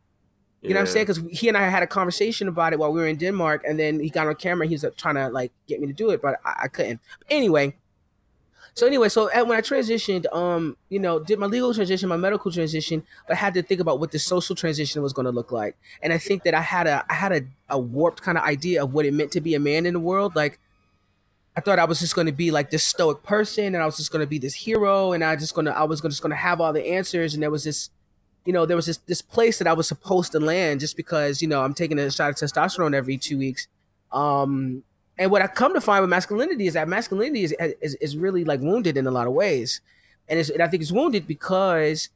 You 0.62 0.70
yeah. 0.70 0.74
know 0.74 0.80
what 0.82 0.88
I'm 0.90 0.94
saying? 0.94 1.06
Because 1.06 1.40
he 1.40 1.48
and 1.48 1.58
I 1.58 1.70
had 1.70 1.84
a 1.84 1.88
conversation 1.88 2.48
about 2.48 2.74
it 2.74 2.80
while 2.80 2.92
we 2.92 3.00
were 3.00 3.08
in 3.08 3.18
Denmark, 3.18 3.64
and 3.68 3.80
then 3.80 4.00
he 4.00 4.10
got 4.10 4.28
on 4.28 4.36
camera. 4.36 4.66
He 4.66 4.74
was 4.74 4.86
trying 4.98 5.16
to 5.16 5.30
like 5.30 5.52
get 5.68 5.80
me 5.80 5.88
to 5.88 5.94
do 5.94 6.10
it, 6.10 6.22
but 6.22 6.40
I, 6.44 6.64
I 6.64 6.68
couldn't. 6.68 7.00
But 7.20 7.28
anyway, 7.30 7.76
so 8.78 8.86
anyway, 8.86 9.10
so 9.10 9.28
when 9.46 9.58
I 9.58 9.62
transitioned, 9.62 10.32
um, 10.32 10.78
you 10.90 11.00
know, 11.00 11.20
did 11.20 11.40
my 11.40 11.48
legal 11.48 11.74
transition, 11.74 12.08
my 12.10 12.16
medical 12.16 12.52
transition, 12.52 13.04
but 13.28 13.34
I 13.34 13.40
had 13.40 13.56
to 13.56 13.64
think 13.64 13.82
about 13.82 14.00
what 14.00 14.12
the 14.12 14.20
social 14.20 14.56
transition 14.56 15.02
was 15.02 15.14
going 15.14 15.26
to 15.26 15.32
look 15.32 15.52
like. 15.52 15.76
And 16.04 16.14
I 16.14 16.20
think 16.20 16.44
that 16.44 16.54
I 16.54 16.62
had 16.62 16.86
a 16.86 17.04
I 17.10 17.16
had 17.16 17.32
a, 17.32 17.42
a 17.70 17.80
warped 17.80 18.22
kind 18.22 18.38
of 18.38 18.44
idea 18.44 18.84
of 18.84 18.94
what 18.94 19.08
it 19.08 19.16
meant 19.16 19.32
to 19.32 19.42
be 19.42 19.56
a 19.56 19.60
man 19.60 19.88
in 19.88 19.96
the 19.96 20.00
world. 20.00 20.36
Like 20.36 20.60
I 21.58 21.60
thought 21.60 21.80
I 21.80 21.86
was 21.86 22.00
just 22.00 22.14
going 22.14 22.28
to 22.28 22.32
be 22.32 22.52
like 22.52 22.70
this 22.70 22.84
stoic 22.84 23.24
person, 23.24 23.66
and 23.74 23.78
I 23.78 23.86
was 23.88 23.98
just 23.98 24.12
going 24.12 24.20
to 24.24 24.28
be 24.28 24.38
this 24.38 24.54
hero, 24.54 25.14
and 25.14 25.24
I 25.24 25.36
just 25.36 25.56
gonna 25.56 25.72
I 25.72 25.86
was 25.86 26.02
just 26.02 26.22
going 26.22 26.30
to 26.30 26.36
have 26.36 26.62
all 26.62 26.72
the 26.72 26.86
answers. 26.86 27.34
And 27.34 27.42
there 27.42 27.50
was 27.50 27.64
this, 27.64 27.90
you 28.46 28.54
know, 28.54 28.68
there 28.68 28.76
was 28.76 28.86
this 28.86 28.98
this 28.98 29.24
place 29.24 29.58
that 29.58 29.68
I 29.68 29.74
was 29.74 29.88
supposed 29.88 30.32
to 30.34 30.40
land 30.40 30.82
just 30.82 30.96
because 30.96 31.42
you 31.42 31.48
know 31.48 31.64
I'm 31.64 31.74
taking 31.74 31.98
a 31.98 32.12
shot 32.12 32.30
of 32.30 32.36
testosterone 32.36 32.94
every 32.94 33.18
two 33.18 33.40
weeks. 33.40 33.68
Um, 34.12 34.84
and 35.18 35.32
what 35.32 35.42
I 35.42 35.48
come 35.48 35.74
to 35.74 35.82
find 35.82 36.02
with 36.02 36.12
masculinity 36.12 36.68
is 36.68 36.76
that 36.76 36.88
masculinity 36.88 37.44
is 37.46 37.56
is, 37.82 37.96
is 37.96 38.16
really 38.16 38.46
like 38.46 38.62
wounded 38.62 38.96
in 38.96 39.08
a 39.08 39.12
lot 39.12 39.26
of 39.26 39.34
ways, 39.34 39.82
and, 40.30 40.40
and 40.40 40.62
I 40.62 40.68
think 40.68 40.84
it's 40.84 40.92
wounded 40.92 41.26
because 41.26 42.10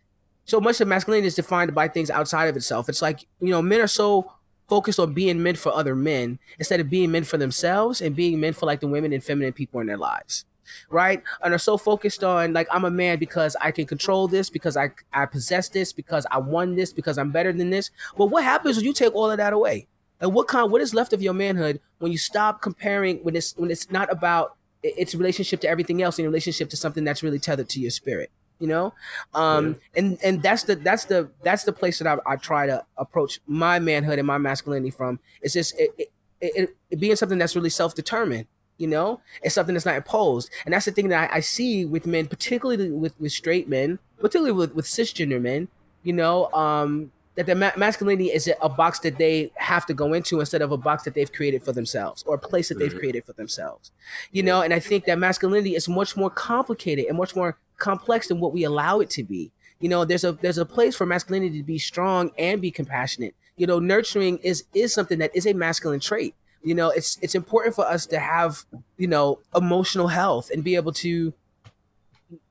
so 0.45 0.61
much 0.61 0.79
of 0.81 0.87
masculinity 0.87 1.25
is 1.25 1.35
defined 1.35 1.73
by 1.73 1.87
things 1.87 2.11
outside 2.11 2.45
of 2.45 2.55
itself. 2.55 2.89
It's 2.89 3.01
like 3.01 3.25
you 3.39 3.49
know 3.49 3.63
men 3.63 3.81
are 3.81 3.87
so 3.87 4.33
focused 4.71 5.01
on 5.01 5.13
being 5.13 5.43
men 5.43 5.55
for 5.63 5.73
other 5.73 5.95
men 5.97 6.39
instead 6.57 6.79
of 6.79 6.89
being 6.89 7.11
men 7.11 7.25
for 7.25 7.37
themselves 7.37 7.99
and 7.99 8.15
being 8.15 8.39
men 8.39 8.53
for 8.53 8.65
like 8.65 8.79
the 8.79 8.87
women 8.87 9.11
and 9.11 9.21
feminine 9.21 9.51
people 9.51 9.81
in 9.81 9.87
their 9.87 9.97
lives 9.97 10.45
right? 10.89 11.21
And 11.43 11.53
are 11.53 11.57
so 11.59 11.77
focused 11.77 12.23
on 12.23 12.53
like 12.53 12.67
i'm 12.71 12.85
a 12.85 12.89
man 12.89 13.19
because 13.19 13.57
i 13.59 13.71
can 13.71 13.85
control 13.85 14.29
this 14.29 14.49
because 14.49 14.77
i 14.77 14.91
i 15.11 15.25
possess 15.25 15.67
this 15.67 15.91
because 15.91 16.25
i 16.31 16.37
won 16.37 16.75
this 16.75 16.93
because 16.93 17.17
i'm 17.17 17.31
better 17.31 17.51
than 17.51 17.69
this. 17.69 17.91
But 18.17 18.27
what 18.27 18.45
happens 18.45 18.77
when 18.77 18.85
you 18.85 18.93
take 18.93 19.13
all 19.13 19.29
of 19.29 19.37
that 19.37 19.51
away? 19.51 19.87
And 20.21 20.33
what 20.33 20.47
kind 20.47 20.71
what 20.71 20.81
is 20.81 20.93
left 20.93 21.11
of 21.11 21.21
your 21.21 21.33
manhood 21.33 21.81
when 21.99 22.11
you 22.13 22.17
stop 22.17 22.61
comparing 22.61 23.17
when 23.17 23.35
it's 23.35 23.53
when 23.57 23.71
it's 23.71 23.91
not 23.91 24.11
about 24.11 24.55
its 24.83 25.13
relationship 25.13 25.59
to 25.61 25.67
everything 25.67 26.01
else 26.01 26.17
in 26.17 26.25
relationship 26.25 26.69
to 26.69 26.77
something 26.77 27.03
that's 27.03 27.21
really 27.21 27.39
tethered 27.39 27.69
to 27.69 27.79
your 27.79 27.91
spirit 27.91 28.31
you 28.61 28.67
know 28.67 28.93
um 29.33 29.69
yeah. 29.69 29.73
and 29.95 30.19
and 30.23 30.43
that's 30.43 30.63
the 30.63 30.75
that's 30.75 31.05
the 31.05 31.29
that's 31.43 31.63
the 31.63 31.73
place 31.73 31.99
that 31.99 32.07
I, 32.07 32.33
I 32.33 32.35
try 32.35 32.67
to 32.67 32.85
approach 32.95 33.41
my 33.47 33.79
manhood 33.79 34.19
and 34.19 34.27
my 34.27 34.37
masculinity 34.37 34.91
from 34.91 35.19
it's 35.41 35.53
just 35.53 35.77
it, 35.79 35.91
it, 35.97 36.09
it, 36.39 36.75
it 36.91 36.99
being 36.99 37.15
something 37.15 37.39
that's 37.39 37.55
really 37.55 37.71
self-determined 37.71 38.45
you 38.77 38.87
know 38.87 39.19
it's 39.41 39.55
something 39.55 39.73
that's 39.73 39.85
not 39.85 39.95
imposed 39.95 40.51
and 40.63 40.73
that's 40.73 40.85
the 40.85 40.91
thing 40.91 41.09
that 41.09 41.31
i, 41.31 41.37
I 41.37 41.39
see 41.39 41.85
with 41.85 42.05
men 42.05 42.27
particularly 42.27 42.91
with 42.91 43.19
with 43.19 43.31
straight 43.31 43.67
men 43.67 43.97
particularly 44.19 44.53
with 44.53 44.75
with 44.75 44.85
cisgender 44.85 45.41
men 45.41 45.67
you 46.03 46.13
know 46.13 46.51
um 46.53 47.11
that 47.35 47.45
the 47.45 47.55
ma- 47.55 47.71
masculinity 47.77 48.27
is 48.29 48.49
a 48.61 48.69
box 48.69 48.99
that 48.99 49.17
they 49.17 49.51
have 49.55 49.85
to 49.85 49.93
go 49.93 50.13
into 50.13 50.39
instead 50.39 50.61
of 50.61 50.71
a 50.71 50.77
box 50.77 51.03
that 51.03 51.13
they've 51.13 51.31
created 51.31 51.63
for 51.63 51.71
themselves 51.71 52.23
or 52.27 52.35
a 52.35 52.39
place 52.39 52.69
that 52.69 52.77
they've 52.77 52.89
mm-hmm. 52.89 52.99
created 52.99 53.25
for 53.25 53.33
themselves. 53.33 53.91
You 54.31 54.43
know, 54.43 54.61
and 54.61 54.73
I 54.73 54.79
think 54.79 55.05
that 55.05 55.17
masculinity 55.17 55.75
is 55.75 55.87
much 55.87 56.17
more 56.17 56.29
complicated 56.29 57.05
and 57.05 57.17
much 57.17 57.35
more 57.35 57.57
complex 57.81 58.29
than 58.29 58.39
what 58.39 58.53
we 58.53 58.63
allow 58.63 58.99
it 59.01 59.09
to 59.11 59.23
be. 59.23 59.51
You 59.79 59.89
know, 59.89 60.05
there's 60.05 60.23
a 60.23 60.33
there's 60.33 60.57
a 60.57 60.65
place 60.65 60.95
for 60.95 61.05
masculinity 61.05 61.57
to 61.57 61.65
be 61.65 61.79
strong 61.79 62.31
and 62.37 62.61
be 62.61 62.71
compassionate. 62.71 63.35
You 63.57 63.67
know, 63.67 63.79
nurturing 63.79 64.37
is 64.37 64.63
is 64.73 64.93
something 64.93 65.19
that 65.19 65.35
is 65.35 65.45
a 65.45 65.53
masculine 65.53 65.99
trait. 65.99 66.35
You 66.63 66.75
know, 66.75 66.89
it's 66.89 67.17
it's 67.21 67.35
important 67.35 67.75
for 67.75 67.85
us 67.85 68.05
to 68.07 68.19
have, 68.19 68.63
you 68.97 69.07
know, 69.07 69.39
emotional 69.55 70.07
health 70.07 70.51
and 70.53 70.63
be 70.63 70.75
able 70.75 70.93
to 70.93 71.33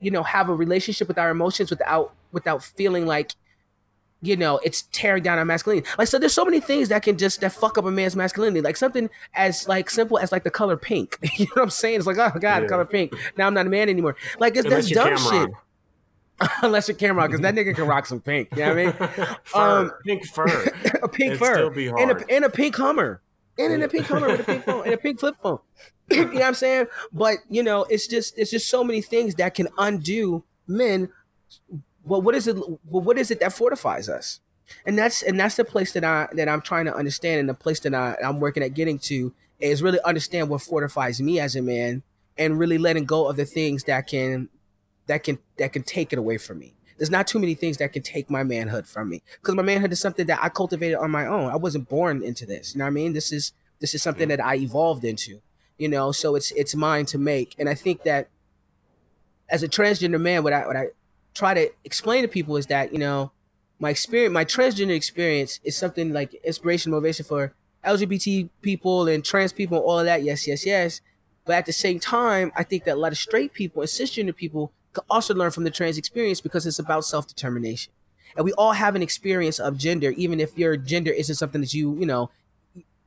you 0.00 0.10
know, 0.10 0.22
have 0.22 0.48
a 0.48 0.54
relationship 0.54 1.08
with 1.08 1.18
our 1.18 1.30
emotions 1.30 1.70
without 1.70 2.12
without 2.32 2.62
feeling 2.62 3.06
like 3.06 3.32
you 4.22 4.36
know, 4.36 4.58
it's 4.62 4.82
tearing 4.92 5.22
down 5.22 5.38
our 5.38 5.44
masculinity. 5.44 5.88
Like, 5.96 6.08
so 6.08 6.18
there's 6.18 6.34
so 6.34 6.44
many 6.44 6.60
things 6.60 6.88
that 6.90 7.02
can 7.02 7.16
just 7.16 7.40
that 7.40 7.52
fuck 7.52 7.78
up 7.78 7.84
a 7.84 7.90
man's 7.90 8.16
masculinity. 8.16 8.60
Like 8.60 8.76
something 8.76 9.08
as 9.34 9.66
like 9.66 9.90
simple 9.90 10.18
as 10.18 10.32
like 10.32 10.44
the 10.44 10.50
color 10.50 10.76
pink. 10.76 11.18
you 11.36 11.46
know 11.46 11.52
what 11.54 11.62
I'm 11.62 11.70
saying? 11.70 11.96
It's 11.96 12.06
like, 12.06 12.18
oh 12.18 12.38
god, 12.38 12.62
yeah. 12.62 12.68
color 12.68 12.84
pink. 12.84 13.14
Now 13.36 13.46
I'm 13.46 13.54
not 13.54 13.66
a 13.66 13.70
man 13.70 13.88
anymore. 13.88 14.16
Like 14.38 14.56
it's 14.56 14.68
that's 14.68 14.90
dumb 14.90 15.16
shit. 15.16 15.50
Unless 16.62 16.88
you're 16.88 16.96
Cam'ron, 16.96 17.26
because 17.26 17.40
that 17.40 17.54
nigga 17.54 17.74
can 17.74 17.86
rock 17.86 18.06
some 18.06 18.20
pink. 18.20 18.48
You 18.52 18.64
know 18.64 18.68
what 18.68 18.78
I 18.78 18.84
mean? 18.84 18.92
fur, 19.44 19.58
um, 19.60 19.92
pink 20.04 20.26
fur, 20.26 20.72
a 21.02 21.08
pink 21.08 21.34
It'd 21.34 21.38
fur, 21.38 21.70
and 21.98 22.10
a, 22.12 22.24
and 22.30 22.44
a 22.46 22.50
pink 22.50 22.76
Hummer, 22.76 23.20
and 23.58 23.74
in 23.74 23.82
a 23.82 23.88
pink 23.88 24.06
Hummer 24.06 24.28
with 24.28 24.40
a 24.40 24.44
pink 24.44 24.64
phone 24.64 24.84
and 24.84 24.94
a 24.94 24.98
pink 24.98 25.20
flip 25.20 25.36
phone. 25.42 25.58
you 26.10 26.24
know 26.24 26.32
what 26.32 26.42
I'm 26.42 26.54
saying? 26.54 26.86
But 27.12 27.38
you 27.50 27.62
know, 27.62 27.84
it's 27.84 28.06
just 28.06 28.38
it's 28.38 28.50
just 28.50 28.70
so 28.70 28.82
many 28.82 29.02
things 29.02 29.34
that 29.34 29.54
can 29.54 29.68
undo 29.76 30.44
men 30.66 31.10
well, 32.10 32.20
what 32.20 32.34
is 32.34 32.48
it? 32.48 32.56
Well, 32.56 33.02
what 33.02 33.16
is 33.18 33.30
it 33.30 33.38
that 33.38 33.52
fortifies 33.52 34.08
us? 34.08 34.40
And 34.84 34.98
that's 34.98 35.22
and 35.22 35.38
that's 35.38 35.54
the 35.54 35.64
place 35.64 35.92
that 35.92 36.02
I 36.02 36.28
that 36.32 36.48
I'm 36.48 36.60
trying 36.60 36.86
to 36.86 36.94
understand, 36.94 37.38
and 37.38 37.48
the 37.48 37.54
place 37.54 37.78
that 37.80 37.94
I, 37.94 38.16
I'm 38.22 38.40
working 38.40 38.64
at 38.64 38.74
getting 38.74 38.98
to 39.10 39.32
is 39.60 39.80
really 39.80 40.00
understand 40.04 40.48
what 40.48 40.60
fortifies 40.60 41.22
me 41.22 41.38
as 41.38 41.54
a 41.54 41.62
man, 41.62 42.02
and 42.36 42.58
really 42.58 42.78
letting 42.78 43.04
go 43.04 43.28
of 43.28 43.36
the 43.36 43.44
things 43.44 43.84
that 43.84 44.08
can 44.08 44.48
that 45.06 45.22
can 45.22 45.38
that 45.58 45.72
can 45.72 45.84
take 45.84 46.12
it 46.12 46.18
away 46.18 46.36
from 46.36 46.58
me. 46.58 46.74
There's 46.98 47.12
not 47.12 47.28
too 47.28 47.38
many 47.38 47.54
things 47.54 47.76
that 47.76 47.92
can 47.92 48.02
take 48.02 48.28
my 48.28 48.42
manhood 48.42 48.88
from 48.88 49.08
me 49.08 49.22
because 49.40 49.54
my 49.54 49.62
manhood 49.62 49.92
is 49.92 50.00
something 50.00 50.26
that 50.26 50.42
I 50.42 50.48
cultivated 50.48 50.98
on 50.98 51.12
my 51.12 51.26
own. 51.26 51.48
I 51.50 51.56
wasn't 51.56 51.88
born 51.88 52.24
into 52.24 52.44
this. 52.44 52.74
You 52.74 52.80
know 52.80 52.86
what 52.86 52.90
I 52.90 52.94
mean? 52.94 53.12
This 53.12 53.30
is 53.30 53.52
this 53.78 53.94
is 53.94 54.02
something 54.02 54.28
that 54.28 54.44
I 54.44 54.56
evolved 54.56 55.04
into. 55.04 55.40
You 55.78 55.88
know, 55.88 56.10
so 56.10 56.34
it's 56.34 56.50
it's 56.52 56.74
mine 56.74 57.06
to 57.06 57.18
make. 57.18 57.54
And 57.56 57.68
I 57.68 57.74
think 57.74 58.02
that 58.02 58.30
as 59.48 59.62
a 59.62 59.68
transgender 59.68 60.20
man, 60.20 60.42
what 60.42 60.52
I 60.52 60.66
what 60.66 60.76
I 60.76 60.88
try 61.34 61.54
to 61.54 61.70
explain 61.84 62.22
to 62.22 62.28
people 62.28 62.56
is 62.56 62.66
that 62.66 62.92
you 62.92 62.98
know 62.98 63.32
my 63.80 63.90
experience, 63.90 64.32
my 64.32 64.44
transgender 64.44 64.94
experience 64.94 65.58
is 65.64 65.76
something 65.76 66.12
like 66.12 66.34
inspiration, 66.44 66.92
motivation 66.92 67.24
for 67.24 67.54
LGBT 67.84 68.50
people 68.60 69.08
and 69.08 69.24
trans 69.24 69.52
people, 69.52 69.78
and 69.78 69.84
all 69.84 69.98
of 69.98 70.04
that. 70.04 70.22
Yes, 70.22 70.46
yes, 70.46 70.66
yes. 70.66 71.00
But 71.46 71.56
at 71.56 71.66
the 71.66 71.72
same 71.72 71.98
time, 71.98 72.52
I 72.54 72.62
think 72.62 72.84
that 72.84 72.94
a 72.94 73.00
lot 73.00 73.12
of 73.12 73.18
straight 73.18 73.54
people 73.54 73.80
and 73.80 73.88
cisgender 73.88 74.36
people 74.36 74.72
can 74.92 75.04
also 75.08 75.34
learn 75.34 75.50
from 75.50 75.64
the 75.64 75.70
trans 75.70 75.96
experience 75.96 76.40
because 76.40 76.66
it's 76.66 76.78
about 76.78 77.04
self 77.04 77.26
determination. 77.26 77.92
And 78.36 78.44
we 78.44 78.52
all 78.52 78.72
have 78.72 78.94
an 78.94 79.02
experience 79.02 79.58
of 79.58 79.78
gender, 79.78 80.10
even 80.10 80.40
if 80.40 80.56
your 80.56 80.76
gender 80.76 81.10
isn't 81.10 81.34
something 81.34 81.62
that 81.62 81.74
you, 81.74 81.98
you 81.98 82.06
know, 82.06 82.30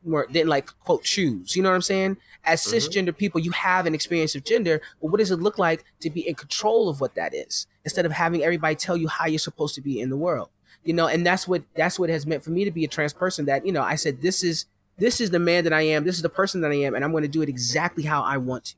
were 0.04 0.28
didn't 0.32 0.50
like 0.50 0.68
quote 0.84 1.04
choose. 1.04 1.56
You 1.56 1.64
know 1.64 1.70
what 1.70 1.76
I'm 1.76 1.82
saying? 1.82 2.18
As 2.44 2.62
mm-hmm. 2.62 2.76
cisgender 2.76 3.16
people, 3.16 3.40
you 3.40 3.52
have 3.52 3.86
an 3.86 3.96
experience 3.96 4.36
of 4.36 4.44
gender, 4.44 4.82
but 5.02 5.12
what 5.12 5.20
does 5.20 5.32
it 5.32 5.38
look 5.38 5.58
like 5.58 5.86
to 6.02 6.10
be 6.10 6.28
in 6.28 6.36
control 6.36 6.90
of 6.90 7.00
what 7.00 7.16
that 7.16 7.34
is 7.34 7.68
instead 7.86 8.06
of 8.06 8.12
having 8.12 8.44
everybody 8.44 8.76
tell 8.76 8.98
you 8.98 9.08
how 9.08 9.26
you're 9.26 9.40
supposed 9.40 9.76
to 9.76 9.82
be 9.82 10.00
in 10.00 10.10
the 10.10 10.18
world? 10.18 10.50
you 10.84 10.94
know, 10.94 11.08
and 11.08 11.26
that's 11.26 11.48
what 11.48 11.64
that's 11.76 11.98
what 11.98 12.10
has 12.10 12.26
meant 12.26 12.44
for 12.44 12.52
me 12.52 12.66
to 12.66 12.72
be 12.72 12.84
a 12.84 12.88
trans 12.88 13.14
person. 13.14 13.46
That 13.46 13.66
you 13.66 13.72
know, 13.72 13.82
I 13.82 13.96
said 13.96 14.22
this 14.22 14.44
is 14.44 14.66
this 14.98 15.22
is 15.22 15.32
the 15.32 15.40
man 15.40 15.64
that 15.64 15.74
I 15.74 15.82
am, 15.82 16.04
this 16.04 16.16
is 16.16 16.22
the 16.22 16.30
person 16.30 16.62
that 16.62 16.72
I 16.72 16.76
am, 16.76 16.94
and 16.94 17.04
I'm 17.04 17.12
going 17.12 17.24
to 17.24 17.30
do 17.30 17.42
it 17.42 17.50
exactly 17.50 18.04
how 18.04 18.22
I 18.22 18.38
want 18.38 18.66
to, 18.66 18.76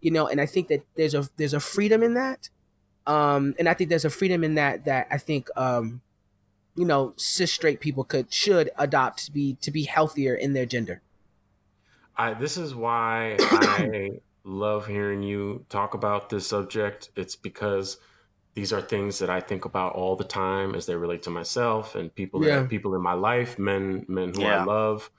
you 0.00 0.10
know. 0.10 0.26
And 0.28 0.40
I 0.40 0.46
think 0.46 0.68
that 0.68 0.84
there's 0.96 1.14
a 1.14 1.28
there's 1.36 1.54
a 1.54 1.60
freedom 1.60 2.02
in 2.02 2.14
that, 2.14 2.50
um, 3.06 3.54
and 3.58 3.68
I 3.68 3.74
think 3.74 3.90
there's 3.90 4.04
a 4.04 4.10
freedom 4.10 4.44
in 4.44 4.54
that 4.56 4.84
that 4.84 5.08
I 5.10 5.18
think 5.18 5.48
um, 5.56 6.00
you 6.78 6.84
know 6.84 7.12
cis 7.16 7.52
straight 7.52 7.80
people 7.80 8.04
could 8.04 8.32
should 8.32 8.70
adopt 8.78 9.24
to 9.26 9.32
be 9.32 9.54
to 9.60 9.70
be 9.70 9.82
healthier 9.82 10.34
in 10.34 10.52
their 10.52 10.66
gender. 10.66 11.02
I 12.16 12.34
this 12.34 12.56
is 12.56 12.74
why 12.74 13.36
I 13.40 14.10
love 14.44 14.86
hearing 14.86 15.22
you 15.22 15.64
talk 15.68 15.94
about 15.94 16.30
this 16.30 16.46
subject. 16.46 17.10
It's 17.16 17.34
because 17.34 17.98
these 18.54 18.72
are 18.72 18.80
things 18.80 19.18
that 19.18 19.28
I 19.28 19.40
think 19.40 19.64
about 19.64 19.94
all 19.94 20.16
the 20.16 20.24
time 20.24 20.74
as 20.74 20.86
they 20.86 20.94
relate 20.94 21.22
to 21.24 21.30
myself 21.30 21.96
and 21.96 22.14
people 22.14 22.44
yeah. 22.44 22.60
that 22.60 22.68
people 22.68 22.94
in 22.94 23.02
my 23.02 23.14
life, 23.14 23.58
men 23.58 24.04
men 24.08 24.32
who 24.32 24.42
yeah. 24.42 24.62
I 24.62 24.64
love. 24.64 25.10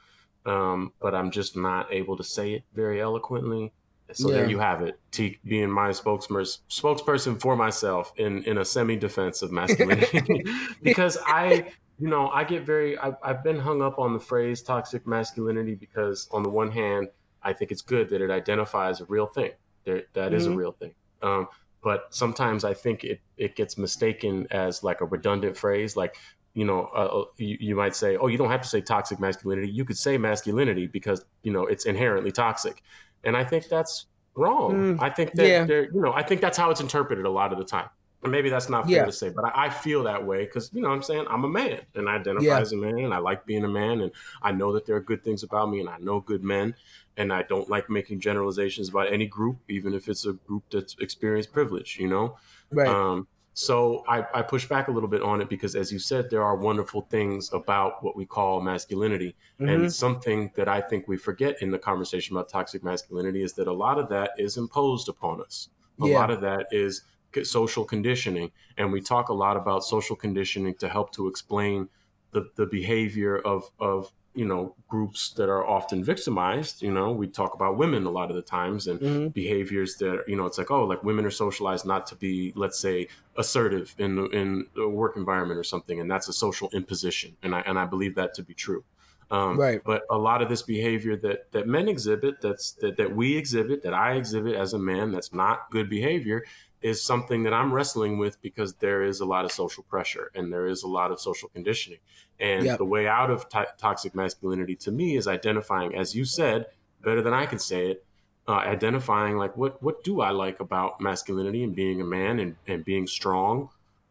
Um, 0.45 0.93
but 1.01 1.13
I'm 1.13 1.31
just 1.31 1.57
not 1.57 1.93
able 1.93 2.15
to 2.15 2.23
say 2.23 2.53
it 2.53 2.63
very 2.73 3.01
eloquently. 3.01 3.73
So 4.13 4.29
yeah. 4.29 4.37
there 4.37 4.49
you 4.49 4.59
have 4.59 4.81
it. 4.81 4.99
T 5.11 5.37
being 5.45 5.69
my 5.69 5.89
spokesperson 5.89 6.59
spokesperson 6.69 7.39
for 7.39 7.55
myself 7.55 8.13
in 8.17 8.43
in 8.43 8.57
a 8.57 8.65
semi 8.65 8.95
defense 8.95 9.41
of 9.41 9.51
masculinity, 9.51 10.43
because 10.81 11.17
I 11.25 11.71
you 11.99 12.07
know 12.07 12.29
I 12.29 12.43
get 12.43 12.65
very 12.65 12.97
I, 12.97 13.13
I've 13.23 13.43
been 13.43 13.59
hung 13.59 13.81
up 13.81 13.99
on 13.99 14.13
the 14.13 14.19
phrase 14.19 14.61
toxic 14.61 15.05
masculinity 15.05 15.75
because 15.75 16.27
on 16.31 16.43
the 16.43 16.49
one 16.49 16.71
hand 16.71 17.09
I 17.41 17.53
think 17.53 17.71
it's 17.71 17.81
good 17.81 18.09
that 18.09 18.21
it 18.21 18.31
identifies 18.31 19.01
a 19.01 19.05
real 19.05 19.27
thing. 19.27 19.51
There, 19.85 20.03
that 20.13 20.27
mm-hmm. 20.27 20.35
is 20.35 20.45
a 20.45 20.49
mm-hmm. 20.49 20.57
real 20.57 20.71
thing. 20.73 20.93
Um, 21.21 21.47
but 21.81 22.07
sometimes 22.09 22.63
I 22.63 22.73
think 22.73 23.03
it, 23.03 23.21
it 23.37 23.55
gets 23.55 23.77
mistaken 23.77 24.47
as 24.51 24.83
like 24.83 25.01
a 25.01 25.05
redundant 25.05 25.55
phrase. 25.55 25.95
Like, 25.95 26.17
you 26.53 26.65
know, 26.65 26.89
uh, 26.93 27.21
uh, 27.21 27.25
you, 27.37 27.57
you, 27.59 27.75
might 27.75 27.95
say, 27.95 28.17
oh, 28.17 28.27
you 28.27 28.37
don't 28.37 28.51
have 28.51 28.61
to 28.61 28.67
say 28.67 28.81
toxic 28.81 29.19
masculinity. 29.19 29.69
You 29.69 29.85
could 29.85 29.97
say 29.97 30.17
masculinity 30.17 30.87
because, 30.87 31.23
you 31.43 31.53
know, 31.53 31.65
it's 31.65 31.85
inherently 31.85 32.31
toxic. 32.31 32.83
And 33.23 33.35
I 33.35 33.43
think 33.43 33.67
that's 33.67 34.05
wrong. 34.35 34.97
Mm, 34.97 35.01
I 35.01 35.09
think 35.09 35.33
that, 35.33 35.47
yeah. 35.47 35.65
you 35.65 36.01
know, 36.01 36.13
I 36.13 36.23
think 36.23 36.41
that's 36.41 36.57
how 36.57 36.69
it's 36.71 36.81
interpreted 36.81 37.25
a 37.25 37.29
lot 37.29 37.51
of 37.51 37.57
the 37.57 37.65
time. 37.65 37.89
And 38.21 38.31
maybe 38.33 38.49
that's 38.49 38.67
not 38.67 38.85
fair 38.85 38.97
yeah. 38.97 39.05
to 39.05 39.11
say, 39.13 39.29
but 39.29 39.45
I, 39.45 39.67
I 39.67 39.69
feel 39.69 40.03
that 40.03 40.25
way 40.25 40.43
because, 40.45 40.69
you 40.73 40.81
know 40.81 40.89
I'm 40.89 41.01
saying? 41.01 41.25
I'm 41.29 41.45
a 41.45 41.49
man 41.49 41.79
and 41.95 42.09
I 42.09 42.15
identify 42.15 42.45
yeah. 42.45 42.59
as 42.59 42.73
a 42.73 42.77
man 42.77 42.99
and 42.99 43.13
I 43.13 43.17
like 43.17 43.45
being 43.45 43.63
a 43.63 43.69
man 43.69 44.01
and 44.01 44.11
I 44.41 44.51
know 44.51 44.73
that 44.73 44.85
there 44.85 44.97
are 44.97 45.01
good 45.01 45.23
things 45.23 45.43
about 45.43 45.69
me 45.69 45.79
and 45.79 45.87
I 45.87 45.97
know 45.99 46.19
good 46.19 46.43
men 46.43 46.75
and 47.15 47.31
I 47.31 47.43
don't 47.43 47.69
like 47.69 47.89
making 47.89 48.19
generalizations 48.19 48.89
about 48.89 49.11
any 49.11 49.25
group, 49.25 49.59
even 49.69 49.93
if 49.93 50.09
it's 50.09 50.25
a 50.25 50.33
group 50.33 50.63
that's 50.69 50.97
experienced 50.99 51.53
privilege, 51.53 51.97
you 51.97 52.07
know? 52.07 52.37
Right. 52.71 52.89
Um, 52.89 53.27
so 53.53 54.03
I, 54.07 54.25
I, 54.33 54.41
push 54.41 54.67
back 54.67 54.87
a 54.87 54.91
little 54.91 55.09
bit 55.09 55.21
on 55.21 55.41
it 55.41 55.49
because, 55.49 55.75
as 55.75 55.91
you 55.91 55.99
said, 55.99 56.29
there 56.29 56.43
are 56.43 56.55
wonderful 56.55 57.01
things 57.01 57.51
about 57.51 58.03
what 58.03 58.15
we 58.15 58.25
call 58.25 58.61
masculinity. 58.61 59.35
Mm-hmm. 59.59 59.69
And 59.69 59.93
something 59.93 60.51
that 60.55 60.69
I 60.69 60.79
think 60.79 61.07
we 61.07 61.17
forget 61.17 61.61
in 61.61 61.69
the 61.69 61.79
conversation 61.79 62.35
about 62.35 62.47
toxic 62.47 62.83
masculinity 62.83 63.43
is 63.43 63.53
that 63.53 63.67
a 63.67 63.73
lot 63.73 63.99
of 63.99 64.07
that 64.09 64.31
is 64.37 64.57
imposed 64.57 65.09
upon 65.09 65.41
us. 65.41 65.69
A 66.01 66.07
yeah. 66.07 66.19
lot 66.19 66.31
of 66.31 66.41
that 66.41 66.67
is 66.71 67.03
social 67.43 67.83
conditioning. 67.83 68.51
And 68.77 68.91
we 68.91 69.01
talk 69.01 69.29
a 69.29 69.33
lot 69.33 69.57
about 69.57 69.83
social 69.83 70.15
conditioning 70.15 70.75
to 70.75 70.87
help 70.87 71.11
to 71.13 71.27
explain 71.27 71.89
the, 72.31 72.49
the 72.55 72.65
behavior 72.65 73.37
of, 73.39 73.69
of 73.79 74.11
you 74.35 74.45
know 74.45 74.75
groups 74.87 75.31
that 75.31 75.49
are 75.49 75.65
often 75.65 76.03
victimized 76.03 76.81
you 76.81 76.91
know 76.91 77.11
we 77.11 77.27
talk 77.27 77.53
about 77.55 77.77
women 77.77 78.05
a 78.05 78.09
lot 78.09 78.29
of 78.29 78.35
the 78.35 78.41
times 78.41 78.87
and 78.87 78.99
mm-hmm. 78.99 79.27
behaviors 79.29 79.95
that 79.95 80.23
you 80.27 80.35
know 80.35 80.45
it's 80.45 80.57
like 80.57 80.71
oh 80.71 80.83
like 80.85 81.03
women 81.03 81.25
are 81.25 81.31
socialized 81.31 81.85
not 81.85 82.05
to 82.05 82.15
be 82.15 82.53
let's 82.55 82.79
say 82.79 83.07
assertive 83.37 83.95
in 83.97 84.15
the, 84.15 84.25
in 84.25 84.65
a 84.77 84.87
work 84.87 85.17
environment 85.17 85.59
or 85.59 85.63
something 85.63 85.99
and 85.99 86.09
that's 86.09 86.27
a 86.27 86.33
social 86.33 86.69
imposition 86.73 87.35
and 87.41 87.55
i 87.55 87.61
and 87.61 87.79
i 87.79 87.85
believe 87.85 88.15
that 88.15 88.33
to 88.33 88.43
be 88.43 88.53
true 88.53 88.83
um, 89.31 89.59
right. 89.59 89.81
But 89.83 90.03
a 90.09 90.17
lot 90.17 90.41
of 90.41 90.49
this 90.49 90.63
behavior 90.63 91.15
that 91.17 91.51
that 91.51 91.67
men 91.67 91.87
exhibit, 91.87 92.41
that's 92.41 92.71
that, 92.81 92.97
that 92.97 93.15
we 93.15 93.37
exhibit, 93.37 93.83
that 93.83 93.93
I 93.93 94.13
exhibit 94.13 94.55
as 94.55 94.73
a 94.73 94.79
man, 94.79 95.11
that's 95.11 95.33
not 95.33 95.69
good 95.69 95.89
behavior, 95.89 96.45
is 96.81 97.03
something 97.03 97.43
that 97.43 97.53
I'm 97.53 97.73
wrestling 97.73 98.17
with 98.17 98.41
because 98.41 98.73
there 98.75 99.03
is 99.03 99.19
a 99.19 99.25
lot 99.25 99.45
of 99.45 99.51
social 99.51 99.83
pressure 99.83 100.31
and 100.35 100.51
there 100.51 100.67
is 100.67 100.83
a 100.83 100.87
lot 100.87 101.11
of 101.11 101.19
social 101.19 101.49
conditioning. 101.49 101.99
And 102.39 102.65
yep. 102.65 102.77
the 102.77 102.85
way 102.85 103.07
out 103.07 103.29
of 103.29 103.49
t- 103.49 103.59
toxic 103.77 104.15
masculinity 104.15 104.75
to 104.77 104.91
me 104.91 105.17
is 105.17 105.27
identifying, 105.27 105.95
as 105.95 106.15
you 106.15 106.23
said, 106.23 106.67
better 107.03 107.21
than 107.21 107.33
I 107.33 107.45
can 107.45 107.59
say 107.59 107.91
it, 107.91 108.05
uh, 108.47 108.53
identifying 108.53 109.37
like 109.37 109.55
what 109.55 109.81
what 109.83 110.03
do 110.03 110.21
I 110.21 110.31
like 110.31 110.59
about 110.59 110.99
masculinity 110.99 111.63
and 111.63 111.75
being 111.75 112.01
a 112.01 112.05
man 112.05 112.39
and, 112.39 112.55
and 112.67 112.83
being 112.83 113.05
strong 113.05 113.69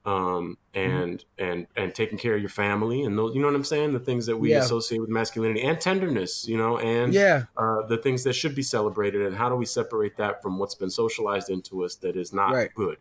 um, 0.08 0.56
and 0.72 1.18
mm-hmm. 1.18 1.44
and 1.44 1.66
and 1.76 1.94
taking 1.94 2.16
care 2.16 2.34
of 2.34 2.40
your 2.40 2.48
family 2.48 3.02
and 3.02 3.18
those, 3.18 3.34
you 3.34 3.42
know 3.42 3.48
what 3.48 3.56
I'm 3.56 3.64
saying, 3.64 3.92
the 3.92 4.00
things 4.00 4.24
that 4.26 4.38
we 4.38 4.50
yeah. 4.50 4.60
associate 4.60 5.00
with 5.00 5.10
masculinity 5.10 5.62
and 5.62 5.78
tenderness, 5.78 6.48
you 6.48 6.56
know, 6.56 6.78
and 6.78 7.12
yeah, 7.12 7.44
uh, 7.58 7.82
the 7.86 7.98
things 7.98 8.24
that 8.24 8.32
should 8.32 8.54
be 8.54 8.62
celebrated, 8.62 9.20
and 9.22 9.36
how 9.36 9.50
do 9.50 9.54
we 9.54 9.66
separate 9.66 10.16
that 10.16 10.40
from 10.42 10.58
what's 10.58 10.74
been 10.74 10.88
socialized 10.88 11.50
into 11.50 11.84
us 11.84 11.96
that 11.96 12.16
is 12.16 12.32
not 12.32 12.52
right. 12.52 12.72
good, 12.74 12.96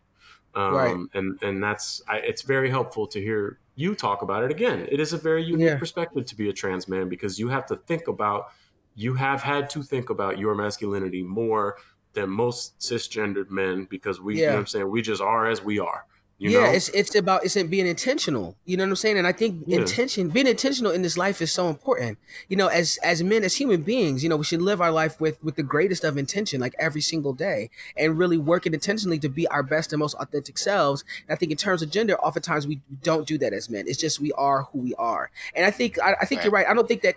um, 0.54 0.74
right. 0.74 0.96
and 1.14 1.42
and 1.42 1.62
that's 1.62 2.02
I, 2.06 2.18
it's 2.18 2.42
very 2.42 2.68
helpful 2.68 3.06
to 3.06 3.20
hear 3.20 3.58
you 3.74 3.94
talk 3.94 4.20
about 4.20 4.44
it 4.44 4.50
again. 4.50 4.86
It 4.90 5.00
is 5.00 5.14
a 5.14 5.18
very 5.18 5.42
unique 5.42 5.68
yeah. 5.68 5.78
perspective 5.78 6.26
to 6.26 6.36
be 6.36 6.50
a 6.50 6.52
trans 6.52 6.88
man 6.88 7.08
because 7.08 7.38
you 7.38 7.48
have 7.48 7.64
to 7.66 7.76
think 7.76 8.08
about 8.08 8.52
you 8.96 9.14
have 9.14 9.42
had 9.42 9.70
to 9.70 9.82
think 9.82 10.10
about 10.10 10.38
your 10.38 10.54
masculinity 10.54 11.22
more 11.22 11.78
than 12.12 12.28
most 12.28 12.78
cisgendered 12.80 13.48
men 13.48 13.86
because 13.88 14.20
we 14.20 14.34
yeah. 14.34 14.40
you 14.40 14.46
know 14.46 14.52
what 14.54 14.60
I'm 14.60 14.66
saying 14.66 14.90
we 14.90 15.00
just 15.00 15.22
are 15.22 15.48
as 15.48 15.64
we 15.64 15.78
are. 15.78 16.04
You 16.38 16.50
yeah, 16.50 16.60
know? 16.60 16.70
it's 16.70 16.88
it's 16.90 17.14
about 17.16 17.44
it's 17.44 17.60
being 17.64 17.88
intentional. 17.88 18.56
You 18.64 18.76
know 18.76 18.84
what 18.84 18.90
I'm 18.90 18.96
saying? 18.96 19.18
And 19.18 19.26
I 19.26 19.32
think 19.32 19.64
yeah. 19.66 19.78
intention, 19.78 20.28
being 20.28 20.46
intentional 20.46 20.92
in 20.92 21.02
this 21.02 21.18
life 21.18 21.42
is 21.42 21.50
so 21.50 21.68
important. 21.68 22.16
You 22.48 22.56
know, 22.56 22.68
as 22.68 22.96
as 23.02 23.24
men, 23.24 23.42
as 23.42 23.56
human 23.56 23.82
beings, 23.82 24.22
you 24.22 24.28
know, 24.28 24.36
we 24.36 24.44
should 24.44 24.62
live 24.62 24.80
our 24.80 24.92
life 24.92 25.20
with 25.20 25.42
with 25.42 25.56
the 25.56 25.64
greatest 25.64 26.04
of 26.04 26.16
intention, 26.16 26.60
like 26.60 26.76
every 26.78 27.00
single 27.00 27.32
day, 27.32 27.70
and 27.96 28.16
really 28.16 28.38
working 28.38 28.72
intentionally 28.72 29.18
to 29.18 29.28
be 29.28 29.48
our 29.48 29.64
best 29.64 29.92
and 29.92 29.98
most 29.98 30.14
authentic 30.14 30.58
selves. 30.58 31.02
And 31.26 31.34
I 31.34 31.36
think 31.36 31.50
in 31.50 31.58
terms 31.58 31.82
of 31.82 31.90
gender, 31.90 32.16
oftentimes 32.20 32.68
we 32.68 32.80
don't 33.02 33.26
do 33.26 33.36
that 33.38 33.52
as 33.52 33.68
men. 33.68 33.86
It's 33.88 33.98
just 33.98 34.20
we 34.20 34.30
are 34.32 34.62
who 34.62 34.78
we 34.78 34.94
are. 34.94 35.32
And 35.56 35.66
I 35.66 35.72
think 35.72 35.98
I, 36.00 36.14
I 36.20 36.24
think 36.24 36.38
right. 36.38 36.44
you're 36.44 36.52
right. 36.52 36.66
I 36.68 36.74
don't 36.74 36.86
think 36.86 37.02
that 37.02 37.16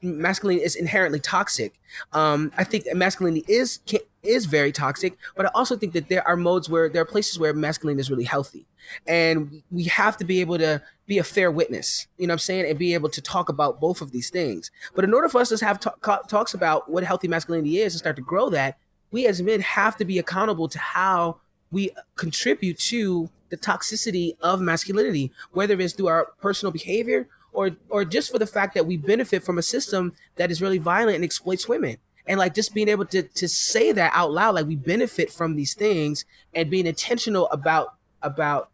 masculinity 0.00 0.64
is 0.64 0.74
inherently 0.74 1.20
toxic. 1.20 1.74
Um, 2.14 2.50
I 2.56 2.64
think 2.64 2.86
masculinity 2.94 3.44
is 3.46 3.80
is 4.24 4.46
very 4.46 4.72
toxic, 4.72 5.16
but 5.36 5.46
I 5.46 5.50
also 5.54 5.76
think 5.76 5.92
that 5.92 6.08
there 6.08 6.26
are 6.26 6.36
modes 6.36 6.68
where 6.68 6.88
there 6.88 7.02
are 7.02 7.06
places 7.06 7.38
where 7.38 7.52
masculinity 7.52 8.00
is 8.00 8.10
really 8.10 8.24
healthy, 8.24 8.66
and 9.06 9.62
we 9.70 9.84
have 9.84 10.16
to 10.18 10.24
be 10.24 10.40
able 10.40 10.58
to 10.58 10.82
be 11.06 11.18
a 11.18 11.24
fair 11.24 11.50
witness. 11.50 12.06
You 12.18 12.26
know 12.26 12.32
what 12.32 12.36
I'm 12.36 12.38
saying, 12.40 12.68
and 12.68 12.78
be 12.78 12.94
able 12.94 13.10
to 13.10 13.20
talk 13.20 13.48
about 13.48 13.80
both 13.80 14.00
of 14.00 14.12
these 14.12 14.30
things. 14.30 14.70
But 14.94 15.04
in 15.04 15.14
order 15.14 15.28
for 15.28 15.40
us 15.40 15.50
to 15.50 15.64
have 15.64 15.80
talks 16.28 16.54
about 16.54 16.90
what 16.90 17.04
healthy 17.04 17.28
masculinity 17.28 17.80
is 17.80 17.94
and 17.94 17.98
start 17.98 18.16
to 18.16 18.22
grow 18.22 18.50
that, 18.50 18.78
we 19.10 19.26
as 19.26 19.42
men 19.42 19.60
have 19.60 19.96
to 19.98 20.04
be 20.04 20.18
accountable 20.18 20.68
to 20.68 20.78
how 20.78 21.38
we 21.70 21.90
contribute 22.16 22.78
to 22.78 23.30
the 23.50 23.56
toxicity 23.56 24.36
of 24.40 24.60
masculinity, 24.60 25.32
whether 25.52 25.78
it's 25.80 25.92
through 25.92 26.08
our 26.08 26.32
personal 26.40 26.72
behavior 26.72 27.28
or 27.52 27.70
or 27.88 28.04
just 28.04 28.30
for 28.30 28.38
the 28.38 28.46
fact 28.46 28.74
that 28.74 28.86
we 28.86 28.96
benefit 28.96 29.42
from 29.42 29.58
a 29.58 29.62
system 29.62 30.12
that 30.36 30.50
is 30.50 30.60
really 30.60 30.78
violent 30.78 31.14
and 31.14 31.24
exploits 31.24 31.68
women 31.68 31.96
and 32.26 32.38
like 32.38 32.54
just 32.54 32.74
being 32.74 32.88
able 32.88 33.04
to 33.06 33.22
to 33.22 33.48
say 33.48 33.92
that 33.92 34.12
out 34.14 34.32
loud 34.32 34.54
like 34.54 34.66
we 34.66 34.76
benefit 34.76 35.30
from 35.30 35.56
these 35.56 35.74
things 35.74 36.24
and 36.54 36.70
being 36.70 36.86
intentional 36.86 37.48
about 37.50 37.94
about 38.22 38.70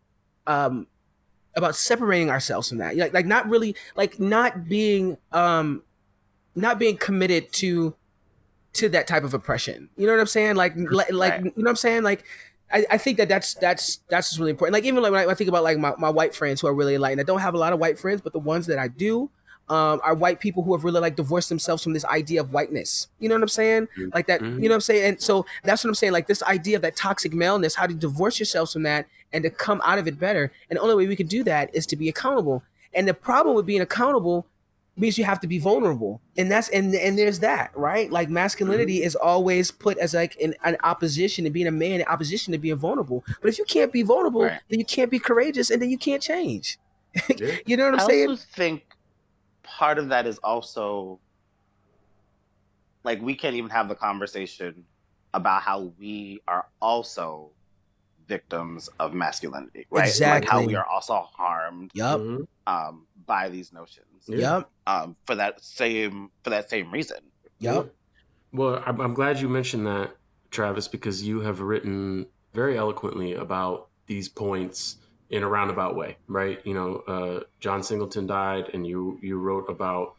um 0.46 0.86
about 1.56 1.74
separating 1.74 2.30
ourselves 2.30 2.68
from 2.68 2.78
that. 2.78 2.96
Like 2.96 3.12
like 3.12 3.26
not 3.26 3.48
really 3.48 3.74
like 3.96 4.20
not 4.20 4.68
being 4.68 5.18
um 5.32 5.82
not 6.54 6.78
being 6.78 6.96
committed 6.96 7.52
to 7.54 7.94
to 8.74 8.88
that 8.90 9.06
type 9.06 9.24
of 9.24 9.34
oppression. 9.34 9.90
You 9.96 10.06
know 10.06 10.12
what 10.12 10.20
i'm 10.20 10.26
saying? 10.26 10.56
Like 10.56 10.74
like, 10.76 11.38
you 11.38 11.44
know 11.44 11.52
what 11.56 11.68
i'm 11.68 11.76
saying? 11.76 12.02
Like 12.02 12.24
I, 12.72 12.86
I 12.90 12.98
think 12.98 13.18
that 13.18 13.28
that's 13.28 13.54
that's 13.54 13.98
that's 14.08 14.28
just 14.28 14.38
really 14.38 14.52
important. 14.52 14.74
Like 14.74 14.84
even 14.84 15.02
like 15.02 15.10
when 15.10 15.20
I, 15.20 15.26
when 15.26 15.34
I 15.34 15.36
think 15.36 15.48
about 15.48 15.64
like 15.64 15.78
my, 15.78 15.92
my 15.98 16.10
white 16.10 16.34
friends 16.34 16.60
who 16.60 16.68
are 16.68 16.74
really 16.74 16.94
enlightened, 16.94 17.20
I 17.20 17.24
don't 17.24 17.40
have 17.40 17.54
a 17.54 17.58
lot 17.58 17.72
of 17.72 17.80
white 17.80 17.98
friends, 17.98 18.20
but 18.20 18.32
the 18.32 18.38
ones 18.38 18.66
that 18.66 18.78
I 18.78 18.86
do, 18.86 19.30
um, 19.70 20.00
are 20.02 20.14
white 20.14 20.40
people 20.40 20.64
who 20.64 20.74
have 20.74 20.84
really 20.84 21.00
like 21.00 21.16
divorced 21.16 21.48
themselves 21.48 21.82
from 21.82 21.92
this 21.92 22.04
idea 22.04 22.40
of 22.40 22.52
whiteness. 22.52 23.06
You 23.20 23.28
know 23.28 23.36
what 23.36 23.42
I'm 23.42 23.48
saying? 23.48 23.86
Mm-hmm. 23.96 24.08
Like 24.12 24.26
that, 24.26 24.40
mm-hmm. 24.40 24.62
you 24.62 24.68
know 24.68 24.74
what 24.74 24.76
I'm 24.76 24.80
saying? 24.80 25.04
And 25.04 25.22
so 25.22 25.46
that's 25.62 25.84
what 25.84 25.88
I'm 25.88 25.94
saying. 25.94 26.12
Like 26.12 26.26
this 26.26 26.42
idea 26.42 26.76
of 26.76 26.82
that 26.82 26.96
toxic 26.96 27.32
maleness, 27.32 27.76
how 27.76 27.86
to 27.86 27.94
divorce 27.94 28.38
yourselves 28.38 28.72
from 28.72 28.82
that 28.82 29.06
and 29.32 29.44
to 29.44 29.50
come 29.50 29.80
out 29.84 29.98
of 29.98 30.08
it 30.08 30.18
better. 30.18 30.52
And 30.68 30.76
the 30.76 30.82
only 30.82 30.96
way 30.96 31.06
we 31.06 31.14
can 31.14 31.28
do 31.28 31.44
that 31.44 31.72
is 31.72 31.86
to 31.86 31.96
be 31.96 32.08
accountable. 32.08 32.64
And 32.92 33.06
the 33.06 33.14
problem 33.14 33.54
with 33.54 33.64
being 33.64 33.80
accountable 33.80 34.46
means 34.96 35.16
you 35.16 35.24
have 35.24 35.40
to 35.40 35.46
be 35.46 35.58
vulnerable 35.58 36.20
and 36.36 36.50
that's 36.50 36.68
and 36.70 36.94
and 36.94 37.16
there's 37.16 37.38
that 37.38 37.70
right 37.74 38.10
like 38.10 38.28
masculinity 38.28 38.98
mm-hmm. 38.98 39.06
is 39.06 39.14
always 39.14 39.70
put 39.70 39.96
as 39.98 40.12
like 40.12 40.36
an, 40.42 40.54
an, 40.64 40.76
opposition 40.82 41.44
to 41.44 41.50
being 41.50 41.66
a 41.66 41.70
man 41.70 42.00
in 42.00 42.06
opposition 42.06 42.52
to 42.52 42.58
being 42.58 42.76
vulnerable 42.76 43.24
but 43.40 43.48
if 43.48 43.56
you 43.56 43.64
can't 43.64 43.92
be 43.92 44.02
vulnerable 44.02 44.42
right. 44.42 44.60
then 44.68 44.78
you 44.78 44.84
can't 44.84 45.10
be 45.10 45.18
courageous 45.18 45.70
and 45.70 45.80
then 45.80 45.88
you 45.88 45.96
can't 45.96 46.20
change 46.20 46.78
yeah. 47.38 47.56
you 47.64 47.76
know 47.76 47.84
what 47.84 47.94
i'm 47.94 48.00
I 48.00 48.06
saying 48.06 48.28
i 48.28 48.30
also 48.32 48.44
think 48.52 48.84
part 49.78 49.98
of 49.98 50.08
that 50.08 50.26
is 50.26 50.38
also 50.38 51.20
like 53.04 53.20
we 53.22 53.34
can't 53.34 53.56
even 53.56 53.70
have 53.70 53.88
the 53.88 53.94
conversation 53.94 54.84
about 55.32 55.62
how 55.62 55.92
we 55.98 56.40
are 56.48 56.66
also 56.80 57.52
victims 58.26 58.88
of 58.98 59.14
masculinity, 59.14 59.86
right? 59.90 60.08
Exactly. 60.08 60.40
Like 60.46 60.48
how 60.48 60.66
we 60.66 60.74
are 60.74 60.86
also 60.86 61.26
harmed 61.36 61.90
Yep. 61.94 62.18
Mhm. 62.20 62.46
um, 62.66 63.06
by 63.26 63.48
these 63.48 63.72
notions 63.72 64.24
Yep. 64.28 64.70
um, 64.86 65.16
for 65.26 65.34
that 65.34 65.62
same 65.62 66.30
for 66.44 66.50
that 66.50 66.68
same 66.68 66.90
reason. 66.90 67.18
Yep. 67.60 67.94
Well, 68.52 68.82
I'm, 68.84 69.00
I'm 69.00 69.14
glad 69.14 69.40
you 69.40 69.48
mentioned 69.48 69.86
that, 69.86 70.16
Travis, 70.50 70.88
because 70.88 71.22
you 71.22 71.40
have 71.40 71.60
written 71.60 72.26
very 72.52 72.76
eloquently 72.76 73.34
about 73.34 73.88
these 74.06 74.28
points 74.28 74.96
in 75.30 75.42
a 75.44 75.48
roundabout 75.48 75.96
way, 75.96 76.16
right? 76.26 76.58
You 76.64 76.74
know, 76.74 76.96
uh, 77.06 77.44
John 77.60 77.82
Singleton 77.82 78.26
died, 78.26 78.70
and 78.74 78.86
you 78.86 79.18
you 79.22 79.38
wrote 79.38 79.68
about 79.68 80.14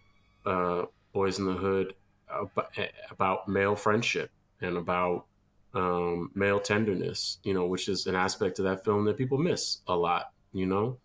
uh, 0.45 0.83
Boyz 1.13 1.39
n 1.39 1.45
the 1.45 1.53
Hood 1.53 1.93
about, 2.29 2.71
about 3.09 3.47
male 3.47 3.75
friendship 3.75 4.31
and 4.61 4.77
about 4.77 5.25
um, 5.73 6.31
male 6.33 6.59
tenderness, 6.59 7.37
you 7.43 7.53
know, 7.53 7.65
which 7.65 7.89
is 7.89 8.07
an 8.07 8.15
aspect 8.15 8.59
of 8.59 8.65
that 8.65 8.83
film 8.83 9.05
that 9.05 9.17
people 9.17 9.37
miss 9.37 9.79
a 9.87 9.95
lot, 9.95 10.31
you 10.53 10.65
know. 10.65 10.97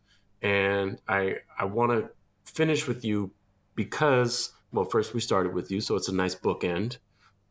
And 0.43 0.99
I 1.09 1.37
I 1.59 1.65
want 1.65 1.93
to 1.93 2.11
finish 2.45 2.87
with 2.87 3.05
you 3.05 3.33
because 3.75 4.53
well, 4.73 4.85
first 4.85 5.15
we 5.15 5.21
started 5.21 5.55
with 5.55 5.71
you, 5.71 5.81
so 5.81 5.97
it's 5.97 6.09
a 6.09 6.15
nice 6.15 6.35
bookend. 6.35 6.99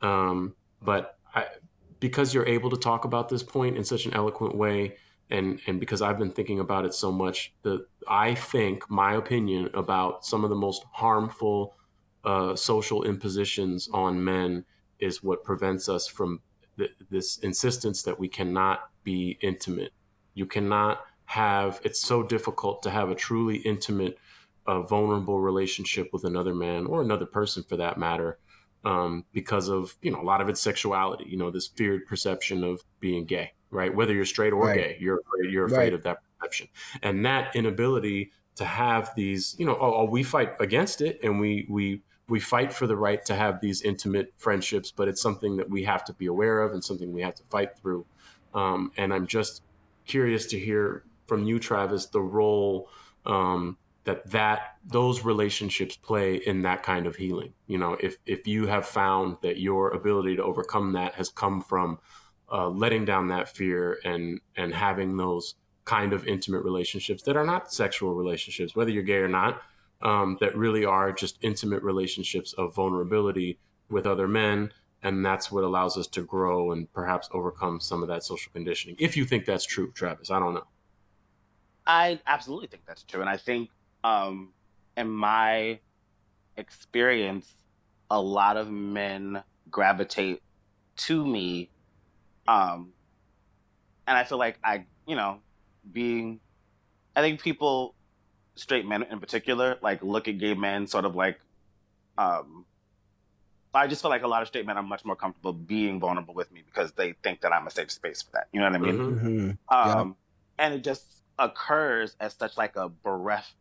Um, 0.02 0.56
but 0.82 1.18
I, 1.34 1.46
because 2.00 2.34
you're 2.34 2.48
able 2.48 2.70
to 2.70 2.78
talk 2.78 3.06
about 3.06 3.30
this 3.30 3.44
point 3.44 3.78
in 3.78 3.84
such 3.84 4.06
an 4.06 4.14
eloquent 4.14 4.56
way, 4.56 4.98
and 5.30 5.60
and 5.68 5.80
because 5.80 6.02
I've 6.02 6.20
been 6.20 6.32
thinking 6.32 6.60
about 6.60 6.86
it 6.86 6.94
so 6.94 7.12
much, 7.12 7.54
the 7.64 7.86
I 8.08 8.36
think 8.36 8.90
my 8.90 9.16
opinion 9.16 9.70
about 9.74 10.26
some 10.26 10.44
of 10.44 10.50
the 10.50 10.56
most 10.56 10.86
harmful 10.92 11.76
uh, 12.24 12.56
social 12.56 13.04
impositions 13.04 13.90
on 13.94 14.24
men 14.24 14.66
is 15.00 15.24
what 15.24 15.44
prevents 15.44 15.90
us 15.90 16.08
from 16.08 16.42
th- 16.78 16.92
this 17.10 17.38
insistence 17.40 18.04
that 18.04 18.20
we 18.20 18.28
cannot 18.28 18.90
be 19.04 19.38
intimate. 19.42 19.92
You 20.34 20.46
cannot 20.46 21.02
have. 21.26 21.82
It's 21.84 22.00
so 22.00 22.24
difficult 22.24 22.84
to 22.84 22.90
have 22.90 23.10
a 23.10 23.16
truly 23.16 23.58
intimate, 23.58 24.18
uh, 24.68 24.82
vulnerable 24.84 25.40
relationship 25.40 26.10
with 26.14 26.24
another 26.24 26.54
man 26.54 26.86
or 26.86 27.02
another 27.02 27.26
person 27.26 27.64
for 27.64 27.78
that 27.78 27.98
matter 27.98 28.38
um, 28.86 29.26
because 29.34 29.68
of 29.68 29.96
you 30.02 30.12
know 30.12 30.22
a 30.22 30.24
lot 30.24 30.42
of 30.42 30.50
it's 30.50 30.62
sexuality. 30.62 31.26
You 31.28 31.38
know 31.38 31.52
this 31.52 31.68
feared 31.68 32.06
perception 32.06 32.64
of 32.64 32.82
being 33.00 33.26
gay, 33.26 33.54
right? 33.72 33.94
Whether 33.94 34.14
you're 34.14 34.26
straight 34.26 34.54
or 34.54 34.68
Right. 34.68 34.76
gay, 34.78 34.98
you're 35.00 35.20
afraid, 35.20 35.52
you're 35.52 35.66
afraid 35.66 35.78
Right. 35.78 35.94
of 35.94 36.04
that 36.04 36.18
perception, 36.40 36.68
and 37.02 37.26
that 37.26 37.56
inability 37.56 38.32
to 38.56 38.66
have 38.66 39.12
these. 39.16 39.56
You 39.60 39.66
know, 39.66 39.78
oh, 39.80 39.94
oh, 40.02 40.06
we 40.06 40.24
fight 40.24 40.54
against 40.60 41.02
it, 41.02 41.20
and 41.24 41.40
we 41.40 41.66
we 41.70 42.02
we 42.28 42.40
fight 42.40 42.74
for 42.74 42.88
the 42.88 42.98
right 42.98 43.24
to 43.26 43.36
have 43.36 43.62
these 43.62 43.82
intimate 43.82 44.34
friendships, 44.38 44.92
but 44.92 45.08
it's 45.08 45.22
something 45.22 45.58
that 45.58 45.70
we 45.70 45.84
have 45.84 46.04
to 46.06 46.14
be 46.14 46.26
aware 46.26 46.62
of 46.62 46.74
and 46.74 46.84
something 46.84 47.12
we 47.14 47.22
have 47.22 47.36
to 47.36 47.44
fight 47.52 47.78
through. 47.80 48.06
Um, 48.54 48.92
and 48.98 49.14
I'm 49.14 49.28
just 49.28 49.62
curious 50.08 50.48
to 50.48 50.60
hear 50.60 51.04
from 51.28 51.46
you, 51.46 51.60
Travis, 51.60 52.08
the 52.08 52.22
role 52.22 52.90
um, 53.26 53.78
that 54.06 54.30
that 54.32 54.78
those 54.84 55.24
relationships 55.24 55.98
play 55.98 56.36
in 56.36 56.62
that 56.64 56.84
kind 56.84 57.08
of 57.08 57.16
healing. 57.16 57.54
You 57.68 57.78
know, 57.78 57.98
if 58.00 58.18
if 58.26 58.48
you 58.48 58.68
have 58.68 58.86
found 58.88 59.38
that 59.42 59.60
your 59.60 59.92
ability 59.92 60.36
to 60.38 60.44
overcome 60.44 60.94
that 60.94 61.16
has 61.16 61.30
come 61.30 61.62
from 61.62 62.00
uh, 62.52 62.70
letting 62.70 63.06
down 63.06 63.28
that 63.30 63.50
fear 63.50 64.00
and 64.04 64.40
and 64.56 64.74
having 64.74 65.18
those 65.18 65.56
kind 65.86 66.14
of 66.14 66.28
intimate 66.28 66.64
relationships 66.64 67.24
that 67.24 67.38
are 67.38 67.46
not 67.46 67.72
sexual 67.72 68.16
relationships, 68.16 68.76
whether 68.76 68.90
you're 68.90 69.04
gay 69.04 69.18
or 69.18 69.28
not, 69.28 69.62
um, 70.02 70.38
that 70.42 70.56
really 70.58 70.84
are 70.84 71.12
just 71.12 71.38
intimate 71.42 71.84
relationships 71.84 72.54
of 72.54 72.74
vulnerability 72.74 73.60
with 73.90 74.08
other 74.08 74.28
men. 74.28 74.72
And 75.04 75.24
that's 75.24 75.52
what 75.52 75.64
allows 75.64 75.98
us 75.98 76.08
to 76.08 76.24
grow 76.24 76.72
and 76.72 76.92
perhaps 76.92 77.30
overcome 77.32 77.80
some 77.80 78.02
of 78.02 78.10
that 78.10 78.24
social 78.24 78.52
conditioning. 78.52 78.96
If 78.98 79.16
you 79.16 79.26
think 79.26 79.46
that's 79.46 79.66
true, 79.66 79.92
Travis, 79.92 80.32
I 80.32 80.40
don't 80.40 80.56
know. 80.56 80.66
I 81.86 82.20
absolutely 82.26 82.68
think 82.68 82.84
that's 82.88 83.04
true, 83.04 83.22
and 83.22 83.30
I 83.30 83.38
think 83.38 83.70
um, 84.04 84.54
in 84.98 85.08
my 85.08 85.80
experience, 86.58 87.54
a 88.10 88.20
lot 88.20 88.58
of 88.58 88.72
men 88.72 89.44
gravitate 89.70 90.42
to 90.98 91.26
me, 91.26 91.70
um, 92.48 92.94
and 94.08 94.18
I 94.18 94.24
feel 94.24 94.38
like 94.38 94.60
I, 94.64 94.86
you 95.08 95.16
know, 95.16 95.42
being, 95.90 96.42
I 97.16 97.22
think 97.22 97.42
people, 97.42 97.96
straight 98.58 98.86
men 98.86 99.04
in 99.04 99.20
particular, 99.20 99.78
like 99.82 100.04
look 100.04 100.28
at 100.28 100.40
gay 100.40 100.54
men 100.56 100.88
sort 100.88 101.06
of 101.06 101.16
like, 101.16 101.40
um, 102.18 102.66
I 103.74 103.88
just 103.88 104.02
feel 104.02 104.10
like 104.12 104.24
a 104.24 104.28
lot 104.28 104.42
of 104.42 104.48
straight 104.48 104.66
men 104.66 104.78
are 104.78 104.84
much 104.84 105.04
more 105.04 105.16
comfortable 105.18 105.52
being 105.54 106.00
vulnerable 106.00 106.34
with 106.34 106.50
me 106.52 106.62
because 106.66 106.94
they 106.94 107.14
think 107.24 107.42
that 107.42 107.52
I'm 107.52 107.68
a 107.68 107.72
safe 107.72 107.92
space 107.92 108.22
for 108.22 108.32
that. 108.34 108.48
You 108.54 108.60
know 108.62 108.68
what 108.68 108.76
I 108.76 108.80
mean? 108.80 108.96
Mhm. 108.96 109.58
hmm 109.84 110.02
um, 110.02 110.18
and 110.58 110.74
it 110.74 110.84
just 110.84 111.24
occurs 111.38 112.16
as 112.20 112.36
such 112.36 112.58
like 112.58 112.76
a 112.78 112.90
bereft 112.90 113.56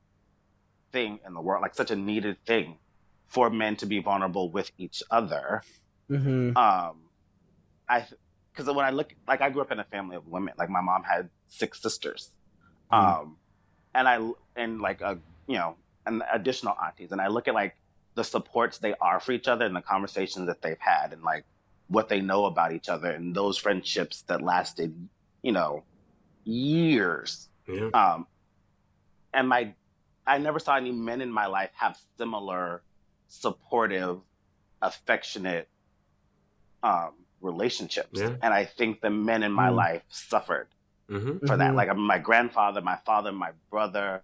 thing 0.93 1.21
in 1.27 1.35
the 1.35 1.41
world, 1.41 1.63
like 1.63 1.75
such 1.75 1.91
a 1.91 1.97
needed 1.97 2.39
thing 2.47 2.79
for 3.29 3.51
men 3.51 3.77
to 3.77 3.87
be 3.87 4.01
vulnerable 4.01 4.51
with 4.51 4.71
each 4.79 5.03
other. 5.11 5.63
hmm 6.09 6.51
Um, 6.57 7.11
I 7.89 8.07
because 8.55 8.73
when 8.73 8.85
I 8.85 8.91
look, 8.91 9.15
like 9.27 9.41
I 9.41 9.51
grew 9.51 9.63
up 9.63 9.73
in 9.73 9.81
a 9.81 9.85
family 9.85 10.17
of 10.17 10.27
women. 10.29 10.55
Like 10.57 10.71
my 10.71 10.81
mom 10.81 11.03
had 11.03 11.29
six 11.47 11.83
sisters, 11.83 12.31
um, 12.91 13.37
and 13.95 14.09
I 14.09 14.31
and 14.57 14.81
like 14.81 15.01
a 15.01 15.19
you 15.47 15.57
know 15.57 15.77
and 16.07 16.23
additional 16.33 16.77
aunties, 16.83 17.13
and 17.13 17.21
I 17.21 17.29
look 17.29 17.49
at 17.49 17.55
like 17.55 17.77
the 18.15 18.25
supports 18.25 18.79
they 18.79 18.95
are 19.01 19.19
for 19.19 19.33
each 19.33 19.49
other 19.49 19.65
and 19.67 19.75
the 19.75 19.81
conversations 19.81 20.47
that 20.47 20.63
they've 20.63 20.79
had, 20.79 21.13
and 21.13 21.23
like 21.23 21.45
what 21.89 22.09
they 22.09 22.21
know 22.21 22.47
about 22.47 22.73
each 22.73 22.89
other, 22.89 23.11
and 23.11 23.35
those 23.35 23.59
friendships 23.59 24.23
that 24.23 24.41
lasted, 24.41 25.09
you 25.43 25.53
know, 25.53 25.83
years. 26.45 27.49
Yeah. 27.69 27.89
Um, 27.93 28.27
and 29.33 29.49
my, 29.49 29.75
I 30.27 30.39
never 30.39 30.61
saw 30.61 30.77
any 30.77 30.93
men 30.93 31.21
in 31.21 31.33
my 31.33 31.47
life 31.47 31.71
have 31.75 31.99
similar 32.17 32.83
supportive, 33.27 34.21
affectionate 34.81 35.69
um, 36.85 37.13
relationships. 37.45 38.21
Yeah. 38.21 38.37
And 38.43 38.53
I 38.55 38.65
think 38.65 39.01
the 39.01 39.11
men 39.11 39.43
in 39.43 39.53
my 39.53 39.69
Mm. 39.69 39.77
life 39.77 40.03
suffered 40.09 40.69
hmm 41.09 41.39
for 41.47 41.57
that. 41.57 41.73
Mhm. 41.73 41.77
Like 41.77 41.89
I 41.91 41.93
mean, 41.93 42.07
my 42.07 42.19
grandfather, 42.19 42.81
my 42.81 42.97
father, 43.05 43.31
my 43.33 43.53
brother, 43.71 44.23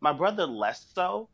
my 0.00 0.12
brother 0.12 0.46
less 0.46 0.84
so. 0.94 1.30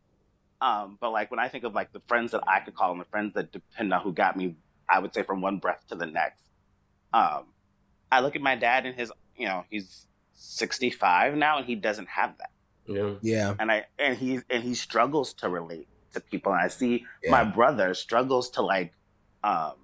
Um, 0.60 0.98
but 1.00 1.10
like 1.10 1.30
when 1.30 1.40
I 1.40 1.48
think 1.48 1.64
of 1.64 1.74
like 1.74 1.92
the 1.92 2.00
friends 2.08 2.32
that 2.32 2.42
I 2.46 2.60
could 2.60 2.74
call 2.74 2.92
and 2.92 3.00
the 3.00 3.04
friends 3.06 3.34
that 3.34 3.52
depend 3.52 3.92
on 3.92 4.00
who 4.02 4.12
got 4.12 4.36
me, 4.36 4.56
I 4.88 4.98
would 5.00 5.12
say 5.14 5.22
from 5.22 5.40
one 5.40 5.58
breath 5.58 5.82
to 5.88 5.94
the 5.96 6.06
next. 6.06 6.44
Um, 7.12 7.54
I 8.10 8.20
look 8.20 8.36
at 8.36 8.42
my 8.42 8.56
dad 8.56 8.86
and 8.86 8.94
his, 8.94 9.12
you 9.36 9.46
know, 9.46 9.64
he's 9.70 10.06
65 10.34 11.34
now 11.36 11.58
and 11.58 11.66
he 11.66 11.74
doesn't 11.74 12.08
have 12.08 12.36
that. 12.38 12.50
Yeah. 12.86 13.14
Yeah. 13.22 13.54
And 13.58 13.70
I 13.72 13.86
and 13.98 14.16
he 14.16 14.40
and 14.50 14.62
he 14.62 14.74
struggles 14.74 15.34
to 15.34 15.48
relate 15.48 15.88
to 16.12 16.20
people. 16.20 16.52
And 16.52 16.60
I 16.62 16.68
see 16.68 17.04
Yeah. 17.22 17.32
my 17.32 17.44
brother 17.44 17.94
struggles 17.94 18.50
to 18.50 18.62
like 18.62 18.94
um 19.42 19.74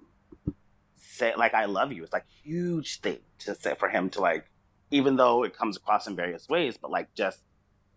say 1.13 1.33
like 1.35 1.53
I 1.53 1.65
love 1.65 1.91
you. 1.91 2.03
It's 2.03 2.13
like 2.13 2.25
huge 2.43 2.99
thing 3.01 3.19
to 3.39 3.55
say 3.55 3.75
for 3.75 3.89
him 3.89 4.09
to 4.11 4.21
like 4.21 4.45
even 4.91 5.15
though 5.15 5.43
it 5.43 5.55
comes 5.57 5.77
across 5.77 6.07
in 6.07 6.15
various 6.15 6.47
ways, 6.49 6.77
but 6.77 6.91
like 6.91 7.13
just 7.15 7.39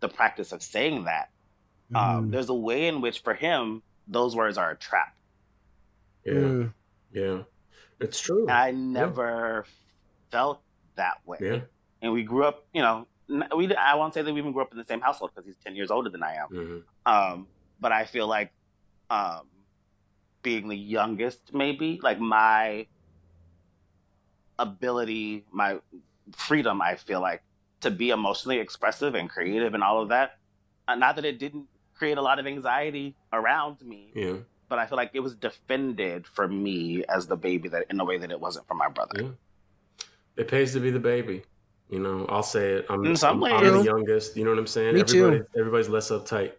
the 0.01 0.09
practice 0.09 0.53
of 0.53 0.63
saying 0.63 1.05
that. 1.05 1.31
Um, 1.95 2.29
Mhm. 2.29 2.31
there's 2.33 2.49
a 2.49 2.55
way 2.55 2.89
in 2.89 3.01
which 3.01 3.21
for 3.21 3.35
him 3.35 3.83
those 4.09 4.35
words 4.37 4.57
are 4.59 4.71
a 4.71 4.77
trap. 4.77 5.15
Yeah. 6.25 6.33
Mm. 6.33 6.75
Yeah. 7.13 7.43
It's 8.01 8.21
true. 8.21 8.43
And 8.43 8.51
I 8.51 8.71
never 8.73 9.67
felt 10.31 10.63
that 10.97 11.19
way. 11.25 11.39
Yeah. 11.41 11.61
And 12.03 12.13
we 12.13 12.23
grew 12.25 12.45
up, 12.45 12.67
you 12.73 12.83
know, 12.83 13.07
we 13.57 13.75
I 13.75 13.95
won't 13.95 14.15
say 14.15 14.23
that 14.23 14.33
we 14.33 14.41
even 14.41 14.53
grew 14.53 14.63
up 14.63 14.73
in 14.73 14.79
the 14.79 14.85
same 14.85 15.01
household 15.01 15.33
because 15.35 15.47
he's 15.47 15.57
10 15.65 15.75
years 15.77 15.91
older 15.91 16.11
than 16.11 16.23
I 16.23 16.35
am. 16.35 16.49
hmm 16.49 16.79
Um, 17.05 17.49
but 17.81 17.93
I 17.93 18.05
feel 18.05 18.27
like 18.27 18.53
um, 19.11 19.49
being 20.43 20.69
the 20.69 20.77
youngest, 20.77 21.53
maybe 21.55 22.01
like 22.03 22.19
my 22.21 22.87
ability, 24.59 25.45
my 25.53 25.79
freedom, 26.35 26.81
I 26.83 26.97
feel 26.97 27.21
like 27.21 27.43
to 27.81 27.91
be 27.91 28.11
emotionally 28.11 28.59
expressive 28.59 29.15
and 29.15 29.29
creative 29.29 29.75
and 29.75 29.83
all 29.83 30.01
of 30.03 30.09
that. 30.09 30.39
Uh, 30.89 30.95
not 30.95 31.17
that 31.17 31.25
it 31.25 31.39
didn't 31.39 31.67
create 31.95 32.19
a 32.19 32.23
lot 32.23 32.39
of 32.39 32.47
anxiety 32.47 33.15
around 33.33 33.81
me, 33.83 34.11
Yeah. 34.15 34.37
but 34.69 34.79
I 34.79 34.87
feel 34.87 34.97
like 34.97 35.11
it 35.15 35.21
was 35.21 35.35
defended 35.35 36.27
for 36.27 36.47
me 36.49 37.05
as 37.09 37.27
the 37.27 37.37
baby 37.37 37.69
that 37.71 37.87
in 37.91 37.99
a 38.01 38.05
way 38.05 38.19
that 38.19 38.31
it 38.31 38.41
wasn't 38.41 38.67
for 38.67 38.75
my 38.75 38.89
brother. 38.89 39.23
Yeah. 39.23 39.29
It 40.37 40.49
pays 40.49 40.73
to 40.75 40.81
be 40.81 40.91
the 40.91 41.01
baby. 41.01 41.43
You 41.89 42.01
know, 42.01 42.27
I'll 42.29 42.43
say 42.43 42.73
it. 42.75 42.87
I'm, 42.91 43.05
In 43.05 43.17
some 43.17 43.43
I'm, 43.45 43.53
I'm 43.55 43.79
the 43.79 43.85
youngest. 43.85 44.37
You 44.37 44.45
know 44.45 44.51
what 44.51 44.59
I'm 44.59 44.67
saying? 44.67 44.95
Me 44.95 45.03
too. 45.05 45.47
Everybody's 45.57 45.89
less 45.89 46.11
uptight. 46.11 46.53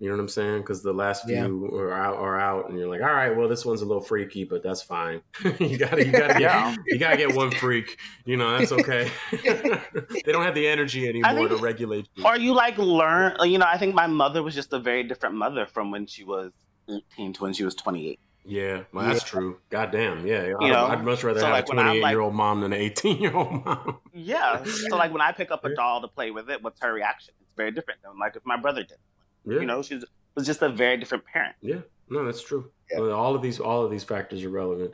You 0.00 0.08
know 0.08 0.16
what 0.16 0.22
I'm 0.22 0.28
saying? 0.28 0.58
Because 0.58 0.82
the 0.82 0.92
last 0.92 1.28
Yeah. 1.28 1.44
few 1.46 1.66
are 1.76 1.92
out, 1.92 2.16
are 2.16 2.38
out, 2.38 2.68
and 2.68 2.78
you're 2.78 2.88
like, 2.88 3.00
all 3.00 3.06
right, 3.12 3.30
well, 3.34 3.48
this 3.48 3.64
one's 3.64 3.80
a 3.80 3.86
little 3.86 4.02
freaky, 4.02 4.44
but 4.44 4.62
that's 4.62 4.82
fine. 4.82 5.22
you 5.60 5.78
gotta, 5.78 6.04
you 6.04 6.10
gotta 6.12 6.38
get, 6.38 6.78
you 6.86 6.98
gotta 6.98 7.16
get 7.16 7.34
one 7.34 7.50
freak. 7.52 7.98
You 8.24 8.36
know, 8.36 8.58
that's 8.58 8.72
okay. 8.72 9.10
they 9.32 10.32
don't 10.32 10.44
have 10.44 10.54
the 10.54 10.66
energy 10.66 11.08
anymore 11.08 11.32
think- 11.34 11.50
to 11.50 11.56
regulate 11.56 12.08
you. 12.14 12.24
Or 12.24 12.36
you 12.36 12.54
like 12.54 12.76
learn, 12.76 13.36
you 13.48 13.58
know, 13.58 13.66
I 13.68 13.78
think 13.78 13.94
my 13.94 14.06
mother 14.08 14.42
was 14.42 14.54
just 14.54 14.72
a 14.72 14.78
very 14.78 15.04
different 15.04 15.36
mother 15.36 15.64
from 15.66 15.90
when 15.90 16.06
she 16.06 16.24
was 16.24 16.52
18 16.88 17.32
to 17.34 17.42
when 17.42 17.52
she 17.52 17.64
was 17.64 17.74
28. 17.74 18.18
Yeah, 18.46 18.82
well, 18.92 19.06
that's 19.06 19.22
yeah. 19.22 19.26
true. 19.26 19.58
Goddamn, 19.70 20.26
yeah. 20.26 20.44
You 20.44 20.58
I'd, 20.60 20.68
know, 20.70 20.86
I'd 20.86 21.02
much 21.02 21.24
rather 21.24 21.40
so 21.40 21.46
have 21.46 21.54
like 21.54 21.64
a 21.68 21.72
28 21.72 22.08
year 22.10 22.20
old 22.20 22.34
mom 22.34 22.60
than 22.60 22.74
an 22.74 22.80
18 22.80 23.16
year 23.18 23.34
old 23.34 23.64
mom. 23.64 23.98
Yeah. 24.12 24.62
So 24.64 24.96
like 24.96 25.12
when 25.12 25.22
I 25.22 25.32
pick 25.32 25.50
up 25.50 25.64
a 25.64 25.74
doll 25.74 26.02
to 26.02 26.08
play 26.08 26.30
with 26.30 26.50
it, 26.50 26.62
what's 26.62 26.78
her 26.82 26.92
reaction? 26.92 27.32
It's 27.40 27.52
very 27.56 27.70
different 27.70 28.02
than 28.02 28.18
like 28.18 28.36
if 28.36 28.44
my 28.44 28.58
brother 28.60 28.82
did. 28.82 28.98
Yeah. 29.44 29.60
You 29.60 29.66
know, 29.66 29.82
she 29.82 30.00
was 30.34 30.46
just 30.46 30.62
a 30.62 30.68
very 30.68 30.96
different 30.96 31.24
parent. 31.24 31.54
Yeah. 31.60 31.80
No, 32.08 32.24
that's 32.24 32.42
true. 32.42 32.70
Yeah. 32.90 33.00
All 33.10 33.34
of 33.34 33.42
these, 33.42 33.60
all 33.60 33.84
of 33.84 33.90
these 33.90 34.04
factors 34.04 34.42
are 34.44 34.50
relevant. 34.50 34.92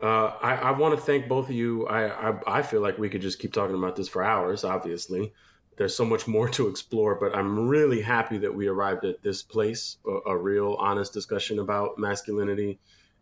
Uh, 0.00 0.32
I, 0.40 0.54
I 0.54 0.70
want 0.72 0.96
to 0.96 1.04
thank 1.04 1.28
both 1.28 1.48
of 1.48 1.54
you. 1.54 1.86
I, 1.86 2.30
I, 2.30 2.58
I 2.58 2.62
feel 2.62 2.80
like 2.80 2.98
we 2.98 3.08
could 3.08 3.20
just 3.20 3.38
keep 3.38 3.52
talking 3.52 3.74
about 3.74 3.96
this 3.96 4.08
for 4.08 4.22
hours. 4.22 4.62
Obviously, 4.62 5.32
there's 5.76 5.94
so 5.96 6.04
much 6.04 6.28
more 6.28 6.48
to 6.50 6.68
explore, 6.68 7.16
but 7.16 7.34
I'm 7.34 7.68
really 7.68 8.00
happy 8.00 8.38
that 8.38 8.54
we 8.54 8.68
arrived 8.68 9.04
at 9.04 9.22
this 9.22 9.42
place, 9.42 9.96
a, 10.06 10.30
a 10.30 10.36
real 10.36 10.76
honest 10.78 11.12
discussion 11.12 11.58
about 11.58 11.98
masculinity 11.98 12.78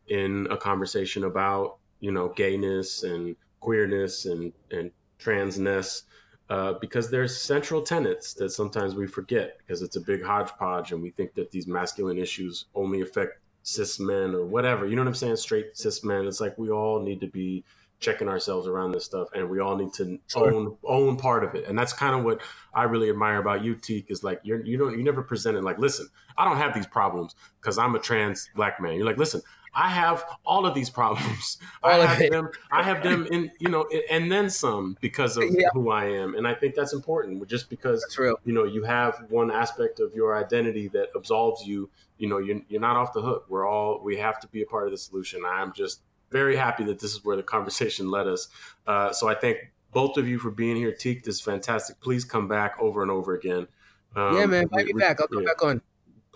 in 0.09 0.47
a 0.51 0.57
conversation 0.57 1.24
about, 1.24 1.79
you 2.01 2.12
know, 2.12 2.29
gayness 2.29 3.03
and 3.03 3.37
queerness 3.61 4.27
and, 4.27 4.53
and 4.70 4.91
transness. 5.18 6.03
Uh, 6.49 6.74
because 6.80 7.11
there's 7.11 7.36
central 7.36 7.82
tenets 7.82 8.32
that 8.34 8.51
sometimes 8.51 8.94
we 8.94 9.07
forget 9.07 9.59
because 9.59 9.82
it's 9.82 9.97
a 9.97 10.01
big 10.01 10.22
hodgepodge 10.22 10.92
and 10.92 11.03
we 11.03 11.11
think 11.11 11.34
that 11.34 11.51
these 11.51 11.66
masculine 11.66 12.18
issues 12.18 12.66
only 12.74 13.01
affect 13.01 13.40
cis 13.64 13.99
men 13.99 14.32
or 14.32 14.44
whatever. 14.44 14.86
You 14.86 14.94
know 14.94 15.03
what 15.03 15.09
I'm 15.09 15.14
saying? 15.14 15.36
Straight 15.36 15.76
cis 15.76 16.05
men. 16.05 16.24
It's 16.26 16.40
like 16.40 16.57
we 16.57 16.70
all 16.70 17.03
need 17.03 17.20
to 17.20 17.26
be 17.26 17.64
checking 17.99 18.28
ourselves 18.28 18.66
around 18.66 18.92
this 18.92 19.05
stuff 19.05 19.28
and 19.34 19.49
we 19.49 19.59
all 19.59 19.76
need 19.76 19.92
to 19.94 20.18
sure. 20.28 20.53
own 20.53 20.76
own 20.84 21.16
part 21.16 21.42
of 21.42 21.55
it 21.55 21.66
and 21.66 21.78
that's 21.78 21.94
kind 21.94 22.14
of 22.14 22.24
what 22.24 22.42
i 22.74 22.82
really 22.82 23.09
admire 23.09 23.38
about 23.38 23.64
you 23.64 23.74
Tiq 23.74 24.11
is 24.11 24.22
like 24.22 24.38
you're 24.42 24.62
you 24.64 24.76
don't 24.76 24.99
you 24.99 25.03
never 25.03 25.22
present 25.22 25.57
it 25.57 25.64
like 25.64 25.78
listen 25.78 26.07
i 26.36 26.44
don't 26.44 26.59
have 26.59 26.74
these 26.74 26.86
problems 26.86 27.34
because 27.59 27.78
i'm 27.78 27.94
a 27.94 27.99
trans 27.99 28.51
black 28.55 28.80
man 28.80 28.94
you're 28.94 29.07
like 29.07 29.16
listen 29.16 29.40
i 29.77 29.89
have 29.89 30.24
all 30.45 30.66
of 30.66 30.74
these 30.74 30.91
problems 30.91 31.59
all 31.83 32.01
i 32.01 32.07
have 32.07 32.31
them 32.31 32.49
i 32.72 32.83
have 32.83 33.03
them 33.03 33.27
in 33.31 33.51
you 33.61 33.68
know 33.68 33.89
and 34.11 34.33
then 34.33 34.51
some 34.51 34.97
because 35.01 35.37
of 35.37 35.45
yeah. 35.51 35.68
who 35.72 35.91
i 35.91 36.05
am 36.05 36.35
and 36.35 36.49
i 36.49 36.55
think 36.55 36.74
that's 36.74 36.93
important 36.93 37.47
just 37.47 37.70
because 37.70 38.05
you 38.45 38.53
know 38.53 38.64
you 38.64 38.83
have 38.83 39.24
one 39.29 39.51
aspect 39.51 40.01
of 40.01 40.12
your 40.14 40.37
identity 40.37 40.89
that 40.89 41.09
absolves 41.14 41.64
you 41.66 41.89
you 42.18 42.29
know 42.29 42.39
you're, 42.39 42.61
you're 42.68 42.81
not 42.81 42.97
off 42.97 43.12
the 43.12 43.22
hook 43.22 43.45
we're 43.49 43.68
all 43.68 44.01
we 44.03 44.16
have 44.16 44.41
to 44.41 44.49
be 44.49 44.62
a 44.62 44.66
part 44.66 44.87
of 44.87 44.91
the 44.91 44.99
solution 44.99 45.43
i'm 45.47 45.72
just 45.72 46.01
very 46.31 46.57
happy 46.57 46.85
that 46.85 46.99
this 46.99 47.12
is 47.12 47.24
where 47.24 47.37
the 47.37 47.43
conversation 47.57 48.11
led 48.11 48.27
us. 48.27 48.49
Uh, 48.87 49.12
so 49.12 49.29
I 49.29 49.35
thank 49.35 49.72
both 49.93 50.16
of 50.16 50.29
you 50.29 50.39
for 50.39 50.51
being 50.51 50.77
here. 50.77 50.93
Tiq, 50.93 51.24
this 51.24 51.37
is 51.37 51.41
fantastic. 51.41 52.01
Please 52.01 52.24
come 52.24 52.49
back 52.49 52.77
over 52.79 53.03
and 53.03 53.11
over 53.11 53.35
again. 53.35 53.66
Um, 54.14 54.37
yeah, 54.37 54.47
man, 54.47 54.64
invite 54.64 54.87
me 54.87 54.93
back. 54.95 55.20
I'll 55.20 55.29
come 55.29 55.43
yeah. 55.43 55.49
back 55.49 55.62
on. 55.62 55.83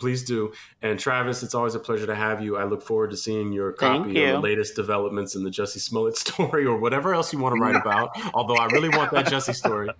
Please 0.01 0.24
do. 0.24 0.53
And 0.82 0.98
Travis, 0.98 1.42
it's 1.42 1.55
always 1.55 1.74
a 1.74 1.78
pleasure 1.78 2.07
to 2.07 2.14
have 2.14 2.42
you. 2.42 2.57
I 2.57 2.64
look 2.64 2.82
forward 2.82 3.11
to 3.11 3.16
seeing 3.16 3.53
your 3.53 3.72
copy 3.72 4.14
you. 4.14 4.24
of 4.24 4.32
the 4.32 4.40
latest 4.40 4.74
developments 4.74 5.34
in 5.34 5.44
the 5.44 5.51
Jussie 5.51 5.78
Smollett 5.78 6.16
story 6.28 6.64
or 6.64 6.78
whatever 6.78 7.14
else 7.14 7.32
you 7.32 7.38
want 7.38 7.55
to 7.55 7.61
write 7.61 7.76
about. 7.76 8.11
Although 8.34 8.57
I 8.57 8.66
really 8.66 8.88
want 8.88 9.12
that 9.12 9.26
Jussie 9.26 9.55
story. 9.55 9.88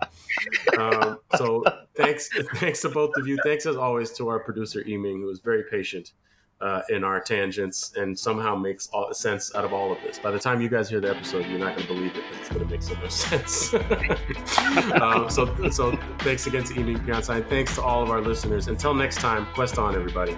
Um, 0.78 1.18
so 1.36 1.62
thanks, 1.94 2.30
thanks 2.55 2.80
to 2.82 2.88
both 2.88 3.11
of 3.16 3.26
you. 3.26 3.38
Thanks 3.44 3.66
as 3.66 3.76
always 3.76 4.12
to 4.12 4.28
our 4.28 4.38
producer 4.38 4.82
Eming, 4.82 5.20
who 5.20 5.26
was 5.26 5.40
very 5.40 5.64
patient 5.70 6.12
uh, 6.61 6.82
in 6.90 7.04
our 7.04 7.20
tangents 7.20 7.92
and 7.96 8.18
somehow 8.18 8.54
makes 8.54 8.88
all 8.92 9.12
sense 9.14 9.54
out 9.54 9.64
of 9.64 9.72
all 9.72 9.92
of 9.92 9.98
this. 10.02 10.18
By 10.18 10.30
the 10.30 10.38
time 10.38 10.61
you 10.61 10.68
guys 10.68 10.90
hear 10.90 11.00
the 11.00 11.11
episode, 11.11 11.46
you're 11.46 11.58
not 11.58 11.76
going 11.76 11.86
to 11.88 11.94
believe 11.94 12.16
it 12.16 12.24
because 12.30 12.38
it's 12.38 12.48
going 12.48 12.66
to 12.66 12.70
make 12.70 12.82
so 12.82 12.94
much 12.96 13.11
sense. 13.11 13.74
um, 15.00 15.30
so, 15.30 15.70
so 15.70 15.98
thanks 16.18 16.46
again 16.46 16.64
to 16.64 16.74
Eming 16.74 16.98
Pionside. 16.98 17.48
Thanks 17.48 17.74
to 17.76 17.82
all 17.82 18.02
of 18.02 18.11
our 18.11 18.20
listeners. 18.20 18.68
Until 18.68 18.94
next 18.94 19.16
time, 19.16 19.46
quest 19.54 19.78
on, 19.78 19.94
everybody. 19.94 20.36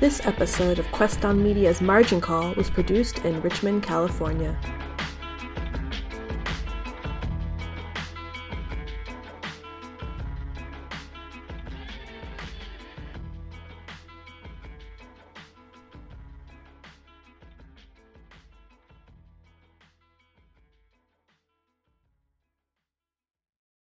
This 0.00 0.26
episode 0.26 0.78
of 0.78 0.90
Quest 0.90 1.24
on 1.24 1.42
Media's 1.42 1.80
Margin 1.80 2.20
Call 2.20 2.52
was 2.54 2.68
produced 2.68 3.24
in 3.24 3.40
Richmond, 3.40 3.84
California. 3.84 4.58